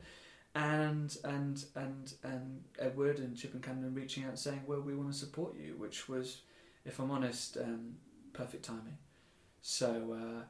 And 0.56 1.18
and 1.24 1.66
and 1.76 2.14
and 2.24 2.64
Edward 2.78 3.18
and 3.18 3.36
Chipping 3.36 3.62
Campden 3.62 3.96
reaching 3.96 4.26
out 4.26 4.38
saying, 4.38 4.62
well, 4.68 4.82
we 4.82 4.94
want 4.94 5.12
to 5.12 5.18
support 5.18 5.56
you, 5.60 5.74
which 5.80 6.08
was, 6.08 6.42
if 6.86 7.00
I'm 7.00 7.10
honest, 7.10 7.58
um, 7.58 7.96
perfect 8.34 8.64
timing. 8.64 9.00
So 9.64 10.16
uh, 10.16 10.44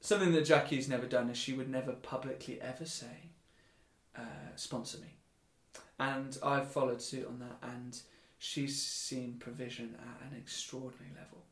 something 0.00 0.30
that 0.32 0.44
Jackie's 0.44 0.88
never 0.88 1.06
done 1.06 1.30
is 1.30 1.36
she 1.36 1.52
would 1.52 1.68
never 1.68 1.94
publicly 1.94 2.60
ever 2.60 2.84
say, 2.84 3.32
uh, 4.16 4.54
sponsor 4.54 4.98
me. 4.98 5.16
And 6.00 6.36
I've 6.42 6.66
followed 6.66 7.02
suit 7.02 7.26
on 7.26 7.38
that, 7.40 7.58
and 7.62 7.96
she's 8.38 8.80
seen 8.80 9.36
provision 9.38 9.94
at 10.00 10.26
an 10.26 10.36
extraordinary 10.36 11.12
level. 11.14 11.44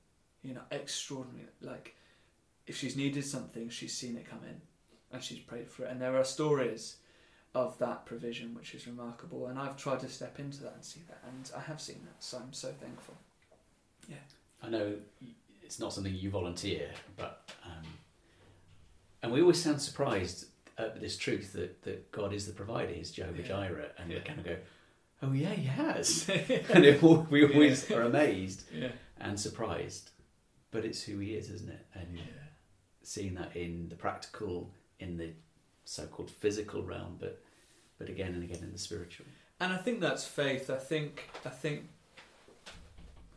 You 0.42 0.54
know, 0.54 0.62
extraordinary. 0.70 1.48
Like, 1.61 1.94
if 2.66 2.76
she's 2.76 2.96
needed 2.96 3.24
something, 3.24 3.68
she's 3.68 3.94
seen 3.94 4.16
it 4.16 4.28
come 4.28 4.40
in, 4.48 4.61
and 5.12 5.22
she's 5.22 5.38
prayed 5.38 5.68
for 5.68 5.84
it. 5.84 5.90
And 5.90 6.00
there 6.00 6.16
are 6.16 6.24
stories 6.24 6.96
of 7.54 7.78
that 7.78 8.06
provision, 8.06 8.54
which 8.54 8.74
is 8.74 8.87
remarkable. 8.87 9.48
And 9.48 9.58
I've 9.58 9.76
tried 9.76 10.00
to 10.00 10.08
step 10.08 10.38
into 10.38 10.62
that 10.62 10.72
and 10.74 10.84
see 10.84 11.02
that, 11.08 11.22
and 11.26 11.50
I 11.54 11.61
have 11.61 11.80
seen 11.80 12.00
that. 12.04 12.24
So 12.24 12.38
I'm 12.38 12.54
so 12.54 12.72
thankful. 12.80 13.14
Yeah. 14.08 14.16
I 14.62 14.70
know 14.70 14.94
it's 15.62 15.78
not 15.78 15.92
something 15.92 16.14
you 16.14 16.30
volunteer, 16.30 16.88
but 17.16 17.50
um, 17.64 17.87
and 19.22 19.30
we 19.30 19.42
always 19.42 19.62
sound 19.62 19.82
surprised 19.82 20.46
at 20.78 21.00
this 21.00 21.16
truth 21.16 21.52
that, 21.54 21.82
that 21.82 22.10
God 22.12 22.32
is 22.32 22.46
the 22.46 22.52
provider, 22.52 22.92
He's 22.92 23.10
Jehovah 23.10 23.42
Yeah. 23.42 23.48
Jireh, 23.48 23.88
and 23.98 24.10
Yeah. 24.10 24.18
we 24.18 24.24
kind 24.24 24.38
of 24.38 24.44
go, 24.44 24.56
"Oh 25.22 25.32
yeah, 25.32 25.50
He 25.54 25.66
has," 25.66 26.28
and 26.28 26.84
it, 26.84 27.02
we 27.02 27.44
always 27.44 27.90
are 27.90 28.02
amazed 28.02 28.64
Yeah. 28.72 28.92
and 29.18 29.38
surprised. 29.38 30.10
But 30.70 30.84
it's 30.84 31.02
who 31.02 31.18
He 31.18 31.34
is, 31.34 31.50
isn't 31.50 31.70
it? 31.70 31.86
And 31.94 32.16
Yeah. 32.18 32.22
seeing 33.02 33.34
that 33.34 33.56
in 33.56 33.88
the 33.88 33.96
practical, 33.96 34.72
in 35.00 35.16
the 35.16 35.32
so-called 35.84 36.30
physical 36.30 36.82
realm, 36.82 37.16
but 37.18 37.42
but 37.98 38.09
again 38.09 38.32
and 38.34 38.44
again 38.44 38.62
in 38.62 38.70
the 38.72 38.78
spiritual. 38.78 39.26
And 39.59 39.72
I 39.72 39.76
think 39.76 39.98
that's 40.00 40.24
faith. 40.24 40.70
I 40.70 40.76
think 40.76 41.28
I 41.44 41.48
think 41.48 41.88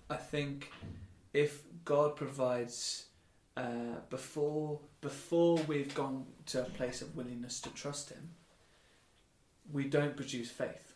I 0.10 0.18
think 0.18 0.72
if 1.34 1.64
God 1.86 2.16
provides 2.16 3.06
uh, 3.58 4.00
before 4.10 4.80
before 5.02 5.58
we've 5.68 5.94
gone 5.94 6.26
to 6.48 6.62
a 6.62 6.70
place 6.70 7.02
of 7.02 7.16
willingness 7.16 7.60
to 7.62 7.70
trust 7.70 8.10
Him, 8.10 8.32
we 9.72 9.86
don't 9.86 10.16
produce 10.16 10.50
faith. 10.50 10.94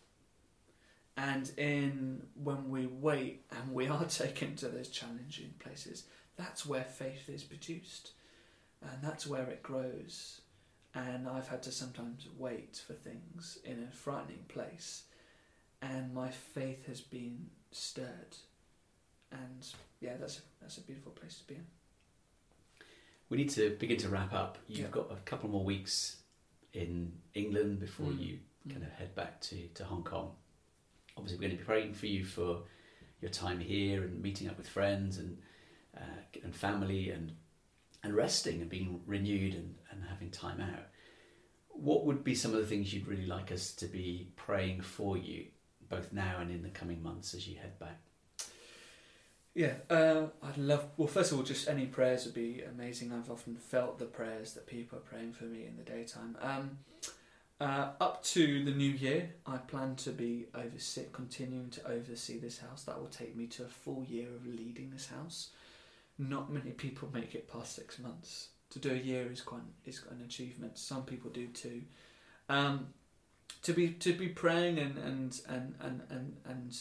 And 1.16 1.50
in 1.56 2.22
when 2.34 2.70
we 2.70 2.86
wait 2.86 3.44
and 3.50 3.74
we 3.74 3.88
are 3.88 4.04
taken 4.08 4.56
to 4.56 4.68
those 4.68 4.88
challenging 4.88 5.54
places, 5.58 6.04
that's 6.36 6.66
where 6.66 6.84
faith 6.84 7.28
is 7.28 7.42
produced, 7.42 8.12
and 8.82 9.02
that's 9.02 9.26
where 9.26 9.48
it 9.48 9.62
grows. 9.62 10.40
And 10.94 11.28
I've 11.28 11.48
had 11.48 11.62
to 11.64 11.72
sometimes 11.72 12.26
wait 12.38 12.82
for 12.86 12.94
things 12.94 13.58
in 13.64 13.86
a 13.86 13.94
frightening 13.94 14.44
place, 14.48 15.04
and 15.82 16.14
my 16.14 16.30
faith 16.30 16.86
has 16.86 17.02
been 17.02 17.48
stirred, 17.70 18.36
and 19.30 19.66
yeah, 20.00 20.16
that's 20.18 20.38
a, 20.38 20.42
that's 20.62 20.78
a 20.78 20.82
beautiful 20.82 21.12
place 21.12 21.38
to 21.38 21.44
be 21.44 21.56
in. 21.56 21.66
We 23.28 23.36
need 23.36 23.50
to 23.50 23.76
begin 23.78 23.96
to 23.98 24.08
wrap 24.08 24.32
up. 24.32 24.58
You've 24.68 24.78
Yeah. 24.80 24.86
got 24.88 25.10
a 25.10 25.16
couple 25.16 25.48
more 25.48 25.64
weeks 25.64 26.22
in 26.72 27.20
England 27.34 27.80
before 27.80 28.06
Mm. 28.12 28.20
you 28.20 28.40
Mm. 28.66 28.70
kind 28.72 28.82
of 28.84 28.92
head 28.92 29.14
back 29.14 29.40
to, 29.42 29.68
to 29.68 29.84
Hong 29.84 30.04
Kong. 30.04 30.36
Obviously, 31.16 31.38
we're 31.38 31.42
going 31.48 31.52
to 31.52 31.58
be 31.58 31.64
praying 31.64 31.94
for 31.94 32.06
you 32.06 32.24
for 32.24 32.64
your 33.20 33.30
time 33.30 33.58
here 33.60 34.04
and 34.04 34.20
meeting 34.22 34.48
up 34.48 34.56
with 34.58 34.68
friends 34.68 35.18
and 35.18 35.42
uh, 35.96 36.20
and 36.42 36.54
family 36.54 37.08
and 37.10 37.34
and 38.02 38.14
resting 38.14 38.60
and 38.60 38.68
being 38.70 39.02
renewed 39.06 39.54
and, 39.54 39.78
and 39.90 40.04
having 40.04 40.30
time 40.30 40.60
out. 40.60 40.88
What 41.70 42.04
would 42.04 42.22
be 42.22 42.34
some 42.34 42.52
of 42.54 42.60
the 42.60 42.66
things 42.66 42.92
you'd 42.92 43.06
really 43.08 43.26
like 43.26 43.50
us 43.50 43.74
to 43.76 43.86
be 43.86 44.30
praying 44.36 44.82
for 44.82 45.16
you, 45.16 45.46
both 45.88 46.12
now 46.12 46.38
and 46.40 46.50
in 46.50 46.62
the 46.62 46.68
coming 46.68 47.02
months 47.02 47.32
as 47.34 47.48
you 47.48 47.56
head 47.56 47.78
back? 47.78 47.98
Yeah, 49.56 49.72
uh, 49.88 50.26
I'd 50.42 50.58
love. 50.58 50.84
Well, 50.98 51.08
first 51.08 51.32
of 51.32 51.38
all, 51.38 51.44
just 51.44 51.66
any 51.66 51.86
prayers 51.86 52.26
would 52.26 52.34
be 52.34 52.60
amazing. 52.60 53.10
I've 53.10 53.30
often 53.30 53.56
felt 53.56 53.98
the 53.98 54.04
prayers 54.04 54.52
that 54.52 54.66
people 54.66 54.98
are 54.98 55.00
praying 55.00 55.32
for 55.32 55.44
me 55.44 55.64
in 55.64 55.78
the 55.78 55.82
daytime. 55.82 56.36
Um, 56.42 56.78
uh, 57.58 57.92
up 57.98 58.22
to 58.24 58.62
the 58.66 58.70
new 58.70 58.90
year, 58.90 59.30
I 59.46 59.56
plan 59.56 59.96
to 59.96 60.10
be 60.10 60.44
oversee, 60.54 61.04
continuing 61.10 61.70
to 61.70 61.88
oversee 61.88 62.38
this 62.38 62.58
house. 62.58 62.84
That 62.84 63.00
will 63.00 63.08
take 63.08 63.34
me 63.34 63.46
to 63.46 63.64
a 63.64 63.68
full 63.68 64.04
year 64.04 64.26
of 64.28 64.46
leading 64.46 64.90
this 64.90 65.08
house. 65.08 65.48
Not 66.18 66.52
many 66.52 66.72
people 66.72 67.08
make 67.14 67.34
it 67.34 67.50
past 67.50 67.74
six 67.74 67.98
months. 67.98 68.48
To 68.72 68.78
do 68.78 68.90
a 68.90 68.94
year 68.94 69.32
is 69.32 69.40
quite 69.40 69.62
is 69.86 70.02
an 70.10 70.20
achievement. 70.22 70.76
Some 70.76 71.04
people 71.04 71.30
do 71.30 71.46
too. 71.46 71.80
Um, 72.50 72.88
to 73.62 73.72
be 73.72 73.88
to 73.88 74.12
be 74.12 74.28
praying 74.28 74.78
and 74.78 74.98
and 74.98 75.40
and 75.48 75.74
and 75.80 76.02
and, 76.10 76.36
and 76.44 76.78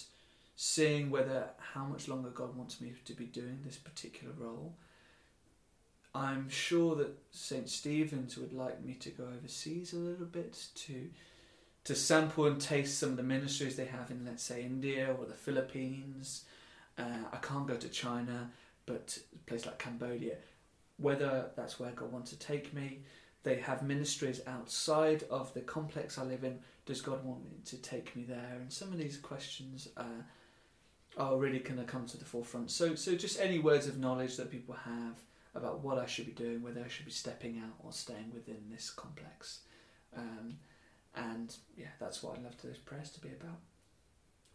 seeing 0.55 1.09
whether 1.09 1.49
how 1.73 1.85
much 1.85 2.07
longer 2.07 2.29
God 2.29 2.55
wants 2.55 2.79
me 2.79 2.93
to 3.05 3.13
be 3.13 3.25
doing 3.25 3.59
this 3.65 3.77
particular 3.77 4.33
role. 4.37 4.73
I'm 6.13 6.49
sure 6.49 6.95
that 6.95 7.17
St. 7.31 7.69
Stephen's 7.69 8.37
would 8.37 8.53
like 8.53 8.83
me 8.83 8.93
to 8.95 9.09
go 9.09 9.25
overseas 9.25 9.91
a 9.91 9.97
little 9.97 10.25
bit 10.25 10.67
to 10.75 11.09
to 11.83 11.93
sample 11.93 12.47
and 12.47 12.59
taste 12.59 12.97
some 12.97 13.11
of 13.11 13.17
the 13.17 13.23
ministries 13.23 13.75
they 13.75 13.85
have 13.85 14.09
in, 14.09 14.25
let's 14.25 14.41
say, 14.41 14.63
India 14.63 15.15
or 15.19 15.25
the 15.27 15.35
Philippines. 15.35 16.45
Uh, 16.97 17.25
I 17.31 17.37
can't 17.37 17.67
go 17.67 17.75
to 17.75 17.89
China, 17.89 18.49
but 18.87 19.19
a 19.35 19.37
place 19.47 19.67
like 19.67 19.77
Cambodia, 19.77 20.37
whether 20.97 21.51
that's 21.55 21.79
where 21.79 21.91
God 21.91 22.11
wants 22.11 22.31
to 22.31 22.39
take 22.39 22.73
me. 22.73 23.01
They 23.43 23.57
have 23.57 23.83
ministries 23.83 24.41
outside 24.47 25.25
of 25.29 25.53
the 25.53 25.61
complex 25.61 26.17
I 26.17 26.23
live 26.23 26.43
in. 26.43 26.57
Does 26.87 27.01
God 27.01 27.23
want 27.23 27.45
me 27.45 27.57
to 27.65 27.77
take 27.77 28.15
me 28.15 28.23
there? 28.23 28.57
And 28.59 28.73
some 28.73 28.91
of 28.91 28.97
these 28.97 29.17
questions 29.17 29.87
uh, 29.95 30.23
are 31.17 31.37
really 31.37 31.59
going 31.59 31.79
to 31.79 31.85
come 31.85 32.05
to 32.07 32.17
the 32.17 32.25
forefront. 32.25 32.71
So, 32.71 32.95
so 32.95 33.15
just 33.15 33.39
any 33.39 33.59
words 33.59 33.87
of 33.87 33.97
knowledge 33.97 34.37
that 34.37 34.51
people 34.51 34.75
have 34.75 35.19
about 35.53 35.83
what 35.83 35.97
I 35.97 36.05
should 36.05 36.25
be 36.25 36.33
doing, 36.33 36.61
whether 36.61 36.83
I 36.83 36.89
should 36.89 37.05
be 37.05 37.11
stepping 37.11 37.59
out 37.59 37.73
or 37.79 37.93
staying 37.93 38.31
within 38.33 38.63
this 38.69 38.89
complex. 38.89 39.61
Um, 40.15 40.57
and 41.15 41.55
yeah, 41.77 41.87
that's 41.99 42.21
what 42.21 42.37
I'd 42.37 42.43
love 42.43 42.61
those 42.61 42.77
prayers 42.77 43.09
to 43.11 43.21
be 43.21 43.29
about. 43.29 43.59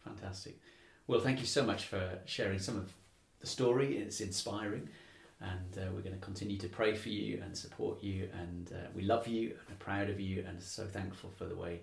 Fantastic. 0.03 0.59
Well, 1.07 1.19
thank 1.19 1.39
you 1.39 1.45
so 1.45 1.63
much 1.63 1.85
for 1.85 2.19
sharing 2.25 2.59
some 2.59 2.77
of 2.77 2.93
the 3.39 3.47
story. 3.47 3.97
It's 3.97 4.21
inspiring, 4.21 4.89
and 5.39 5.77
uh, 5.77 5.91
we're 5.93 6.01
going 6.01 6.15
to 6.15 6.21
continue 6.21 6.57
to 6.59 6.69
pray 6.69 6.93
for 6.95 7.09
you 7.09 7.41
and 7.43 7.57
support 7.57 8.03
you. 8.03 8.29
And 8.39 8.71
uh, 8.71 8.87
we 8.95 9.01
love 9.01 9.27
you 9.27 9.49
and 9.49 9.75
are 9.75 9.79
proud 9.79 10.09
of 10.09 10.19
you, 10.19 10.45
and 10.47 10.61
so 10.61 10.85
thankful 10.85 11.31
for 11.37 11.45
the 11.45 11.55
way 11.55 11.81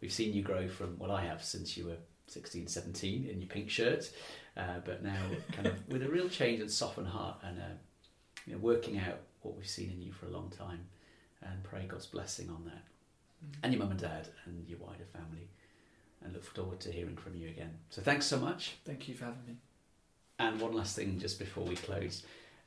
we've 0.00 0.12
seen 0.12 0.32
you 0.34 0.42
grow 0.42 0.68
from 0.68 0.98
what 0.98 1.10
I 1.10 1.24
have 1.24 1.42
since 1.42 1.76
you 1.76 1.86
were 1.86 1.96
16, 2.28 2.66
17 2.66 3.28
in 3.30 3.40
your 3.40 3.48
pink 3.48 3.70
shirt, 3.70 4.10
uh, 4.56 4.80
but 4.84 5.02
now 5.02 5.22
kind 5.52 5.66
of 5.66 5.88
with 5.88 6.02
a 6.02 6.08
real 6.08 6.28
change 6.28 6.60
and 6.60 6.70
softened 6.70 7.08
heart, 7.08 7.38
and 7.44 7.58
uh, 7.58 7.74
you 8.46 8.52
know, 8.52 8.58
working 8.58 8.98
out 8.98 9.20
what 9.42 9.56
we've 9.56 9.68
seen 9.68 9.90
in 9.90 10.02
you 10.02 10.12
for 10.12 10.26
a 10.26 10.30
long 10.30 10.50
time. 10.56 10.86
And 11.42 11.62
pray 11.62 11.84
God's 11.86 12.06
blessing 12.06 12.48
on 12.48 12.64
that, 12.64 12.82
and 13.62 13.72
your 13.72 13.82
mum 13.82 13.92
and 13.92 14.00
dad, 14.00 14.28
and 14.46 14.66
your 14.66 14.78
wider 14.78 15.04
family 15.12 15.48
and 16.26 16.34
look 16.34 16.44
forward 16.44 16.80
to 16.80 16.92
hearing 16.92 17.16
from 17.16 17.36
you 17.36 17.48
again. 17.48 17.78
So 17.90 18.02
thanks 18.02 18.26
so 18.26 18.38
much. 18.38 18.76
Thank 18.84 19.08
you 19.08 19.14
for 19.14 19.26
having 19.26 19.46
me. 19.46 19.56
And 20.38 20.60
one 20.60 20.74
last 20.74 20.96
thing 20.96 21.18
just 21.18 21.38
before 21.38 21.64
we 21.64 21.76
close. 21.76 22.24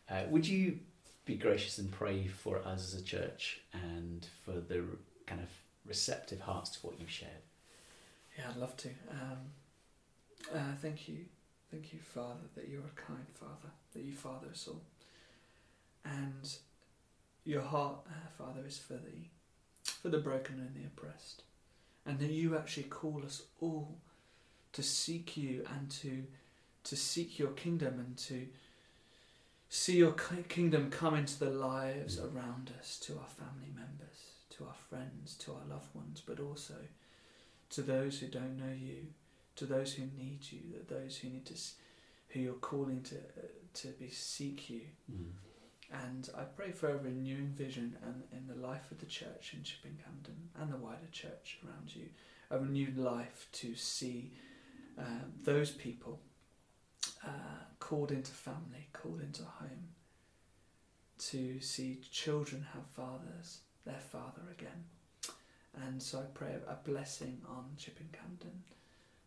Uh, 0.09 0.23
would 0.29 0.47
you 0.47 0.79
be 1.25 1.35
gracious 1.35 1.77
and 1.77 1.91
pray 1.91 2.27
for 2.27 2.57
us 2.65 2.93
as 2.93 2.99
a 2.99 3.03
church 3.03 3.61
and 3.73 4.27
for 4.43 4.53
the 4.53 4.83
kind 5.27 5.41
of 5.41 5.49
receptive 5.85 6.39
hearts 6.39 6.71
to 6.71 6.79
what 6.79 6.99
you've 6.99 7.11
shared? 7.11 7.43
Yeah, 8.39 8.51
I'd 8.51 8.55
love 8.55 8.77
to. 8.77 8.89
Um, 9.11 10.55
uh, 10.55 10.73
thank 10.81 11.09
you. 11.09 11.25
Thank 11.69 11.91
you, 11.91 11.99
Father, 11.99 12.47
that 12.55 12.69
you're 12.69 12.79
a 12.79 13.01
kind 13.01 13.25
Father, 13.33 13.69
that 13.93 14.01
you 14.01 14.13
father 14.13 14.47
us 14.49 14.65
all. 14.69 14.81
And 16.05 16.49
your 17.43 17.61
heart, 17.61 17.97
uh, 18.07 18.29
Father, 18.37 18.61
is 18.65 18.77
for 18.79 18.93
the, 18.93 19.27
for 19.83 20.07
the 20.07 20.19
broken 20.19 20.55
and 20.55 20.73
the 20.73 20.87
oppressed. 20.87 21.43
And 22.05 22.17
that 22.19 22.29
you 22.29 22.57
actually 22.57 22.83
call 22.83 23.23
us 23.25 23.43
all 23.59 23.97
to 24.71 24.83
seek 24.83 25.35
you 25.35 25.65
and 25.77 25.89
to, 25.91 26.23
to 26.85 26.95
seek 26.95 27.39
your 27.39 27.51
kingdom 27.51 27.99
and 27.99 28.17
to 28.19 28.47
see 29.67 29.97
your 29.97 30.13
kingdom 30.47 30.89
come 30.89 31.15
into 31.15 31.37
the 31.39 31.49
lives 31.49 32.17
around 32.17 32.71
us, 32.79 32.97
to 32.99 33.17
our 33.17 33.27
family 33.27 33.73
members, 33.75 34.17
to 34.51 34.63
our 34.63 34.77
friends, 34.89 35.35
to 35.39 35.51
our 35.51 35.65
loved 35.69 35.93
ones, 35.93 36.23
but 36.25 36.39
also 36.39 36.75
to 37.71 37.81
those 37.81 38.19
who 38.19 38.27
don't 38.27 38.57
know 38.57 38.73
you, 38.77 39.07
to 39.55 39.65
those 39.65 39.93
who 39.93 40.03
need 40.17 40.39
you, 40.51 40.61
that 40.73 40.89
those 40.89 41.17
who 41.17 41.29
need 41.29 41.45
to, 41.45 41.53
who 42.29 42.39
you're 42.39 42.53
calling 42.53 43.01
to 43.03 43.15
uh, 43.15 43.47
to 43.73 43.87
be 43.99 44.09
seek 44.09 44.69
you. 44.69 44.81
Mm. 45.11 45.31
And 45.91 46.29
I 46.37 46.43
pray 46.43 46.71
for 46.71 46.89
a 46.89 46.97
renewing 46.97 47.53
vision 47.57 47.95
and 48.05 48.23
in 48.31 48.47
the 48.47 48.67
life 48.67 48.91
of 48.91 48.99
the 48.99 49.07
church 49.07 49.53
in 49.55 49.63
Chipping 49.63 49.97
Campden 49.97 50.61
and 50.61 50.71
the 50.71 50.77
wider 50.77 51.07
church 51.11 51.59
around 51.65 51.95
you, 51.95 52.05
a 52.51 52.59
renewed 52.59 52.97
life 52.97 53.47
to 53.53 53.75
see 53.75 54.31
uh, 54.99 55.25
those 55.43 55.71
people 55.71 56.19
uh, 57.25 57.63
called 57.79 58.11
into 58.11 58.31
family, 58.31 58.87
called 58.93 59.21
into 59.21 59.43
home, 59.43 59.89
to 61.17 61.59
see 61.59 61.99
children 62.11 62.65
have 62.73 62.85
fathers, 62.85 63.59
their 63.85 63.99
father 64.11 64.43
again. 64.51 64.85
And 65.85 66.01
so 66.01 66.19
I 66.19 66.23
pray 66.33 66.55
a 66.67 66.75
blessing 66.89 67.41
on 67.47 67.65
Chipping 67.77 68.09
Campden, 68.11 68.57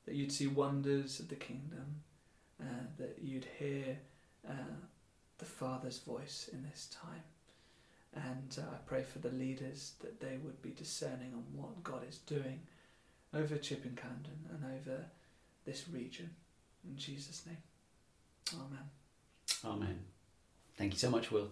that 0.05 0.15
you'd 0.15 0.33
see 0.33 0.47
wonders 0.47 1.21
of 1.21 1.29
the 1.29 1.37
kingdom, 1.37 2.03
uh, 2.61 2.85
that 2.99 3.19
you'd 3.23 3.47
hear 3.59 3.99
uh, 4.49 4.77
the 5.39 5.45
Father's 5.45 5.99
voice 5.99 6.51
in 6.53 6.63
this 6.63 6.89
time. 6.93 7.23
And 8.15 8.59
uh, 8.59 8.75
I 8.75 8.79
pray 8.87 9.03
for 9.03 9.21
the 9.21 9.31
leaders 9.31 9.93
that 10.01 10.21
they 10.21 10.37
would 10.43 10.61
be 10.61 10.71
discerning 10.71 11.33
on 11.35 11.45
what 11.55 11.83
God 11.83 12.03
is 12.09 12.19
doing 12.19 12.61
over 13.35 13.57
Chipping 13.57 13.93
Campden 13.93 14.55
and 14.55 14.65
over 14.65 15.05
this 15.65 15.87
region. 15.91 16.31
In 16.85 16.97
Jesus' 16.97 17.45
name. 17.47 17.57
Amen. 18.55 18.85
Amen. 19.65 19.99
Thank 20.77 20.93
you 20.93 20.99
so 20.99 21.09
much, 21.09 21.31
Will. 21.31 21.49